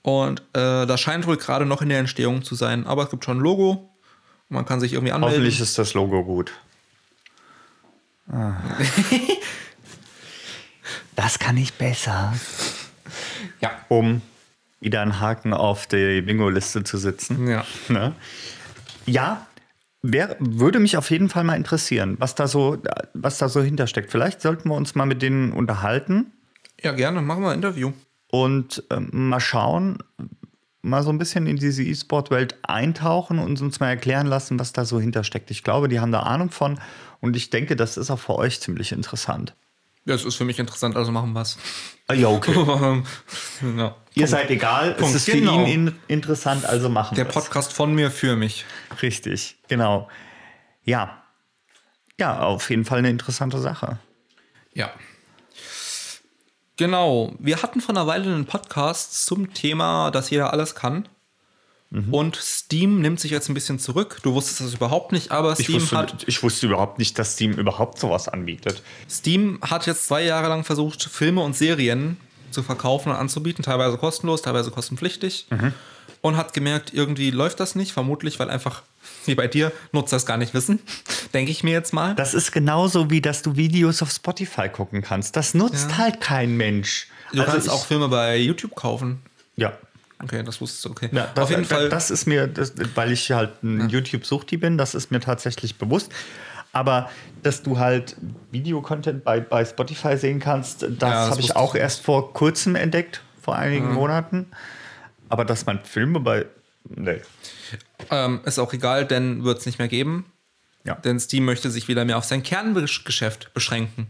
Und 0.03 0.41
äh, 0.53 0.85
das 0.85 0.99
scheint 0.99 1.27
wohl 1.27 1.37
gerade 1.37 1.65
noch 1.65 1.81
in 1.81 1.89
der 1.89 1.99
Entstehung 1.99 2.43
zu 2.43 2.55
sein. 2.55 2.87
Aber 2.87 3.03
es 3.03 3.09
gibt 3.09 3.25
schon 3.25 3.37
ein 3.37 3.41
Logo. 3.41 3.89
Man 4.49 4.65
kann 4.65 4.79
sich 4.79 4.93
irgendwie 4.93 5.11
anmelden. 5.11 5.37
Hoffentlich 5.37 5.61
ist 5.61 5.77
das 5.77 5.93
Logo 5.93 6.23
gut. 6.23 6.51
Das 11.15 11.37
kann 11.39 11.57
ich 11.57 11.73
besser. 11.73 12.33
Ja. 13.59 13.71
Um 13.89 14.21
wieder 14.79 15.01
einen 15.01 15.19
Haken 15.19 15.53
auf 15.53 15.85
die 15.85 16.21
Bingo-Liste 16.21 16.83
zu 16.83 16.97
sitzen. 16.97 17.47
Ja. 17.47 17.63
Ne? 17.89 18.15
Ja, 19.05 19.45
wär, 20.01 20.35
würde 20.39 20.79
mich 20.79 20.97
auf 20.97 21.11
jeden 21.11 21.29
Fall 21.29 21.43
mal 21.43 21.55
interessieren, 21.55 22.15
was 22.19 22.35
da 22.35 22.47
so, 22.47 22.81
was 23.13 23.37
da 23.37 23.49
so 23.49 23.61
hintersteckt. 23.61 24.11
Vielleicht 24.11 24.41
sollten 24.41 24.69
wir 24.69 24.75
uns 24.75 24.95
mal 24.95 25.05
mit 25.05 25.21
denen 25.21 25.51
unterhalten 25.53 26.31
Ja, 26.81 26.91
gerne. 26.91 27.21
Machen 27.21 27.43
wir 27.43 27.49
ein 27.49 27.55
Interview. 27.55 27.91
Und 28.31 28.83
ähm, 28.89 29.09
mal 29.11 29.39
schauen, 29.39 29.99
mal 30.81 31.03
so 31.03 31.11
ein 31.11 31.19
bisschen 31.19 31.45
in 31.45 31.57
diese 31.57 31.83
E-Sport-Welt 31.83 32.55
eintauchen 32.63 33.37
und 33.37 33.61
uns 33.61 33.79
mal 33.79 33.89
erklären 33.89 34.25
lassen, 34.25 34.57
was 34.59 34.73
da 34.73 34.83
so 34.85 34.99
hintersteckt. 34.99 35.51
Ich 35.51 35.63
glaube, 35.63 35.87
die 35.89 35.99
haben 35.99 36.11
da 36.11 36.21
Ahnung 36.21 36.49
von 36.49 36.79
und 37.19 37.35
ich 37.35 37.51
denke, 37.51 37.75
das 37.75 37.97
ist 37.97 38.09
auch 38.09 38.19
für 38.19 38.35
euch 38.35 38.59
ziemlich 38.61 38.91
interessant. 38.91 39.53
Das 40.05 40.25
ist 40.25 40.33
für 40.35 40.45
mich 40.45 40.57
interessant, 40.57 40.95
also 40.95 41.11
machen 41.11 41.33
wir 41.33 41.41
es. 41.41 41.59
Ah, 42.07 42.15
ja, 42.15 42.27
okay. 42.29 42.55
ja. 43.77 43.95
Ihr 44.15 44.27
seid 44.27 44.49
egal, 44.49 44.95
Punkt. 44.95 45.15
es 45.15 45.27
ist 45.27 45.31
Genau. 45.31 45.63
für 45.63 45.69
ihn 45.69 45.87
in, 45.89 45.95
interessant, 46.07 46.65
also 46.65 46.89
machen 46.89 47.13
Der 47.13 47.25
wir's. 47.25 47.33
Podcast 47.35 47.71
von 47.73 47.93
mir 47.93 48.09
für 48.09 48.35
mich. 48.35 48.65
Richtig, 49.03 49.59
genau. 49.67 50.09
Ja. 50.83 51.21
Ja, 52.19 52.39
auf 52.39 52.71
jeden 52.71 52.85
Fall 52.85 52.97
eine 52.99 53.11
interessante 53.11 53.59
Sache. 53.59 53.99
Ja. 54.73 54.89
Genau. 56.81 57.35
Wir 57.37 57.61
hatten 57.61 57.79
vor 57.79 57.93
einer 57.93 58.07
Weile 58.07 58.25
einen 58.33 58.45
Podcast 58.45 59.27
zum 59.27 59.53
Thema, 59.53 60.09
dass 60.09 60.31
jeder 60.31 60.51
alles 60.51 60.73
kann. 60.73 61.07
Mhm. 61.91 62.11
Und 62.11 62.35
Steam 62.37 63.01
nimmt 63.01 63.19
sich 63.19 63.29
jetzt 63.29 63.49
ein 63.49 63.53
bisschen 63.53 63.77
zurück. 63.77 64.17
Du 64.23 64.33
wusstest 64.33 64.61
das 64.61 64.73
überhaupt 64.73 65.11
nicht, 65.11 65.29
aber 65.29 65.53
Ich 65.59 65.65
Steam 65.65 65.75
wusste, 65.79 65.95
hat, 65.95 66.23
ich 66.27 66.41
wusste 66.41 66.65
überhaupt 66.65 66.97
nicht, 66.97 67.19
dass 67.19 67.33
Steam 67.33 67.51
überhaupt 67.53 67.99
sowas 67.99 68.27
anbietet. 68.27 68.81
Steam 69.07 69.59
hat 69.61 69.85
jetzt 69.85 70.07
zwei 70.07 70.23
Jahre 70.23 70.47
lang 70.47 70.63
versucht, 70.63 71.03
Filme 71.03 71.41
und 71.41 71.55
Serien 71.55 72.17
zu 72.51 72.63
verkaufen 72.63 73.09
und 73.09 73.15
anzubieten, 73.17 73.63
teilweise 73.63 73.97
kostenlos, 73.97 74.41
teilweise 74.41 74.71
kostenpflichtig. 74.71 75.47
Und 76.21 76.37
hat 76.37 76.53
gemerkt, 76.53 76.93
irgendwie 76.93 77.31
läuft 77.31 77.59
das 77.59 77.73
nicht, 77.73 77.93
vermutlich, 77.93 78.37
weil 78.39 78.49
einfach, 78.51 78.83
wie 79.25 79.33
bei 79.33 79.47
dir, 79.47 79.71
Nutzer 79.91 80.17
es 80.17 80.25
gar 80.27 80.37
nicht 80.37 80.53
wissen. 80.53 80.79
Denke 81.33 81.51
ich 81.51 81.63
mir 81.63 81.71
jetzt 81.71 81.93
mal. 81.93 82.13
Das 82.13 82.33
ist 82.35 82.51
genauso 82.51 83.09
wie, 83.09 83.21
dass 83.21 83.41
du 83.41 83.55
Videos 83.55 84.03
auf 84.03 84.11
Spotify 84.11 84.69
gucken 84.69 85.01
kannst. 85.01 85.35
Das 85.35 85.55
nutzt 85.55 85.89
Ja. 85.91 85.97
halt 85.97 86.21
kein 86.21 86.55
Mensch. 86.57 87.07
Du 87.33 87.43
kannst 87.43 87.65
ich- 87.67 87.71
auch 87.73 87.85
Filme 87.85 88.07
bei 88.07 88.37
YouTube 88.37 88.75
kaufen. 88.75 89.21
Ja. 89.55 89.73
Okay, 90.23 90.43
das 90.43 90.61
wusstest 90.61 90.85
du, 90.85 90.89
okay. 90.91 91.09
Ja, 91.11 91.31
das, 91.33 91.45
Auf 91.45 91.49
jeden 91.49 91.63
das, 91.63 91.71
Fall. 91.71 91.89
Das 91.89 92.11
ist 92.11 92.27
mir, 92.27 92.45
das, 92.45 92.73
weil 92.93 93.11
ich 93.11 93.31
halt 93.31 93.63
ein 93.63 93.89
YouTube-Suchti 93.89 94.57
bin, 94.57 94.77
das 94.77 94.93
ist 94.93 95.09
mir 95.09 95.19
tatsächlich 95.19 95.77
bewusst. 95.79 96.11
Aber 96.73 97.09
dass 97.43 97.63
du 97.63 97.79
halt 97.79 98.15
Videocontent 98.51 99.23
bei, 99.23 99.39
bei 99.41 99.65
Spotify 99.65 100.17
sehen 100.17 100.39
kannst, 100.39 100.83
das, 100.83 100.89
Ja, 100.89 100.95
das 100.97 101.29
habe 101.31 101.41
ich 101.41 101.55
auch 101.55 101.75
erst 101.75 102.01
vor 102.01 102.33
kurzem 102.33 102.75
entdeckt, 102.75 103.21
vor 103.41 103.55
einigen 103.57 103.93
Monaten. 103.93 104.47
Aber 105.29 105.43
dass 105.45 105.65
man 105.65 105.83
Filme 105.83 106.19
bei. 106.19 106.45
Nee. 106.85 107.21
Ähm, 108.09 108.41
ist 108.45 108.57
auch 108.59 108.73
egal, 108.73 109.05
denn 109.05 109.43
wird 109.43 109.59
es 109.59 109.65
nicht 109.65 109.79
mehr 109.79 109.87
geben. 109.87 110.25
Ja. 110.83 110.95
Denn 110.95 111.19
Steam 111.19 111.45
möchte 111.45 111.69
sich 111.69 111.87
wieder 111.87 112.05
mehr 112.05 112.17
auf 112.17 112.23
sein 112.25 112.41
Kerngeschäft 112.41 113.53
beschränken. 113.53 114.07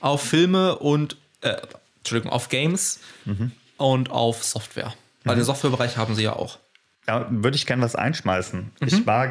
Auf 0.00 0.22
Filme 0.22 0.76
und, 0.78 1.16
äh, 1.40 1.56
Entschuldigung, 1.98 2.32
auf 2.32 2.48
Games 2.48 3.00
Mhm. 3.24 3.52
und 3.76 4.10
auf 4.10 4.44
Software. 4.44 4.92
Weil 5.24 5.36
den 5.36 5.44
Softwarebereich 5.44 5.96
haben 5.96 6.14
sie 6.14 6.22
ja 6.24 6.34
auch. 6.34 6.58
Da 7.06 7.26
würde 7.30 7.56
ich 7.56 7.66
gerne 7.66 7.82
was 7.82 7.96
einschmeißen. 7.96 8.60
Mhm. 8.80 8.86
Ich 8.86 9.06
war, 9.06 9.28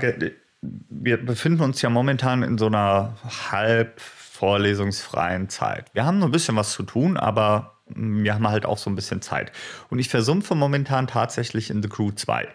wir 0.62 1.24
befinden 1.24 1.62
uns 1.62 1.82
ja 1.82 1.90
momentan 1.90 2.44
in 2.44 2.58
so 2.58 2.68
einer 2.68 3.16
halb 3.52 4.00
vorlesungsfreien 4.00 5.50
Zeit. 5.50 5.94
Wir 5.94 6.06
haben 6.06 6.20
nur 6.20 6.30
ein 6.30 6.32
bisschen 6.32 6.56
was 6.56 6.72
zu 6.72 6.84
tun, 6.84 7.18
aber 7.18 7.80
mm, 7.88 8.24
wir 8.24 8.34
haben 8.36 8.48
halt 8.48 8.66
auch 8.66 8.78
so 8.78 8.90
ein 8.90 8.96
bisschen 8.96 9.22
Zeit. 9.22 9.52
Und 9.90 10.00
ich 10.00 10.10
versumpfe 10.10 10.56
momentan 10.56 11.08
tatsächlich 11.08 11.70
in 11.70 11.82
The 11.82 11.90
Crew 11.90 12.12
2. 12.12 12.48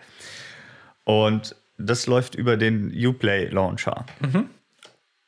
Und 1.05 1.57
das 1.79 2.07
läuft 2.07 2.35
über 2.35 2.57
den 2.57 2.93
Uplay 2.95 3.49
Launcher. 3.49 4.07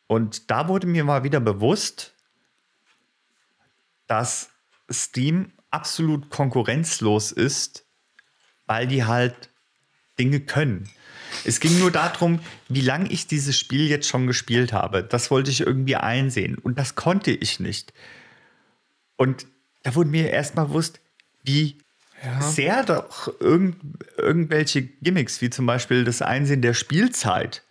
Und 0.06 0.50
da 0.50 0.68
wurde 0.68 0.86
mir 0.86 1.04
mal 1.04 1.22
wieder 1.24 1.40
bewusst, 1.40 2.14
dass 4.06 4.50
Steam 4.90 5.52
absolut 5.70 6.30
konkurrenzlos 6.30 7.30
ist 7.30 7.84
weil 8.68 8.86
die 8.86 9.04
halt 9.04 9.50
Dinge 10.20 10.38
können. 10.40 10.88
Es 11.44 11.60
ging 11.60 11.78
nur 11.78 11.90
darum, 11.90 12.40
wie 12.68 12.80
lange 12.80 13.10
ich 13.10 13.26
dieses 13.26 13.58
Spiel 13.58 13.88
jetzt 13.88 14.08
schon 14.08 14.26
gespielt 14.26 14.72
habe. 14.72 15.02
Das 15.02 15.30
wollte 15.30 15.50
ich 15.50 15.60
irgendwie 15.60 15.96
einsehen. 15.96 16.56
Und 16.56 16.78
das 16.78 16.94
konnte 16.94 17.30
ich 17.30 17.60
nicht. 17.60 17.92
Und 19.16 19.46
da 19.82 19.94
wurde 19.94 20.10
mir 20.10 20.30
erstmal 20.30 20.66
bewusst, 20.66 21.00
wie 21.42 21.78
sehr 22.40 22.82
doch 22.82 23.32
irgend, 23.40 23.76
irgendwelche 24.16 24.82
Gimmicks, 24.82 25.40
wie 25.40 25.50
zum 25.50 25.66
Beispiel 25.66 26.04
das 26.04 26.20
Einsehen 26.20 26.62
der 26.62 26.74
Spielzeit, 26.74 27.62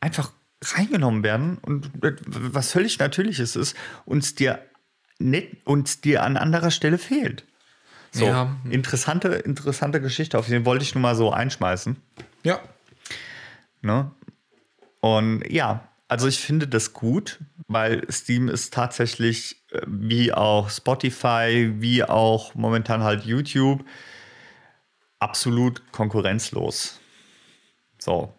einfach 0.00 0.32
reingenommen 0.62 1.22
werden 1.22 1.58
und 1.58 1.90
was 2.26 2.72
völlig 2.72 2.98
Natürliches 2.98 3.56
ist, 3.56 3.76
uns 4.04 4.34
dir, 4.34 4.58
nicht, 5.18 5.66
uns 5.66 6.00
dir 6.00 6.22
an 6.22 6.36
anderer 6.36 6.70
Stelle 6.70 6.98
fehlt. 6.98 7.44
So, 8.12 8.26
Ja. 8.26 8.56
interessante, 8.70 9.28
interessante 9.28 10.00
Geschichte. 10.00 10.38
Auf 10.38 10.46
den 10.46 10.64
wollte 10.64 10.84
ich 10.84 10.94
nur 10.94 11.02
mal 11.02 11.16
so 11.16 11.32
einschmeißen. 11.32 11.96
Ja. 12.42 12.60
Ne? 13.86 14.10
Und 15.00 15.42
ja, 15.50 15.88
also 16.08 16.26
ich 16.28 16.38
finde 16.40 16.68
das 16.68 16.92
gut, 16.92 17.38
weil 17.68 18.04
Steam 18.10 18.48
ist 18.48 18.74
tatsächlich 18.74 19.56
äh, 19.70 19.80
wie 19.86 20.32
auch 20.32 20.68
Spotify, 20.70 21.72
wie 21.78 22.04
auch 22.04 22.54
momentan 22.54 23.02
halt 23.02 23.24
YouTube 23.24 23.84
absolut 25.18 25.82
konkurrenzlos. 25.92 27.00
So. 27.98 28.34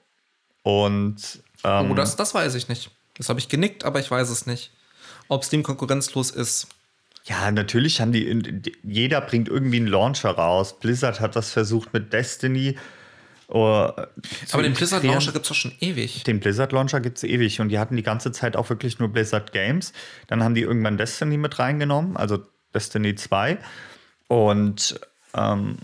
Und 0.64 1.41
ähm, 1.64 1.91
Oh, 1.91 1.93
das, 1.95 2.16
das 2.16 2.34
weiß 2.34 2.56
ich 2.56 2.68
nicht. 2.70 2.91
Das 3.16 3.30
habe 3.30 3.39
ich 3.39 3.50
genickt, 3.50 3.84
aber 3.84 4.00
ich 4.00 4.12
weiß 4.12 4.30
es 4.30 4.45
nicht. 4.45 4.72
Ob 5.28 5.43
Steam 5.43 5.64
konkurrenzlos 5.64 6.30
ist. 6.30 6.68
Ja, 7.26 7.50
natürlich 7.52 8.00
haben 8.00 8.12
die, 8.12 8.41
die- 8.62 8.78
jeder 8.84 9.22
bringt 9.22 9.50
irgendwie 9.50 9.78
einen 9.78 9.88
Launcher 9.88 10.32
raus. 10.32 10.80
Blizzard 10.80 11.20
hat 11.20 11.36
das 11.36 11.52
versucht 11.52 11.93
mit 11.93 12.14
Destiny. 12.14 12.78
Aber 13.50 14.10
Aber 14.52 14.64
den 14.64 14.74
Blizzard 14.74 15.04
Launcher 15.04 15.32
gibt 15.32 15.45
es 15.45 15.50
doch 15.50 15.56
schon 15.56 15.72
ewig. 15.80 16.24
Den 16.24 16.39
Blizzard 16.39 16.72
Launcher 16.74 17.00
gibt 17.00 17.18
es 17.18 17.24
ewig 17.24 17.62
und 17.62 17.70
die 17.70 17.80
hatten 17.80 17.95
die 17.95 18.04
ganze 18.04 18.32
Zeit 18.32 18.58
auch 18.58 18.70
wirklich 18.70 19.00
nur 19.00 19.10
Blizzard 19.10 19.54
Games. 19.54 19.93
Dann 20.28 20.43
haben 20.43 20.54
die 20.54 20.62
irgendwann 20.62 20.98
Destiny 20.98 21.38
mit 21.38 21.58
reingenommen, 21.58 22.18
also 22.18 22.39
Destiny 22.74 23.16
2. 23.16 23.58
Und 24.28 25.00
ähm, 25.34 25.78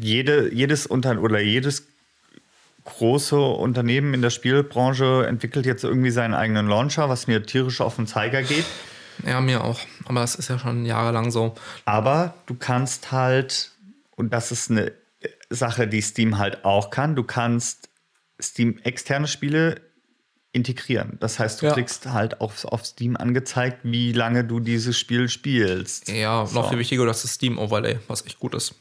jede, 0.00 0.52
jedes 0.52 0.86
Unter 0.86 1.20
oder 1.20 1.40
jedes 1.40 1.86
große 2.84 3.38
Unternehmen 3.38 4.14
in 4.14 4.22
der 4.22 4.30
Spielbranche 4.30 5.26
entwickelt 5.28 5.66
jetzt 5.66 5.84
irgendwie 5.84 6.10
seinen 6.10 6.34
eigenen 6.34 6.68
Launcher, 6.68 7.08
was 7.08 7.26
mir 7.26 7.44
tierisch 7.44 7.80
auf 7.80 7.96
den 7.96 8.06
Zeiger 8.06 8.42
geht. 8.42 8.64
Ja, 9.26 9.40
mir 9.40 9.62
auch. 9.62 9.78
Aber 10.06 10.20
das 10.20 10.34
ist 10.34 10.48
ja 10.48 10.58
schon 10.58 10.86
jahrelang 10.86 11.30
so. 11.30 11.54
Aber 11.84 12.34
du 12.46 12.54
kannst 12.54 13.12
halt, 13.12 13.72
und 14.16 14.32
das 14.32 14.52
ist 14.52 14.70
eine 14.70 14.92
Sache, 15.50 15.86
die 15.88 16.02
Steam 16.02 16.38
halt 16.38 16.64
auch 16.64 16.90
kann, 16.90 17.14
du 17.16 17.22
kannst 17.24 17.88
Steam 18.40 18.78
externe 18.84 19.26
Spiele 19.26 19.80
integrieren. 20.52 21.16
Das 21.20 21.38
heißt, 21.38 21.60
du 21.62 21.66
Ja. 21.66 21.72
kriegst 21.74 22.06
halt 22.06 22.40
auf, 22.40 22.64
auf 22.64 22.84
Steam 22.86 23.16
angezeigt, 23.16 23.80
wie 23.82 24.12
lange 24.12 24.44
du 24.44 24.60
dieses 24.60 24.98
Spiel 24.98 25.28
spielst. 25.28 26.08
Ja, 26.08 26.46
So. 26.46 26.54
noch 26.60 26.68
viel 26.70 26.78
wichtiger, 26.78 27.04
das 27.06 27.24
ist 27.24 27.34
Steam 27.34 27.58
Overlay, 27.58 27.98
was 28.08 28.24
echt 28.24 28.38
gut 28.38 28.54
ist. 28.54 28.74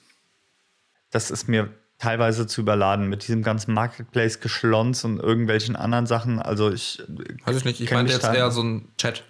Das 1.11 1.31
ist 1.31 1.47
mir 1.47 1.69
teilweise 1.99 2.47
zu 2.47 2.61
überladen 2.61 3.07
mit 3.07 3.23
diesem 3.23 3.41
ganzen 3.43 3.73
Marketplace-Geschlons 3.73 5.03
und 5.03 5.19
irgendwelchen 5.19 5.75
anderen 5.75 6.05
Sachen. 6.05 6.39
Also 6.39 6.71
ich 6.71 7.01
Weiß 7.45 7.57
ich 7.57 7.65
nicht. 7.65 7.81
Ich 7.81 7.91
meinte 7.91 8.13
jetzt 8.13 8.23
eher 8.25 8.51
so 8.51 8.61
ein 8.61 8.89
Chat. 8.97 9.23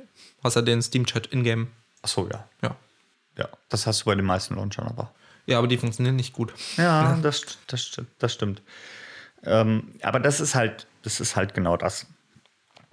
Hast 0.44 0.56
du 0.58 0.62
den 0.62 0.82
Steam-Chat 0.82 1.28
in-game? 1.28 1.68
Achso, 2.02 2.28
ja. 2.32 2.48
Ja. 2.62 2.76
Ja, 3.38 3.48
das 3.70 3.88
hast 3.88 4.02
du 4.02 4.06
bei 4.06 4.16
den 4.16 4.26
meisten 4.26 4.56
Launchern 4.56 4.88
aber. 4.88 5.14
Ja, 5.48 5.58
aber 5.58 5.68
die 5.68 5.78
funktionieren 5.78 6.16
nicht 6.16 6.34
gut. 6.34 6.54
Ja, 6.78 7.18
Das, 7.24 7.42
das, 7.68 7.82
stimmt- 7.84 8.10
das 8.20 8.34
stimmt. 8.34 8.62
Ähm, 9.44 9.96
aber 10.04 10.20
das 10.20 10.40
ist 10.40 10.54
halt, 10.56 10.86
das 11.04 11.20
ist 11.20 11.36
halt 11.36 11.54
genau 11.56 11.78
das. 11.78 12.06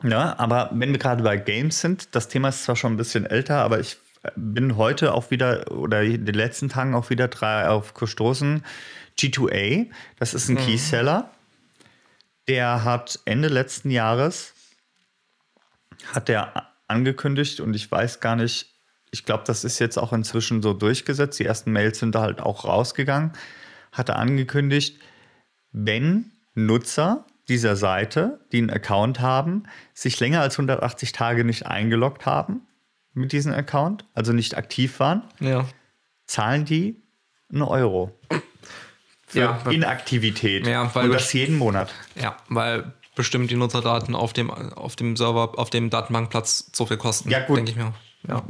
Ja, 0.03 0.39
aber 0.39 0.71
wenn 0.73 0.91
wir 0.93 0.99
gerade 0.99 1.23
bei 1.23 1.37
Games 1.37 1.81
sind, 1.81 2.15
das 2.15 2.29
Thema 2.29 2.49
ist 2.49 2.65
zwar 2.65 2.77
schon 2.77 2.95
ein 2.95 2.97
bisschen 2.97 3.27
älter, 3.27 3.57
aber 3.59 3.81
ich 3.81 3.97
bin 4.37 4.77
heute 4.77 5.13
auch 5.15 5.31
wieder 5.31 5.71
oder 5.71 6.03
in 6.03 6.25
den 6.25 6.35
letzten 6.35 6.69
Tagen 6.71 6.95
auch 6.95 7.11
wieder 7.11 7.29
drei 7.29 7.69
auf 7.69 7.93
gestoßen. 7.95 8.65
G2A, 9.19 9.91
das 10.19 10.33
ist 10.35 10.49
ein 10.49 10.57
Keyseller. 10.57 11.31
Der 12.49 12.85
hat 12.85 13.19
Ende 13.25 13.49
letzten 13.49 13.91
Jahres 13.91 14.53
hat 16.13 16.29
der 16.29 16.69
angekündigt 16.89 17.61
und 17.61 17.75
ich 17.75 17.91
weiß 17.91 18.21
gar 18.21 18.37
nicht, 18.37 18.74
ich 19.15 19.25
glaube, 19.25 19.45
das 19.47 19.63
ist 19.65 19.79
jetzt 19.79 19.97
auch 19.97 20.13
inzwischen 20.13 20.61
so 20.61 20.73
durchgesetzt. 20.73 21.39
Die 21.39 21.45
ersten 21.45 21.71
Mails 21.73 22.01
sind 22.01 22.15
da 22.17 22.21
halt 22.21 22.41
auch 22.41 22.65
rausgegangen. 22.65 23.33
Hat 23.93 24.09
er 24.09 24.17
angekündigt, 24.17 24.99
wenn 25.73 26.33
Nutzer 26.55 27.25
dieser 27.49 27.77
Seite, 27.77 28.41
die 28.51 28.59
einen 28.59 28.71
Account 28.71 29.21
haben, 29.21 29.65
sich 29.93 30.19
länger 30.19 30.41
als 30.41 30.55
180 30.59 31.13
Tage 31.13 31.45
nicht 31.45 31.67
eingeloggt 31.67 32.27
haben 32.27 32.63
mit 33.13 33.31
diesem 33.33 33.53
Account, 33.53 34.05
also 34.15 34.33
nicht 34.33 34.57
aktiv 34.57 34.99
waren, 34.99 35.23
Ja. 35.39 35.65
zahlen 36.27 36.65
die 36.65 36.97
einen 37.53 37.63
Euro. 37.63 38.11
Für 39.29 39.39
Ja, 39.39 39.59
Inaktivität. 39.71 40.67
Ja, 40.67 40.93
weil 40.95 41.07
und 41.07 41.13
das 41.13 41.33
jeden 41.33 41.57
Monat. 41.57 41.93
Ja, 42.21 42.37
weil 42.49 42.93
bestimmt 43.15 43.51
die 43.51 43.57
Nutzerdaten 43.57 44.17
auf 44.17 44.33
dem, 44.33 44.51
auf 44.51 44.97
dem 44.97 45.17
Server, 45.17 45.57
auf 45.59 45.71
dem 45.71 45.91
Datenbankplatz 45.91 46.71
so 46.73 46.87
viel 46.87 46.97
kosten. 46.97 47.31
Ja, 47.31 47.41
gut. 47.47 47.59
Denke 47.59 47.71
ich 47.71 47.77
mir. 47.77 47.93
Ja. 48.29 48.43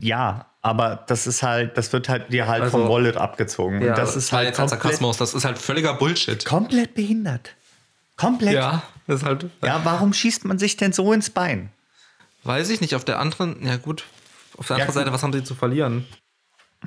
Ja, 0.00 0.46
aber 0.62 1.04
das 1.06 1.26
ist 1.26 1.42
halt, 1.42 1.76
das 1.78 1.92
wird 1.92 2.08
halt 2.08 2.32
dir 2.32 2.46
halt 2.48 2.62
Also- 2.62 2.78
vom 2.78 2.88
Wallet 2.88 3.16
abgezogen. 3.16 3.80
und 3.80 3.86
das 3.96 4.16
ist 4.16 4.32
halt 4.32 4.48
jetzt 4.48 4.56
komplett, 4.56 4.80
Sarkasmus. 4.82 5.16
Das 5.16 5.34
ist 5.34 5.44
halt 5.44 5.58
völliger 5.58 5.94
Bullshit. 5.94 6.44
komplett 6.44 6.94
behindert. 6.94 7.50
Komplett. 8.16 8.54
Ja. 8.54 8.60
Ja, 8.60 8.82
das 9.06 9.20
ist 9.20 9.26
halt. 9.26 9.46
warum 9.60 10.12
schießt 10.12 10.44
man 10.44 10.58
sich 10.58 10.76
denn 10.76 10.92
so 10.92 11.12
ins 11.12 11.30
Bein? 11.30 11.70
Weiß 12.44 12.68
ich 12.70 12.80
nicht. 12.80 12.94
Auf 12.94 13.04
der 13.04 13.18
anderen, 13.20 13.64
ja 13.64 13.76
gut. 13.76 14.04
Auf 14.56 14.66
der 14.66 14.76
Ja, 14.78 14.82
anderen 14.82 14.86
gut. 14.86 14.94
Seite, 14.94 15.12
was 15.12 15.22
haben 15.22 15.32
sie 15.32 15.44
zu 15.44 15.54
verlieren? 15.54 16.06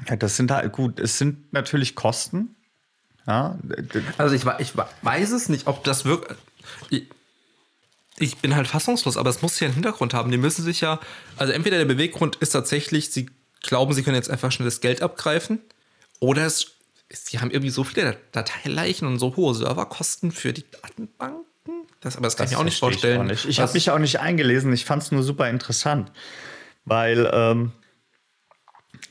Ja, 0.10 0.16
das 0.18 0.36
sind 0.36 0.52
halt 0.52 0.72
gut. 0.74 1.00
Es 1.00 1.18
sind 1.18 1.52
natürlich 1.54 1.96
Kosten. 1.96 2.56
Ja, 3.28 3.58
Also 4.18 4.36
ich, 4.36 4.46
ich 4.60 4.74
weiß 5.02 5.32
es 5.32 5.50
nicht, 5.50 5.68
ob 5.68 5.84
das 5.84 6.06
wirklich. 6.06 6.38
Ich, 8.18 8.38
bin 8.38 8.56
halt 8.56 8.68
fassungslos, 8.68 9.18
aber 9.18 9.30
es 9.30 9.42
muss 9.42 9.60
ja 9.60 9.66
einen 9.66 9.74
Hintergrund 9.74 10.14
haben. 10.14 10.32
Die 10.32 10.38
müssen 10.38 10.64
sich 10.64 10.82
ja. 10.82 11.00
Also 11.36 11.52
entweder 11.52 11.78
der 11.78 11.86
Beweggrund 11.86 12.38
ist 12.38 12.52
tatsächlich, 12.52 13.12
sie 13.12 13.30
glauben, 13.62 13.94
sie 13.94 14.04
können 14.04 14.16
jetzt 14.16 14.30
einfach 14.30 14.52
schnelles 14.52 14.80
Geld 14.82 15.02
abgreifen. 15.02 15.60
Oder 16.20 16.46
es, 16.46 16.76
sie 17.10 17.40
haben 17.40 17.52
irgendwie 17.52 17.72
so 17.72 17.84
viele 17.84 18.18
Dateileichen 18.32 19.08
und 19.08 19.20
so 19.20 19.36
hohe 19.36 19.54
Serverkosten 19.54 20.32
für 20.32 20.54
die 20.54 20.64
Datenbanken. 20.70 21.44
Das, 22.00 22.16
aber 22.16 22.28
das 22.28 22.38
kann 22.38 22.46
das 22.46 22.52
ich 22.52 22.58
mir 22.58 22.62
auch 22.62 22.66
nicht 22.66 22.80
vorstellen. 22.80 23.26
Ich, 23.26 23.46
nicht. 23.46 23.50
ich 23.50 23.60
habe 23.60 23.74
mich 23.74 23.90
auch 23.90 24.00
nicht 24.00 24.20
eingelesen. 24.20 24.72
Ich 24.72 24.86
fand 24.86 25.04
es 25.04 25.12
nur 25.12 25.24
super 25.24 25.50
interessant, 25.50 26.12
weil 26.86 27.30
ähm, 27.34 27.72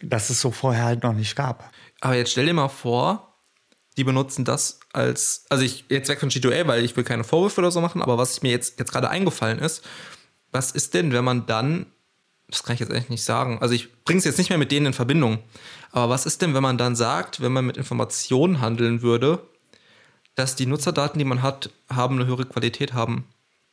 das 0.00 0.30
es 0.30 0.40
so 0.40 0.50
vorher 0.50 0.84
halt 0.84 1.02
noch 1.02 1.12
nicht 1.12 1.36
gab. 1.36 1.72
Aber 2.00 2.14
jetzt 2.14 2.32
stell 2.32 2.46
dir 2.46 2.54
mal 2.54 2.68
vor, 2.68 3.34
die 3.96 4.04
benutzen 4.04 4.44
das 4.44 4.80
als, 4.94 5.44
also 5.50 5.64
ich 5.64 5.84
jetzt 5.88 6.08
weg 6.08 6.20
von 6.20 6.30
G2A, 6.30 6.66
weil 6.66 6.84
ich 6.84 6.96
will 6.96 7.04
keine 7.04 7.24
Vorwürfe 7.24 7.60
oder 7.60 7.70
so 7.70 7.80
machen, 7.80 8.02
aber 8.02 8.18
was 8.18 8.42
mir 8.42 8.50
jetzt, 8.50 8.78
jetzt 8.78 8.92
gerade 8.92 9.10
eingefallen 9.10 9.58
ist, 9.58 9.84
was 10.52 10.70
ist 10.70 10.94
denn, 10.94 11.12
wenn 11.12 11.24
man 11.24 11.46
dann, 11.46 11.86
das 12.48 12.62
kann 12.62 12.74
ich 12.74 12.80
jetzt 12.80 12.92
eigentlich 12.92 13.08
nicht 13.08 13.24
sagen, 13.24 13.58
also 13.60 13.74
ich 13.74 13.92
bringe 14.04 14.18
es 14.18 14.24
jetzt 14.24 14.38
nicht 14.38 14.50
mehr 14.50 14.58
mit 14.58 14.70
denen 14.70 14.86
in 14.86 14.92
Verbindung, 14.92 15.38
aber 15.90 16.10
was 16.10 16.26
ist 16.26 16.42
denn, 16.42 16.54
wenn 16.54 16.62
man 16.62 16.78
dann 16.78 16.96
sagt, 16.96 17.40
wenn 17.40 17.52
man 17.52 17.66
mit 17.66 17.76
Informationen 17.76 18.60
handeln 18.60 19.02
würde, 19.02 19.40
dass 20.36 20.56
die 20.56 20.66
Nutzerdaten, 20.66 21.18
die 21.18 21.24
man 21.24 21.42
hat, 21.42 21.70
haben 21.88 22.16
eine 22.16 22.26
höhere 22.26 22.44
Qualität 22.44 22.92
haben? 22.92 23.26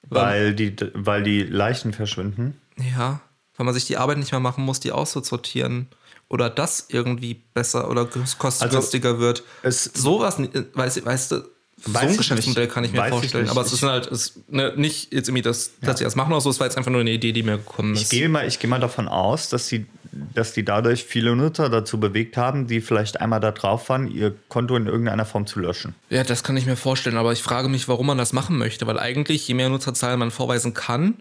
Weil 0.10 0.56
die, 0.56 0.76
weil 0.94 1.24
die 1.24 1.44
Leichen 1.44 1.94
verschwinden? 1.94 2.60
Ja, 2.78 3.22
weil 3.56 3.66
man 3.66 3.74
sich 3.74 3.86
die 3.86 3.98
Arbeit 3.98 4.18
nicht 4.18 4.32
mehr 4.32 4.40
machen 4.40 4.64
muss, 4.64 4.80
die 4.80 4.92
auszusortieren 4.92 5.88
oder 6.32 6.50
das 6.50 6.86
irgendwie 6.88 7.42
besser 7.54 7.90
oder 7.90 8.08
kostengünstiger 8.38 9.10
also, 9.10 9.20
wird. 9.20 9.44
Sowas, 9.64 10.38
weißt, 10.74 11.06
weißt 11.06 11.32
du, 11.34 11.44
so 11.84 11.98
ein 11.98 12.16
Geschäftsmodell 12.16 12.68
kann 12.68 12.86
ich 12.86 12.94
mir 12.94 13.04
vorstellen. 13.06 13.46
Ich 13.46 13.52
aber 13.52 13.62
es 13.62 13.74
ist 13.74 13.84
halt 13.84 14.06
ist, 14.08 14.50
ne, 14.50 14.74
nicht 14.78 15.12
jetzt 15.12 15.28
irgendwie 15.28 15.42
das, 15.42 15.72
dass 15.82 15.88
ja. 15.88 15.98
sie 15.98 16.04
das 16.06 16.16
machen 16.16 16.32
oder 16.32 16.40
so, 16.40 16.50
es 16.50 16.60
war 16.60 16.68
jetzt 16.68 16.78
einfach 16.78 16.92
nur 16.92 17.02
eine 17.02 17.12
Idee, 17.12 17.34
die 17.34 17.44
mir 17.44 17.58
gekommen 17.58 17.96
ist. 17.96 18.04
Ich 18.04 18.10
gehe 18.10 18.30
mal, 18.30 18.48
ich 18.48 18.60
gehe 18.60 18.70
mal 18.70 18.80
davon 18.80 19.10
aus, 19.10 19.50
dass 19.50 19.68
sie, 19.68 19.88
dass 20.12 20.54
die 20.54 20.64
dadurch 20.64 21.04
viele 21.04 21.36
Nutzer 21.36 21.70
dazu 21.70 22.00
bewegt 22.00 22.38
haben, 22.38 22.68
die 22.68 22.80
vielleicht 22.80 23.20
einmal 23.20 23.42
da 23.42 23.52
drauf 23.52 23.90
waren, 23.90 24.10
ihr 24.10 24.34
Konto 24.48 24.78
in 24.78 24.86
irgendeiner 24.86 25.26
Form 25.26 25.48
zu 25.48 25.60
löschen. 25.60 25.96
Ja, 26.10 26.24
das 26.24 26.44
kann 26.44 26.56
ich 26.56 26.66
mir 26.66 26.78
vorstellen, 26.78 27.18
aber 27.18 27.34
ich 27.34 27.42
frage 27.42 27.68
mich, 27.68 27.90
warum 27.90 28.08
man 28.08 28.18
das 28.18 28.32
machen 28.32 28.58
möchte, 28.58 28.88
weil 28.88 29.00
eigentlich, 29.00 29.46
je 29.48 29.54
mehr 29.56 29.68
Nutzerzahlen 29.68 30.20
man 30.20 30.32
vorweisen 30.32 30.74
kann, 30.74 31.16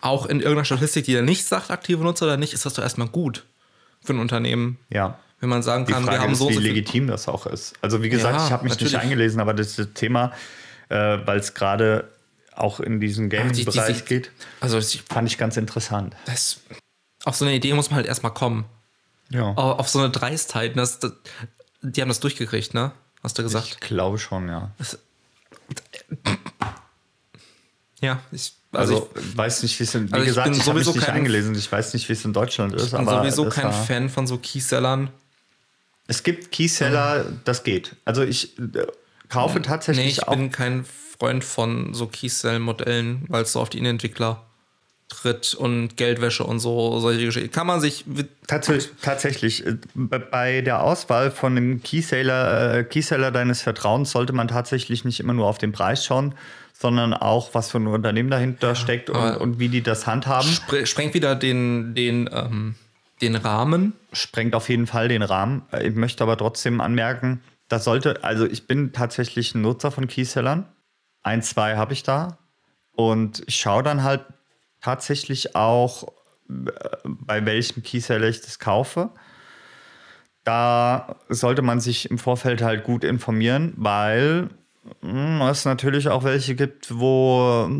auch 0.00 0.26
in 0.26 0.38
irgendeiner 0.38 0.64
Statistik, 0.64 1.04
die 1.04 1.14
dann 1.14 1.26
nicht 1.26 1.46
sagt, 1.46 1.70
aktive 1.70 2.02
Nutzer 2.02 2.26
oder 2.26 2.38
nicht, 2.38 2.54
ist 2.54 2.66
das 2.66 2.74
doch 2.74 2.82
erstmal 2.82 3.08
gut 3.08 3.44
für 4.08 4.14
ein 4.14 4.18
Unternehmen. 4.18 4.78
Ja. 4.90 5.18
Wenn 5.38 5.50
man 5.50 5.62
sagen 5.62 5.86
kann, 5.86 6.04
wir 6.04 6.18
haben 6.18 6.32
ist, 6.32 6.38
so. 6.38 6.48
Wie 6.48 6.54
so 6.54 6.60
legitim 6.60 7.06
das 7.06 7.28
auch 7.28 7.46
ist. 7.46 7.74
Also, 7.80 8.02
wie 8.02 8.08
gesagt, 8.08 8.36
ja, 8.36 8.46
ich 8.46 8.52
habe 8.52 8.64
mich 8.64 8.72
natürlich. 8.72 8.94
nicht 8.94 9.02
eingelesen, 9.02 9.40
aber 9.40 9.54
das 9.54 9.76
Thema, 9.94 10.32
äh, 10.88 11.18
weil 11.24 11.38
es 11.38 11.54
gerade 11.54 12.10
auch 12.56 12.80
in 12.80 12.98
diesen 12.98 13.28
Gaming-Bereich 13.30 14.04
geht, 14.06 14.32
also 14.60 14.78
ich, 14.78 15.02
fand 15.02 15.28
ich 15.28 15.38
ganz 15.38 15.56
interessant. 15.56 16.16
Das, 16.24 16.60
auf 17.24 17.36
so 17.36 17.44
eine 17.44 17.54
Idee 17.54 17.72
muss 17.74 17.90
man 17.90 17.98
halt 17.98 18.06
erstmal 18.06 18.34
kommen. 18.34 18.64
Ja. 19.30 19.52
Auf 19.52 19.88
so 19.88 20.00
eine 20.00 20.10
Dreistheit. 20.10 20.76
Das, 20.76 20.98
das, 20.98 21.12
die 21.82 22.00
haben 22.00 22.08
das 22.08 22.18
durchgekriegt, 22.18 22.74
ne? 22.74 22.92
Hast 23.22 23.38
du 23.38 23.42
gesagt? 23.42 23.66
Ich 23.68 23.80
glaube 23.80 24.18
schon, 24.18 24.48
ja. 24.48 24.72
Das, 24.78 24.98
ja, 28.00 28.20
ich 28.32 28.54
also, 28.72 28.94
also 28.94 29.10
ich 29.16 29.36
weiß 29.36 29.62
nicht, 29.62 29.78
wie 29.78 29.84
es 29.84 29.94
in, 29.94 30.08
wie 30.10 30.14
also 30.14 30.26
gesagt, 30.26 30.48
ich, 30.50 30.58
ich 30.58 30.66
habe 30.68 30.78
mich 30.78 30.94
nicht 30.94 31.08
eingelesen. 31.08 31.54
Ich 31.54 31.70
weiß 31.70 31.94
nicht, 31.94 32.08
wie 32.08 32.12
es 32.12 32.24
in 32.24 32.32
Deutschland 32.32 32.74
ist. 32.74 32.86
Ich 32.86 32.92
bin 32.92 33.06
sowieso 33.06 33.48
kein 33.48 33.72
Fan 33.72 34.08
von 34.08 34.26
so 34.26 34.38
Keysellern. 34.38 35.10
Es 36.06 36.22
gibt 36.22 36.52
Keyseller, 36.52 37.24
mhm. 37.24 37.40
das 37.44 37.64
geht. 37.64 37.96
Also 38.04 38.22
ich 38.22 38.58
äh, 38.58 38.86
kaufe 39.28 39.62
tatsächlich 39.62 40.04
nee, 40.04 40.10
ich 40.12 40.22
auch. 40.26 40.32
Ich 40.32 40.38
bin 40.38 40.50
kein 40.50 40.84
Freund 41.18 41.44
von 41.44 41.94
so 41.94 42.06
Keysell-Modellen, 42.06 43.24
weil 43.28 43.42
es 43.42 43.52
so 43.52 43.60
auf 43.60 43.70
die 43.70 43.78
Innenentwickler 43.78 44.44
tritt 45.08 45.54
und 45.54 45.96
Geldwäsche 45.96 46.44
und 46.44 46.60
so 46.60 47.00
solche 47.00 47.24
Geschichten. 47.24 47.50
Kann 47.50 47.66
man 47.66 47.80
sich 47.80 48.04
tatsächlich, 48.46 48.92
tatsächlich 49.00 49.64
bei 49.94 50.60
der 50.60 50.82
Auswahl 50.82 51.30
von 51.30 51.56
einem 51.56 51.82
Keyseller, 51.82 52.74
äh, 52.74 52.84
Keyseller 52.84 53.30
deines 53.30 53.62
Vertrauens 53.62 54.10
sollte 54.10 54.34
man 54.34 54.48
tatsächlich 54.48 55.04
nicht 55.04 55.20
immer 55.20 55.32
nur 55.32 55.46
auf 55.46 55.58
den 55.58 55.72
Preis 55.72 56.04
schauen, 56.04 56.34
sondern 56.78 57.12
auch, 57.12 57.54
was 57.54 57.72
für 57.72 57.78
ein 57.78 57.88
Unternehmen 57.88 58.30
dahinter 58.30 58.68
ja, 58.68 58.74
steckt 58.76 59.10
und, 59.10 59.36
und, 59.38 59.58
wie 59.58 59.68
die 59.68 59.82
das 59.82 60.06
handhaben. 60.06 60.48
Sprengt 60.84 61.12
wieder 61.12 61.34
den, 61.34 61.96
den, 61.96 62.30
ähm, 62.32 62.76
den 63.20 63.34
Rahmen. 63.34 63.94
Sprengt 64.12 64.54
auf 64.54 64.68
jeden 64.68 64.86
Fall 64.86 65.08
den 65.08 65.22
Rahmen. 65.22 65.62
Ich 65.82 65.96
möchte 65.96 66.22
aber 66.22 66.36
trotzdem 66.36 66.80
anmerken, 66.80 67.42
das 67.66 67.82
sollte, 67.82 68.22
also 68.22 68.46
ich 68.46 68.68
bin 68.68 68.92
tatsächlich 68.92 69.56
ein 69.56 69.62
Nutzer 69.62 69.90
von 69.90 70.06
Keysellern. 70.06 70.68
Ein, 71.24 71.42
zwei 71.42 71.76
habe 71.76 71.94
ich 71.94 72.04
da. 72.04 72.38
Und 72.94 73.42
ich 73.46 73.56
schaue 73.56 73.82
dann 73.82 74.04
halt 74.04 74.24
tatsächlich 74.80 75.56
auch, 75.56 76.04
äh, 76.48 76.70
bei 77.04 77.44
welchem 77.44 77.82
Keyseller 77.82 78.28
ich 78.28 78.40
das 78.40 78.60
kaufe. 78.60 79.10
Da 80.44 81.16
sollte 81.28 81.62
man 81.62 81.80
sich 81.80 82.08
im 82.08 82.18
Vorfeld 82.18 82.62
halt 82.62 82.84
gut 82.84 83.02
informieren, 83.02 83.74
weil 83.76 84.48
es 85.02 85.64
natürlich 85.64 86.08
auch 86.08 86.24
welche 86.24 86.54
gibt, 86.54 86.98
wo 86.98 87.70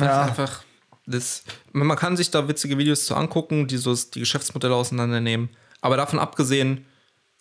ja. 0.00 0.22
einfach 0.22 0.64
das, 1.06 1.44
man 1.72 1.96
kann 1.96 2.16
sich 2.16 2.30
da 2.30 2.48
witzige 2.48 2.78
Videos 2.78 3.06
zu 3.06 3.14
angucken, 3.14 3.66
die 3.66 3.76
so 3.76 3.94
die 3.94 4.20
Geschäftsmodelle 4.20 4.74
auseinandernehmen. 4.74 5.50
Aber 5.80 5.96
davon 5.96 6.18
abgesehen, 6.18 6.86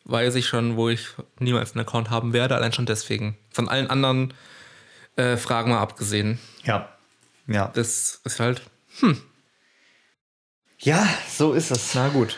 weiß 0.05 0.35
ich 0.35 0.47
schon, 0.47 0.75
wo 0.75 0.89
ich 0.89 1.09
niemals 1.39 1.73
einen 1.73 1.85
Account 1.85 2.09
haben 2.09 2.33
werde, 2.33 2.55
allein 2.55 2.73
schon 2.73 2.85
deswegen. 2.85 3.37
Von 3.51 3.69
allen 3.69 3.89
anderen 3.89 4.33
äh, 5.15 5.37
Fragen 5.37 5.71
mal 5.71 5.79
abgesehen. 5.79 6.39
Ja. 6.63 6.89
Ja. 7.47 7.71
Das 7.73 8.21
ist 8.23 8.39
halt, 8.39 8.61
hm. 8.99 9.21
Ja, 10.79 11.07
so 11.29 11.53
ist 11.53 11.69
es. 11.69 11.93
Na 11.93 12.09
gut. 12.09 12.37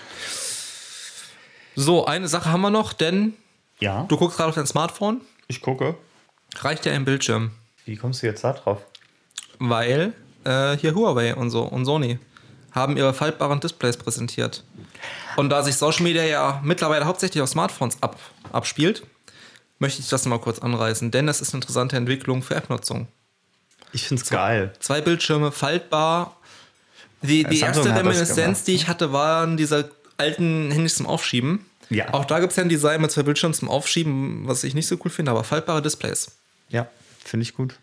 So, 1.76 2.06
eine 2.06 2.28
Sache 2.28 2.52
haben 2.52 2.62
wir 2.62 2.70
noch, 2.70 2.92
denn 2.92 3.34
ja. 3.80 4.04
du 4.04 4.18
guckst 4.18 4.38
gerade 4.38 4.50
auf 4.50 4.56
dein 4.56 4.68
Smartphone. 4.68 5.22
Ich 5.48 5.62
gucke. 5.62 5.96
Reicht 6.60 6.86
ja 6.86 6.94
ein 6.94 7.06
Bildschirm. 7.06 7.52
Wie 7.86 7.96
kommst 7.96 8.22
du 8.22 8.28
jetzt 8.28 8.44
da 8.44 8.54
drauf? 8.54 8.82
Weil 9.60 10.14
äh, 10.44 10.78
hier 10.78 10.96
Huawei 10.96 11.36
und 11.36 11.50
so 11.50 11.64
und 11.64 11.86
Sony 11.86 12.20
haben 12.72 12.98
ihre 12.98 13.14
faltbaren 13.14 13.60
Displays 13.60 13.98
präsentiert. 13.98 14.64
Und 15.36 15.50
da 15.50 15.64
sich 15.64 15.76
Social 15.76 16.04
Media 16.04 16.24
ja 16.24 16.62
mittlerweile 16.64 17.06
hauptsächlich 17.06 17.42
auf 17.42 17.50
Smartphones 17.50 18.02
ab, 18.02 18.18
abspielt, 18.52 19.04
möchte 19.80 20.02
ich 20.02 20.10
das 20.10 20.26
mal 20.26 20.40
kurz 20.40 20.60
anreißen, 20.60 21.12
denn 21.12 21.28
das 21.28 21.42
ist 21.42 21.54
eine 21.54 21.62
interessante 21.62 21.98
Entwicklung 21.98 22.42
für 22.42 22.56
App-Nutzung. 22.56 23.08
Ich 23.92 24.08
finde 24.08 24.24
es 24.24 24.30
geil. 24.30 24.74
Zwei 24.80 25.02
Bildschirme, 25.02 25.52
faltbar. 25.52 26.38
Die, 27.22 27.44
die 27.44 27.60
erste 27.60 27.94
Reminiszenz, 27.94 28.64
die 28.64 28.74
ich 28.74 28.88
hatte, 28.88 29.14
waren 29.14 29.56
diese 29.56 29.92
alten 30.18 30.72
Handys 30.72 30.96
zum 30.96 31.06
Aufschieben. 31.06 31.66
Ja. 31.90 32.14
Auch 32.14 32.26
da 32.26 32.40
gibt 32.40 32.52
es 32.52 32.58
ja 32.58 32.64
ein 32.64 32.70
Design 32.70 33.02
mit 33.02 33.12
zwei 33.12 33.24
Bildschirmen 33.24 33.54
zum 33.54 33.70
Aufschieben, 33.70 34.48
was 34.48 34.64
ich 34.64 34.74
nicht 34.74 34.88
so 34.88 34.98
cool 35.04 35.12
finde, 35.12 35.32
aber 35.32 35.44
faltbare 35.44 35.82
Displays. 35.82 36.32
Ja, 36.70 36.88
finde 37.24 37.44
ich 37.44 37.54
gut. 37.54 37.80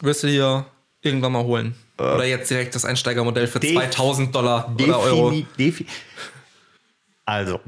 Wirst 0.00 0.22
du 0.22 0.28
dir 0.28 0.66
irgendwann 1.00 1.32
mal 1.32 1.44
holen? 1.44 1.74
Äh, 1.98 2.02
oder 2.02 2.24
jetzt 2.24 2.50
direkt 2.50 2.74
das 2.74 2.84
Einsteigermodell 2.84 3.46
für 3.46 3.60
2000 3.60 4.34
Dollar 4.34 4.74
oder 4.74 4.98
Euro? 5.00 5.34
also, 7.24 7.60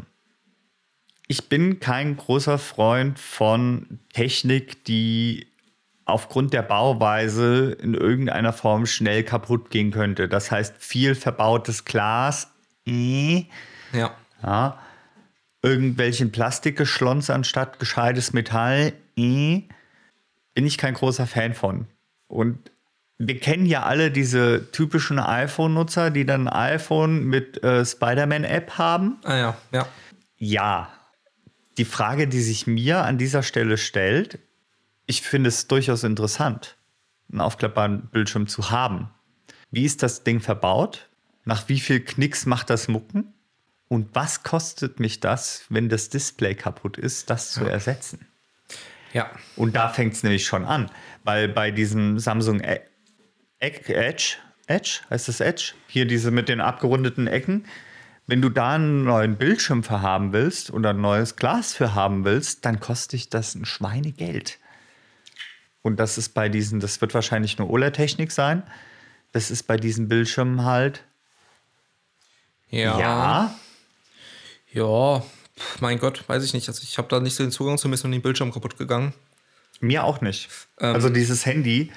ich 1.27 1.49
bin 1.49 1.81
kein 1.81 2.17
großer 2.17 2.59
Freund 2.59 3.19
von 3.19 3.99
Technik, 4.13 4.85
die 4.85 5.47
aufgrund 6.05 6.53
der 6.53 6.63
Bauweise 6.63 7.77
in 7.81 7.95
irgendeiner 7.95 8.53
Form 8.53 8.87
schnell 8.87 9.23
kaputt 9.25 9.71
gehen 9.71 9.91
könnte. 9.91 10.29
Das 10.29 10.51
heißt, 10.51 10.75
viel 10.79 11.15
verbautes 11.15 11.85
Glas. 11.85 12.51
Äh, 12.87 13.47
ja. 13.93 14.15
ja. 14.43 14.79
Irgendwelchen 15.63 16.31
Plastikgeschlons 16.31 17.31
anstatt 17.31 17.79
gescheites 17.79 18.35
Metall. 18.35 18.93
Äh, 19.17 19.63
bin 20.55 20.67
ich 20.67 20.79
kein 20.79 20.95
großer 20.95 21.27
Fan 21.27 21.55
von. 21.55 21.87
Und 22.29 22.71
wir 23.19 23.39
kennen 23.39 23.67
ja 23.67 23.85
alle 23.85 24.11
diese 24.11 24.71
typischen 24.73 25.19
iPhone-Nutzer, 25.19 26.11
die 26.11 26.27
dann 26.27 26.49
ein 26.49 26.75
iPhone 26.75 27.25
mit 27.25 27.63
äh, 27.63 27.85
Spider-Man-App 27.85 28.79
haben. 28.79 29.19
Ah 29.25 29.37
ja, 29.37 29.57
ja. 29.73 29.89
Ja. 30.39 30.93
Die 31.79 31.85
Frage, 31.85 32.29
die 32.29 32.41
sich 32.41 32.67
mir 32.67 33.05
an 33.05 33.19
dieser 33.19 33.43
Stelle 33.43 33.79
stellt, 33.79 34.39
ich 35.07 35.23
finde 35.23 35.49
es 35.49 35.69
durchaus 35.69 36.05
interessant, 36.05 36.77
einen 37.31 37.41
aufklappbaren 37.41 38.09
Bildschirm 38.09 38.47
zu 38.47 38.71
haben. 38.71 39.11
Wie 39.71 39.85
ist 39.85 40.03
das 40.03 40.25
Ding 40.25 40.41
verbaut? 40.41 41.09
Nach 41.45 41.69
wie 41.69 41.81
viel 41.81 42.01
Knicks 42.01 42.47
macht 42.47 42.71
das 42.71 42.89
Mucken? 42.89 43.35
Und 43.89 44.15
was 44.15 44.43
kostet 44.43 44.99
mich 44.99 45.21
das, 45.21 45.65
wenn 45.69 45.89
das 45.89 46.09
Display 46.09 46.55
kaputt 46.55 46.97
ist, 46.97 47.29
das 47.29 47.53
zu 47.53 47.65
ersetzen? 47.65 48.27
Ja. 49.15 49.31
Und 49.57 49.77
da 49.77 49.89
fängt 49.89 50.13
es 50.13 50.23
nämlich 50.23 50.45
schon 50.45 50.65
an, 50.65 50.91
weil 51.23 51.49
bei 51.49 51.71
diesem 51.71 52.19
Samsung 52.19 52.61
e- 52.61 52.81
Edge, 53.61 54.37
Edge, 54.67 55.01
heißt 55.09 55.29
das 55.29 55.41
Edge? 55.41 55.73
Hier 55.87 56.05
diese 56.05 56.31
mit 56.31 56.49
den 56.49 56.61
abgerundeten 56.61 57.27
Ecken. 57.27 57.65
Wenn 58.27 58.43
du 58.43 58.49
da 58.49 58.75
einen 58.75 59.05
neuen 59.05 59.37
Bildschirm 59.37 59.85
für 59.85 60.03
haben 60.03 60.33
willst 60.33 60.71
oder 60.71 60.91
ein 60.91 61.01
neues 61.01 61.37
Glas 61.37 61.75
für 61.75 61.95
haben 61.95 62.25
willst, 62.25 62.67
dann 62.67 62.81
kostet 62.81 63.13
dich 63.13 63.31
das 63.31 63.55
ein 63.55 63.65
Schweinegeld. 63.65 64.59
Und 65.83 66.01
das 66.01 66.19
ist 66.19 66.31
bei 66.31 66.49
diesen, 66.49 66.81
das 66.81 67.01
wird 67.01 67.15
wahrscheinlich 67.15 67.59
eine 67.59 67.69
OLED-Technik 67.69 68.33
sein. 68.33 68.65
Das 69.33 69.51
ist 69.51 69.65
bei 69.65 69.77
diesen 69.77 70.09
Bildschirmen 70.09 70.65
halt. 70.65 71.05
Ja. 72.69 72.99
ja. 72.99 73.55
Ja, 74.73 75.23
mein 75.81 75.99
Gott, 75.99 76.29
weiß 76.29 76.45
ich 76.45 76.55
nicht. 76.55 76.69
Also 76.69 76.83
ich 76.83 76.99
habe 76.99 77.09
da 77.09 77.21
nicht 77.21 77.35
so 77.35 77.45
den 77.45 77.51
Zugang 77.51 77.79
zu, 77.79 77.89
mir 77.89 77.95
ist 77.95 78.05
ein 78.05 78.23
Bildschirm 78.23 78.53
kaputt 78.53 78.77
gegangen. 78.77 79.15
Mir 79.81 80.05
auch 80.05 80.21
nicht. 80.21 80.49
Ähm. 80.81 80.95
also 80.95 81.09
dieses 81.09 81.47
Handy, 81.47 81.93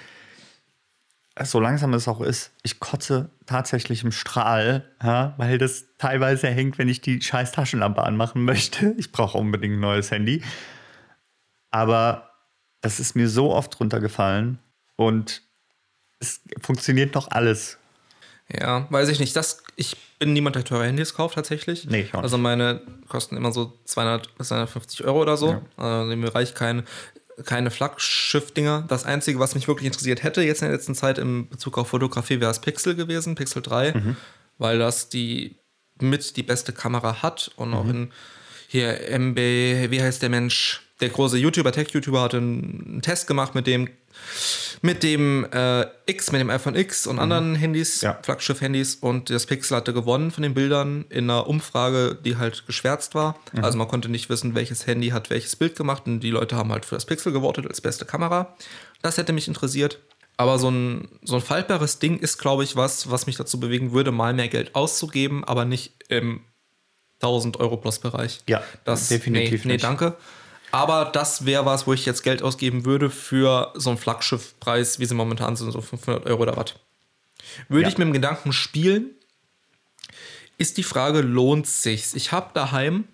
so 1.43 1.59
langsam 1.59 1.93
es 1.93 2.07
auch 2.07 2.21
ist, 2.21 2.51
ich 2.63 2.79
kotze 2.79 3.29
tatsächlich 3.45 4.03
im 4.03 4.11
Strahl, 4.11 4.89
ja, 5.03 5.35
weil 5.37 5.57
das 5.57 5.85
teilweise 5.97 6.47
hängt, 6.47 6.77
wenn 6.77 6.89
ich 6.89 7.01
die 7.01 7.21
scheiß 7.21 7.51
Taschenlampe 7.51 8.03
anmachen 8.03 8.43
möchte. 8.43 8.95
Ich 8.97 9.11
brauche 9.11 9.37
unbedingt 9.37 9.75
ein 9.75 9.79
neues 9.79 10.11
Handy. 10.11 10.43
Aber 11.69 12.31
das 12.81 12.99
ist 12.99 13.15
mir 13.15 13.29
so 13.29 13.53
oft 13.53 13.79
runtergefallen 13.79 14.59
und 14.95 15.43
es 16.19 16.41
funktioniert 16.61 17.13
noch 17.13 17.29
alles. 17.29 17.76
Ja, 18.53 18.87
weiß 18.89 19.09
ich 19.09 19.19
nicht. 19.19 19.35
Das, 19.35 19.63
ich 19.75 19.97
bin 20.19 20.33
niemand, 20.33 20.55
der 20.55 20.63
teure 20.63 20.85
Handys 20.85 21.13
kauft 21.13 21.35
tatsächlich. 21.35 21.85
Nee, 21.85 22.01
ich 22.01 22.09
auch 22.13 22.17
nicht. 22.17 22.23
Also 22.23 22.37
meine 22.37 22.81
kosten 23.09 23.35
immer 23.35 23.51
so 23.51 23.73
200 23.85 24.35
bis 24.37 24.47
250 24.47 25.03
Euro 25.03 25.21
oder 25.21 25.35
so. 25.37 25.61
Also 25.75 26.11
im 26.11 26.21
Bereich 26.21 26.53
kein, 26.53 26.83
keine 27.45 27.71
Flaggschiff-Dinger. 27.71 28.85
Das 28.87 29.05
Einzige, 29.05 29.39
was 29.39 29.53
mich 29.53 29.67
wirklich 29.67 29.87
interessiert 29.87 30.23
hätte 30.23 30.41
jetzt 30.41 30.61
in 30.61 30.67
der 30.69 30.77
letzten 30.77 30.95
Zeit 30.95 31.17
in 31.17 31.49
Bezug 31.49 31.77
auf 31.77 31.89
Fotografie, 31.89 32.39
wäre 32.39 32.49
das 32.49 32.61
Pixel 32.61 32.95
gewesen, 32.95 33.35
Pixel 33.35 33.61
3, 33.61 33.91
Mhm. 33.93 34.15
weil 34.57 34.79
das 34.79 35.09
die 35.09 35.57
mit 35.99 36.37
die 36.37 36.43
beste 36.43 36.71
Kamera 36.73 37.21
hat 37.21 37.51
und 37.57 37.69
Mhm. 37.69 37.75
auch 37.75 37.87
in 37.89 38.11
hier 38.69 39.09
MB, 39.09 39.37
wie 39.91 40.01
heißt 40.01 40.21
der 40.21 40.29
Mensch? 40.29 40.83
Der 40.99 41.09
große 41.09 41.37
YouTuber, 41.37 41.71
Tech-YouTuber 41.71 42.21
hat 42.21 42.33
einen 42.35 43.01
Test 43.03 43.27
gemacht 43.27 43.55
mit 43.55 43.67
dem 43.67 43.89
mit 44.82 45.03
dem 45.03 45.45
äh, 45.51 45.86
X, 46.05 46.32
mit 46.32 46.39
dem 46.41 46.49
iPhone 46.49 46.76
X 46.76 47.07
und 47.07 47.20
anderen 47.20 47.55
Handys, 47.55 48.01
Mhm. 48.01 48.05
Ja. 48.07 48.20
Flaggschiff-Handys 48.22 48.95
und 48.95 49.30
das 49.30 49.45
Pixel 49.45 49.78
hatte 49.78 49.93
gewonnen 49.93 50.32
von 50.32 50.43
den 50.43 50.53
Bildern 50.53 51.05
in 51.09 51.30
einer 51.30 51.47
Umfrage, 51.47 52.15
die 52.24 52.38
halt 52.38 52.65
geschwärzt 52.68 53.15
war. 53.15 53.39
Mhm. 53.53 53.63
Also 53.63 53.78
man 53.78 53.88
konnte 53.88 54.09
nicht 54.09 54.30
wissen, 54.30 54.55
welches 54.55 54.86
Handy 54.88 55.09
hat 55.09 55.30
welches 55.30 55.55
Bild 55.55 55.76
gemacht 55.76 56.03
und 56.05 56.20
die 56.20 56.30
Leute 56.32 56.55
haben 56.55 56.72
halt 56.72 56.86
für 56.86 56.95
das 56.95 57.05
Pixel 57.05 57.32
gewotet 57.32 57.68
als 57.68 57.82
beste 57.82 58.05
Kamera. 58.05 58.55
Das 59.01 59.18
hätte 59.18 59.34
mich 59.34 59.47
interessiert. 59.47 59.99
Aber 60.39 60.59
so 60.59 60.70
ein, 60.70 61.07
so 61.24 61.36
ein 61.36 61.41
faltbares 61.41 61.97
Ding 61.97 62.20
ist, 62.20 62.38
glaube 62.38 62.63
ich, 62.63 62.76
was, 62.76 63.09
was 63.09 63.26
mich 63.26 63.38
dazu 63.38 63.59
bewegen 63.59 63.91
würde, 63.91 64.11
mal 64.11 64.34
mehr 64.36 64.47
Geld 64.47 64.76
auszugeben, 64.76 65.43
aber 65.43 65.65
nicht 65.65 65.93
im 66.09 66.41
1000 67.22 67.59
Euro 67.59 67.78
plus 67.78 67.97
Bereich. 67.97 68.41
Ja, 68.47 68.61
das, 68.84 69.09
definitiv 69.09 69.63
nee, 69.65 69.70
nee, 69.70 69.74
nicht. 69.74 69.84
danke. 69.84 70.15
Aber 70.72 71.05
das 71.05 71.45
wäre 71.45 71.65
was, 71.65 71.88
wo 71.88 71.93
ich 71.93 72.05
jetzt 72.05 72.24
Geld 72.24 72.41
ausgeben 72.43 72.86
würde 72.86 73.09
für 73.09 73.72
so 73.76 73.89
einen 73.89 73.97
Flaggschiffpreis, 73.97 74.99
wie 74.99 75.05
sie 75.05 75.15
momentan 75.15 75.55
sind, 75.55 75.72
so 75.72 75.82
500 75.82 76.26
Euro 76.26 76.41
oder 76.43 76.57
was. 76.57 76.74
Würde 77.70 77.84
Ja. 77.84 77.88
ich 77.89 77.97
mit 77.97 78.05
dem 78.07 78.13
Gedanken 78.13 78.51
spielen, 78.51 79.11
ist 80.57 80.78
die 80.78 80.84
Frage, 80.84 81.22
lohnt 81.22 81.68
sich's? 81.68 82.13
Ich 82.15 82.32
habe 82.32 82.49
daheim, 82.53 83.07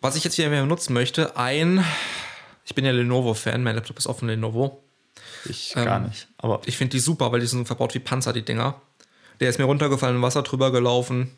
was 0.00 0.16
ich 0.16 0.24
jetzt 0.24 0.38
wieder 0.38 0.48
mehr 0.48 0.62
benutzen 0.62 0.94
möchte, 0.94 1.36
ein, 1.36 1.84
ich 2.64 2.74
bin 2.74 2.84
ja 2.84 2.92
Lenovo-Fan, 2.92 3.62
mein 3.62 3.74
Laptop 3.74 3.98
ist 3.98 4.06
offen 4.06 4.28
Lenovo. 4.28 4.82
Ich 5.44 5.74
Ähm, 5.76 5.84
gar 5.84 5.98
nicht. 5.98 6.28
Aber 6.38 6.62
Ich 6.64 6.76
finde 6.76 6.92
die 6.92 7.00
super, 7.00 7.30
weil 7.32 7.40
die 7.40 7.46
sind 7.46 7.66
verbaut 7.66 7.94
wie 7.94 7.98
Panzer, 7.98 8.32
die 8.32 8.42
Dinger. 8.44 8.80
Der 9.40 9.50
ist 9.50 9.58
mir 9.58 9.64
runtergefallen, 9.64 10.16
im 10.16 10.22
Wasser 10.22 10.42
drüber 10.42 10.70
gelaufen. 10.70 11.36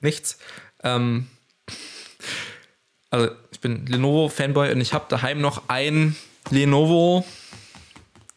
Nichts. 0.00 0.38
Ähm, 0.82 1.28
also 3.10 3.30
ich 3.58 3.62
bin 3.62 3.86
Lenovo-Fanboy 3.86 4.70
und 4.70 4.80
ich 4.80 4.92
habe 4.92 5.06
daheim 5.08 5.40
noch 5.40 5.64
ein 5.66 6.14
Lenovo, 6.50 7.24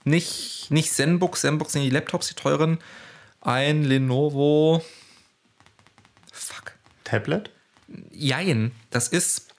nicht, 0.03 0.71
nicht 0.71 0.91
Zenbook, 0.91 1.37
Zenbook 1.37 1.69
sind 1.69 1.83
die 1.83 1.91
Laptops, 1.91 2.29
die 2.29 2.33
teuren. 2.33 2.79
Ein 3.39 3.83
Lenovo, 3.83 4.83
fuck, 6.33 6.71
Tablet? 7.03 7.51
jein, 8.11 8.71
das 8.89 9.09
ist, 9.09 9.53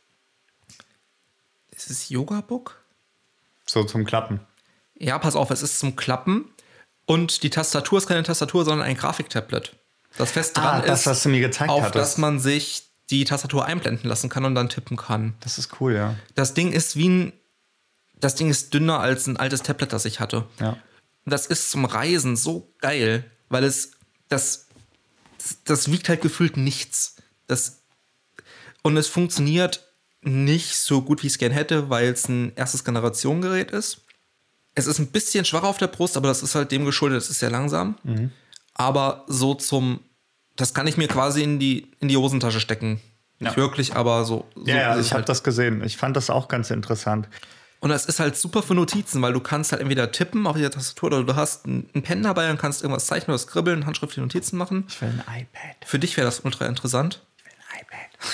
ist 1.70 1.90
es 1.90 2.08
Yoga-Book? 2.08 2.82
So 3.64 3.84
zum 3.84 4.04
Klappen. 4.04 4.40
Ja, 4.98 5.16
pass 5.20 5.36
auf, 5.36 5.52
es 5.52 5.62
ist 5.62 5.78
zum 5.78 5.94
Klappen 5.94 6.50
und 7.06 7.44
die 7.44 7.50
Tastatur 7.50 7.98
ist 7.98 8.08
keine 8.08 8.24
Tastatur, 8.24 8.64
sondern 8.64 8.84
ein 8.88 8.96
Grafiktablet. 8.96 9.76
Das 10.18 10.32
fest 10.32 10.56
dran 10.56 10.64
Ah, 10.66 10.80
das, 10.80 11.00
ist, 11.00 11.06
was 11.06 11.22
du 11.22 11.28
mir 11.28 11.40
gezeigt 11.40 11.70
auf 11.70 11.82
hattest. 11.82 11.94
das 11.94 12.18
man 12.18 12.40
sich 12.40 12.88
die 13.12 13.24
Tastatur 13.24 13.66
einblenden 13.66 14.08
lassen 14.08 14.28
kann 14.28 14.44
und 14.44 14.54
dann 14.54 14.68
tippen 14.68 14.96
kann. 14.96 15.34
das 15.40 15.58
ist 15.58 15.80
cool, 15.80 15.94
ja. 15.94 16.16
Das 16.34 16.54
Ding 16.54 16.72
ist 16.72 16.96
wie 16.96 17.08
ein, 17.08 17.32
das 18.18 18.34
Ding 18.34 18.50
ist 18.50 18.72
dünner 18.72 19.00
als 19.00 19.26
ein 19.26 19.36
altes 19.36 19.62
Tablet, 19.62 19.92
das 19.92 20.04
ich 20.04 20.18
hatte. 20.20 20.46
Ja. 20.58 20.76
Das 21.26 21.46
ist 21.46 21.70
zum 21.70 21.84
Reisen 21.84 22.36
so 22.36 22.72
geil, 22.80 23.24
weil 23.48 23.64
es 23.64 23.92
das 24.28 24.66
das 25.64 25.90
wiegt 25.90 26.08
halt 26.08 26.22
gefühlt 26.22 26.56
nichts. 26.56 27.16
Das 27.46 27.82
und 28.82 28.96
es 28.96 29.08
funktioniert 29.08 29.88
nicht 30.22 30.76
so 30.76 31.02
gut, 31.02 31.22
wie 31.22 31.26
ich 31.26 31.34
es 31.34 31.38
gern 31.38 31.52
hätte, 31.52 31.90
weil 31.90 32.08
es 32.12 32.28
ein 32.28 32.54
erstes 32.56 32.84
Generationengerät 32.84 33.70
ist. 33.70 34.02
Es 34.74 34.86
ist 34.86 34.98
ein 34.98 35.08
bisschen 35.08 35.44
schwach 35.44 35.64
auf 35.64 35.78
der 35.78 35.88
Brust, 35.88 36.16
aber 36.16 36.28
das 36.28 36.42
ist 36.42 36.54
halt 36.54 36.72
dem 36.72 36.84
geschuldet, 36.84 37.18
es 37.18 37.28
ist 37.30 37.40
sehr 37.40 37.50
langsam. 37.50 37.96
Aber 38.74 39.24
so 39.28 39.54
zum, 39.54 40.00
das 40.62 40.72
kann 40.74 40.86
ich 40.86 40.96
mir 40.96 41.08
quasi 41.08 41.42
in 41.42 41.58
die, 41.58 41.90
in 42.00 42.08
die 42.08 42.16
Hosentasche 42.16 42.60
stecken. 42.60 43.00
Nicht 43.38 43.52
Ja. 43.52 43.56
wirklich, 43.56 43.94
aber 43.96 44.24
so. 44.24 44.46
so 44.54 44.64
Ja, 44.66 44.76
ja 44.76 44.92
ist 44.94 45.00
es 45.00 45.06
ich 45.06 45.12
habe 45.12 45.18
halt. 45.20 45.28
das 45.28 45.42
gesehen. 45.42 45.82
Ich 45.84 45.96
fand 45.96 46.16
das 46.16 46.30
auch 46.30 46.48
ganz 46.48 46.70
interessant. 46.70 47.28
Und 47.80 47.90
das 47.90 48.06
ist 48.06 48.20
halt 48.20 48.36
super 48.36 48.62
für 48.62 48.74
Notizen, 48.76 49.20
weil 49.22 49.32
du 49.32 49.40
kannst 49.40 49.72
halt 49.72 49.82
entweder 49.82 50.12
tippen 50.12 50.46
auf 50.46 50.56
der 50.56 50.70
Tastatur 50.70 51.08
oder 51.08 51.24
du 51.24 51.34
hast 51.34 51.66
einen 51.66 51.90
einen 51.94 52.04
Pen 52.04 52.22
dabei 52.22 52.48
und 52.50 52.56
kannst 52.58 52.82
irgendwas 52.82 53.06
zeichnen 53.06 53.34
oder 53.34 53.38
skribbeln, 53.38 53.86
handschriftliche 53.86 54.20
Notizen 54.20 54.56
machen. 54.56 54.84
Ich 54.88 55.00
will 55.02 55.08
ein 55.08 55.18
iPad. 55.42 55.76
Für 55.84 55.98
dich 55.98 56.16
wäre 56.16 56.24
das 56.24 56.40
ultra 56.40 56.66
interessant. 56.66 57.22
Ich 57.38 57.44
will 57.44 57.52
ein 57.72 57.80
iPad. 57.82 58.18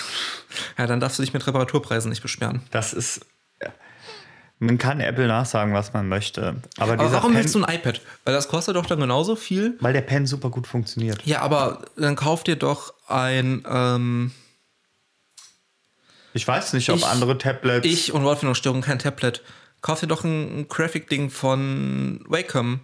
Ja, 0.76 0.87
dann 0.87 1.01
darfst 1.01 1.18
du 1.18 1.22
dich 1.22 1.33
mit 1.33 1.45
Reparaturpreisen 1.47 2.09
nicht 2.11 2.22
beschweren. 2.22 2.62
Das 2.70 2.93
ist. 2.93 3.24
Man 4.61 4.77
kann 4.77 4.99
Apple 5.01 5.29
nachsagen, 5.29 5.73
was 5.73 5.93
man 5.93 6.09
möchte. 6.09 6.57
Aber, 6.79 6.95
Aber 6.95 7.13
warum 7.13 7.33
Pen, 7.33 7.41
willst 7.43 7.55
du 7.55 7.63
ein 7.63 7.75
iPad? 7.75 8.01
Weil 8.25 8.35
das 8.35 8.49
kostet 8.49 8.75
doch 8.75 8.87
dann 8.87 8.99
genauso 8.99 9.37
viel. 9.37 9.77
Weil 9.81 9.93
der 9.93 10.01
Pen 10.01 10.27
super 10.27 10.51
gut 10.51 10.67
funktioniert. 10.67 11.25
Ja, 11.25 11.43
aber 11.43 11.83
dann 11.97 12.17
kauf 12.17 12.43
dir 12.43 12.57
doch 12.57 12.93
ein, 13.07 13.65
ähm, 13.71 14.33
Ich 16.35 16.47
weiß 16.47 16.73
nicht, 16.75 16.91
ob 16.91 16.99
Ich- 16.99 17.07
andere 17.07 17.39
Tablets. 17.39 17.87
ich 17.87 18.13
und 18.13 18.23
Wortfindungsstörung 18.25 18.81
kein 18.83 18.99
Tablet. 18.99 19.43
Kauf 19.81 20.01
dir 20.01 20.07
doch 20.09 20.25
ein, 20.25 20.61
ein 20.61 20.69
Graphic-Ding 20.69 21.31
von 21.31 22.21
Wacom. 22.29 22.81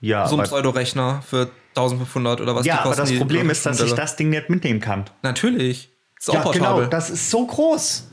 ja, 0.00 0.26
So 0.28 0.36
ein 0.36 0.40
aber, 0.40 0.48
Pseudo-Rechner 0.48 1.22
für 1.26 1.50
1500 1.74 2.40
oder 2.40 2.54
was 2.54 2.66
ja 2.66 2.74
die 2.74 2.78
aber 2.80 2.88
kosten. 2.90 3.02
das 3.02 3.08
die 3.10 3.16
Problem 3.18 3.50
ist, 3.50 3.64
dass 3.66 3.80
ich 3.80 3.92
das 3.94 4.16
Ding 4.16 4.30
nicht 4.30 4.48
mitnehmen 4.50 4.80
kann. 4.80 5.06
Natürlich. 5.22 5.90
Ist 6.18 6.30
auch 6.30 6.34
Ja, 6.34 6.40
portabel. 6.42 6.76
genau. 6.84 6.90
Das 6.90 7.10
ist 7.10 7.30
so 7.30 7.46
groß. 7.46 8.07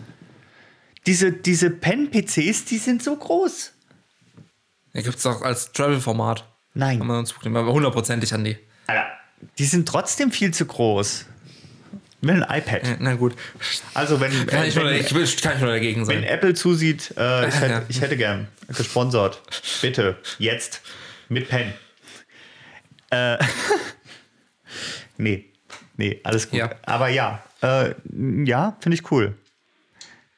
Diese, 1.08 1.32
diese 1.32 1.70
Pen-PCs, 1.70 2.66
die 2.66 2.78
sind 2.78 3.04
so 3.04 3.16
groß. 3.16 3.72
Ja, 4.94 5.02
gibt 5.02 5.18
es 5.18 5.26
auch 5.26 5.42
als 5.42 5.72
Travel-Format. 5.72 6.46
Nein. 6.74 6.98
Kann 7.00 7.08
man 7.08 7.20
uns 7.20 7.34
aber 7.44 7.72
hundertprozentig 7.72 8.34
an 8.34 8.44
die. 8.44 8.58
Alter, 8.88 9.06
die 9.58 9.66
sind 9.66 9.88
trotzdem 9.88 10.32
viel 10.32 10.54
zu 10.54 10.66
groß. 10.66 11.26
Ich 12.22 12.28
will 12.28 12.44
ein 12.44 12.60
iPad. 12.60 12.88
Ja, 12.88 12.96
Na 13.00 13.14
gut. 13.16 13.36
Also, 13.94 14.20
wenn, 14.20 14.32
Kann 14.48 14.66
ich, 14.66 14.76
nur, 14.76 14.86
wenn, 14.86 14.96
ich 15.00 15.14
will, 15.14 15.28
kann 15.42 15.56
ich 15.56 15.62
nur 15.62 15.70
dagegen 15.72 16.08
wenn 16.08 16.22
sein. 16.22 16.24
Apple 16.24 16.54
zusieht, 16.56 17.14
äh, 17.18 17.48
ich, 17.48 17.54
Ja. 17.56 17.60
hätte, 17.62 17.86
ich 17.88 18.02
hätte 18.02 18.18
gern 18.18 18.48
gesponsert. 18.70 19.42
Bitte, 19.82 20.18
jetzt. 20.40 20.82
Mit 21.30 21.50
Pen. 21.50 21.74
Äh, 23.12 23.38
nee, 25.18 25.46
nee, 25.98 26.20
alles 26.24 26.50
gut. 26.50 26.60
Ja. 26.60 26.72
Aber 26.84 27.10
ja, 27.10 27.44
äh, 27.62 27.94
ja, 28.44 28.76
finde 28.80 28.96
ich 28.98 29.12
cool. 29.12 29.36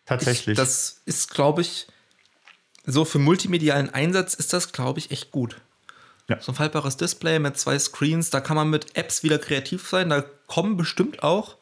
Ich, 0.08 0.10
Tatsächlich. 0.10 0.56
das 0.58 1.02
ist, 1.06 1.34
glaube 1.34 1.62
ich, 1.62 1.88
so 2.86 3.04
für 3.04 3.20
multimedialen 3.20 3.94
Einsatz 3.94 4.34
ist 4.34 4.54
das, 4.54 4.72
glaube 4.72 5.00
ich, 5.00 5.12
echt 5.12 5.32
gut. 5.32 5.60
Ja. 6.30 6.40
So 6.42 6.54
ein 6.54 6.56
faltbares 6.56 6.96
Display 6.96 7.40
mit 7.40 7.58
zwei 7.58 7.78
Screens, 7.78 8.30
da 8.30 8.40
kann 8.40 8.56
man 8.56 8.70
mit 8.70 8.96
Apps 8.98 9.24
wieder 9.24 9.38
kreativ 9.38 9.88
sein. 9.88 10.10
Da 10.10 10.24
kommen 10.48 10.78
bestimmt 10.78 11.24
auch 11.24 11.58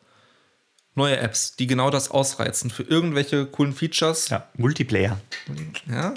neue 0.93 1.17
Apps, 1.17 1.55
die 1.55 1.65
genau 1.67 1.89
das 1.89 2.11
ausreizen 2.11 2.69
für 2.69 2.83
irgendwelche 2.83 3.45
coolen 3.47 3.73
Features. 3.73 4.29
ja, 4.29 4.47
Multiplayer. 4.57 5.19
Ja. 5.87 6.13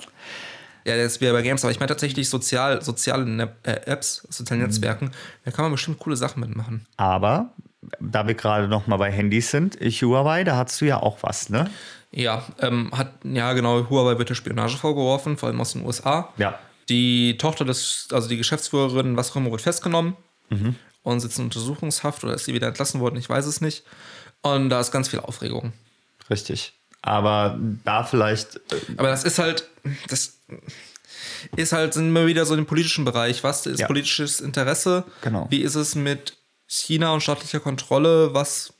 Ja, 0.84 0.96
das 0.96 1.12
ist 1.12 1.20
wieder 1.20 1.32
bei 1.32 1.42
Games, 1.42 1.64
aber 1.64 1.70
ich 1.70 1.80
meine 1.80 1.88
tatsächlich 1.88 2.30
sozial, 2.30 2.82
soziale 2.82 3.26
Ne- 3.26 3.54
äh, 3.62 3.72
Apps, 3.86 4.26
sozialen 4.30 4.62
Netzwerken, 4.62 5.10
da 5.44 5.50
kann 5.50 5.64
man 5.64 5.72
bestimmt 5.72 5.98
coole 5.98 6.16
Sachen 6.16 6.40
mitmachen. 6.40 6.86
Aber 6.96 7.52
da 8.00 8.26
wir 8.26 8.34
gerade 8.34 8.68
noch 8.68 8.86
mal 8.86 8.96
bei 8.96 9.10
Handys 9.10 9.50
sind, 9.50 9.76
Huawei, 9.80 10.44
da 10.44 10.56
hast 10.56 10.80
du 10.80 10.86
ja 10.86 11.02
auch 11.02 11.18
was, 11.22 11.50
ne? 11.50 11.70
Ja, 12.10 12.42
ähm, 12.60 12.90
hat, 12.96 13.12
ja 13.24 13.52
genau, 13.52 13.88
Huawei 13.90 14.18
wird 14.18 14.30
der 14.30 14.34
Spionage 14.34 14.76
vorgeworfen, 14.78 15.36
vor 15.36 15.48
allem 15.48 15.60
aus 15.60 15.72
den 15.74 15.84
USA. 15.84 16.32
Ja. 16.38 16.58
Die 16.88 17.36
Tochter 17.36 17.64
des, 17.66 18.08
also 18.12 18.28
die 18.28 18.38
Geschäftsführerin, 18.38 19.16
was 19.16 19.30
auch 19.32 19.36
immer, 19.36 19.50
wird 19.50 19.60
festgenommen 19.60 20.16
und 21.02 21.20
sitzt 21.20 21.38
in 21.38 21.44
Untersuchungshaft 21.44 22.24
oder 22.24 22.32
ist 22.34 22.46
sie 22.46 22.54
wieder 22.54 22.68
entlassen 22.68 23.00
worden, 23.00 23.16
ich 23.16 23.28
weiß 23.28 23.44
es 23.44 23.60
nicht. 23.60 23.84
Und 24.40 24.70
da 24.70 24.80
ist 24.80 24.90
ganz 24.90 25.08
viel 25.08 25.20
Aufregung. 25.20 25.72
Richtig. 26.30 26.72
Aber 27.02 27.58
da 27.84 28.04
vielleicht, 28.04 28.56
äh, 28.72 28.80
Aber 28.96 29.08
das 29.08 29.24
ist 29.24 29.38
halt, 29.38 29.68
das 30.08 30.38
ist 31.56 31.72
halt, 31.72 31.92
sind 31.94 32.12
wir 32.12 32.26
wieder 32.26 32.46
so 32.46 32.54
im 32.54 32.64
politischen 32.66 33.04
Bereich. 33.04 33.44
Was 33.44 33.66
ist 33.66 33.80
Ja. 33.80 33.86
politisches 33.86 34.40
Interesse? 34.40 35.04
Genau. 35.20 35.46
Wie 35.50 35.60
ist 35.60 35.74
es 35.74 35.94
mit 35.94 36.36
China 36.66 37.12
und 37.12 37.22
staatlicher 37.22 37.60
Kontrolle? 37.60 38.32
Was 38.32 38.72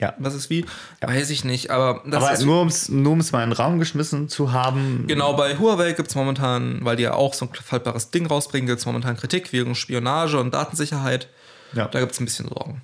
Ja. 0.00 0.14
Was 0.18 0.34
ist 0.34 0.50
wie? 0.50 0.64
Weiß 1.00 1.30
ich 1.30 1.44
nicht, 1.44 1.70
aber 1.70 2.02
das 2.04 2.22
Aber 2.22 2.32
ist 2.32 2.44
nur 2.44 2.60
um 2.62 2.68
es 2.68 2.88
nur 2.88 3.12
um's 3.12 3.30
mal 3.30 3.44
in 3.44 3.50
den 3.50 3.56
Raum 3.56 3.78
geschmissen 3.78 4.28
zu 4.28 4.52
haben. 4.52 5.04
Genau, 5.06 5.34
bei 5.34 5.56
Huawei 5.56 5.92
gibt 5.92 6.08
es 6.08 6.14
momentan, 6.16 6.84
weil 6.84 6.96
die 6.96 7.04
ja 7.04 7.14
auch 7.14 7.32
so 7.32 7.46
ein 7.46 7.50
faltbares 7.54 8.10
Ding 8.10 8.26
rausbringen, 8.26 8.66
gibt 8.66 8.80
es 8.80 8.86
momentan 8.86 9.16
Kritik 9.16 9.52
wegen 9.52 9.74
Spionage 9.74 10.38
und 10.38 10.52
Datensicherheit. 10.52 11.28
Ja. 11.74 11.86
Da 11.86 12.00
gibt 12.00 12.12
es 12.12 12.20
ein 12.20 12.24
bisschen 12.24 12.48
Sorgen. 12.48 12.82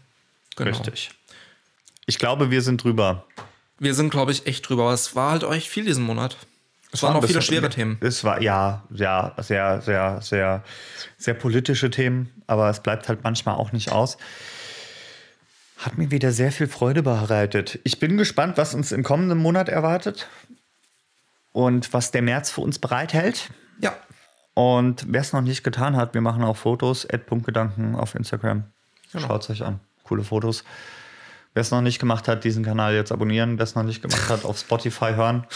Genau. 0.56 0.70
Richtig. 0.70 1.10
Ich 2.06 2.18
glaube, 2.18 2.50
wir 2.50 2.62
sind 2.62 2.82
drüber. 2.82 3.24
Wir 3.78 3.94
sind, 3.94 4.10
glaube 4.10 4.30
ich, 4.30 4.46
echt 4.46 4.68
drüber, 4.68 4.84
aber 4.84 4.92
es 4.92 5.16
war 5.16 5.32
halt 5.32 5.44
euch 5.44 5.68
viel 5.68 5.84
diesen 5.84 6.04
Monat. 6.04 6.36
Es 6.92 7.02
waren 7.02 7.14
war 7.14 7.22
auch 7.22 7.26
viele 7.26 7.42
schwere 7.42 7.70
Themen. 7.70 7.98
Es 8.00 8.24
war 8.24 8.42
ja, 8.42 8.84
ja, 8.92 9.34
sehr, 9.38 9.80
sehr, 9.80 10.20
sehr, 10.22 10.64
sehr 11.18 11.34
politische 11.34 11.90
Themen, 11.90 12.30
aber 12.46 12.68
es 12.68 12.80
bleibt 12.80 13.08
halt 13.08 13.22
manchmal 13.22 13.54
auch 13.54 13.72
nicht 13.72 13.92
aus. 13.92 14.16
Hat 15.80 15.96
mir 15.96 16.10
wieder 16.10 16.30
sehr 16.30 16.52
viel 16.52 16.68
Freude 16.68 17.02
bereitet. 17.02 17.78
Ich 17.84 17.98
bin 17.98 18.18
gespannt, 18.18 18.58
was 18.58 18.74
uns 18.74 18.92
im 18.92 19.02
kommenden 19.02 19.38
Monat 19.38 19.70
erwartet 19.70 20.28
und 21.52 21.94
was 21.94 22.10
der 22.10 22.20
März 22.20 22.50
für 22.50 22.60
uns 22.60 22.78
bereithält. 22.78 23.48
Ja. 23.80 23.96
Und 24.52 25.06
wer 25.08 25.22
es 25.22 25.32
noch 25.32 25.40
nicht 25.40 25.64
getan 25.64 25.96
hat, 25.96 26.12
wir 26.12 26.20
machen 26.20 26.44
auch 26.44 26.58
Fotos, 26.58 27.08
Punktgedanken 27.26 27.94
auf 27.94 28.14
Instagram. 28.14 28.64
Genau. 29.10 29.26
Schaut 29.26 29.44
es 29.44 29.50
euch 29.50 29.62
an. 29.64 29.80
Coole 30.04 30.22
Fotos. 30.22 30.64
Wer 31.54 31.62
es 31.62 31.70
noch 31.70 31.80
nicht 31.80 31.98
gemacht 31.98 32.28
hat, 32.28 32.44
diesen 32.44 32.62
Kanal 32.62 32.94
jetzt 32.94 33.10
abonnieren. 33.10 33.56
Wer 33.56 33.64
es 33.64 33.74
noch 33.74 33.82
nicht 33.82 34.02
gemacht 34.02 34.28
hat, 34.28 34.44
auf 34.44 34.58
Spotify 34.58 35.14
hören. 35.14 35.46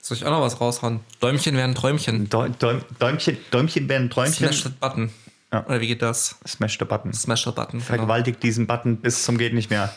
Soll 0.00 0.16
ich 0.16 0.24
auch 0.24 0.30
noch 0.30 0.42
was 0.42 0.60
raushauen? 0.60 1.00
Däumchen 1.20 1.56
werden 1.56 1.74
Träumchen. 1.74 2.30
Däum, 2.30 2.56
Däum, 2.58 2.82
Däumchen, 3.00 3.36
Däumchen 3.50 3.88
werden 3.88 4.10
Träumchen. 4.10 4.46
Smash 4.46 4.62
the 4.62 4.68
Button. 4.68 5.10
Ja. 5.52 5.64
Oder 5.66 5.80
wie 5.80 5.86
geht 5.86 6.02
das? 6.02 6.38
Smash 6.46 6.78
the 6.78 6.84
Button. 6.84 7.12
Smash 7.12 7.44
the 7.44 7.50
Button. 7.50 7.78
Genau. 7.78 7.84
Vergewaltigt 7.84 8.42
diesen 8.42 8.66
Button 8.66 8.98
bis 8.98 9.24
zum 9.24 9.38
geht 9.38 9.54
nicht 9.54 9.70
mehr. 9.70 9.92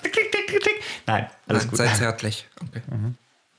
Nein, 1.08 1.28
alles 1.48 1.64
Nein, 1.64 1.70
gut. 1.70 1.78
Seid 1.78 1.96
zärtlich. 1.98 2.48
Okay. 2.62 2.82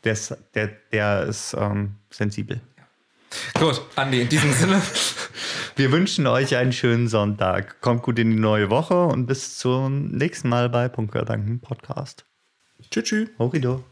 Der 0.05 0.13
ist, 0.13 0.37
der, 0.55 0.71
der 0.91 1.25
ist 1.25 1.55
ähm, 1.59 1.97
sensibel. 2.11 2.61
Gut, 3.55 3.81
Andi, 3.97 4.23
in 4.23 4.29
diesem 4.29 4.53
Sinne. 4.53 4.83
Wir 5.77 5.91
wünschen 5.91 6.27
euch 6.27 6.57
einen 6.57 6.73
schönen 6.73 7.09
Sonntag. 7.09 7.81
Kommt 7.81 8.03
gut 8.03 8.19
in 8.19 8.31
die 8.31 8.37
neue 8.37 8.69
Woche 8.69 9.05
und 9.07 9.27
bis 9.27 9.59
zum 9.59 10.09
nächsten 10.09 10.49
Mal 10.49 10.69
bei 10.69 10.89
Punktgedanken 10.89 11.61
Podcast. 11.61 12.27
Tschüss. 12.91 13.05
tschüss. 13.05 13.29
Horido. 13.39 13.83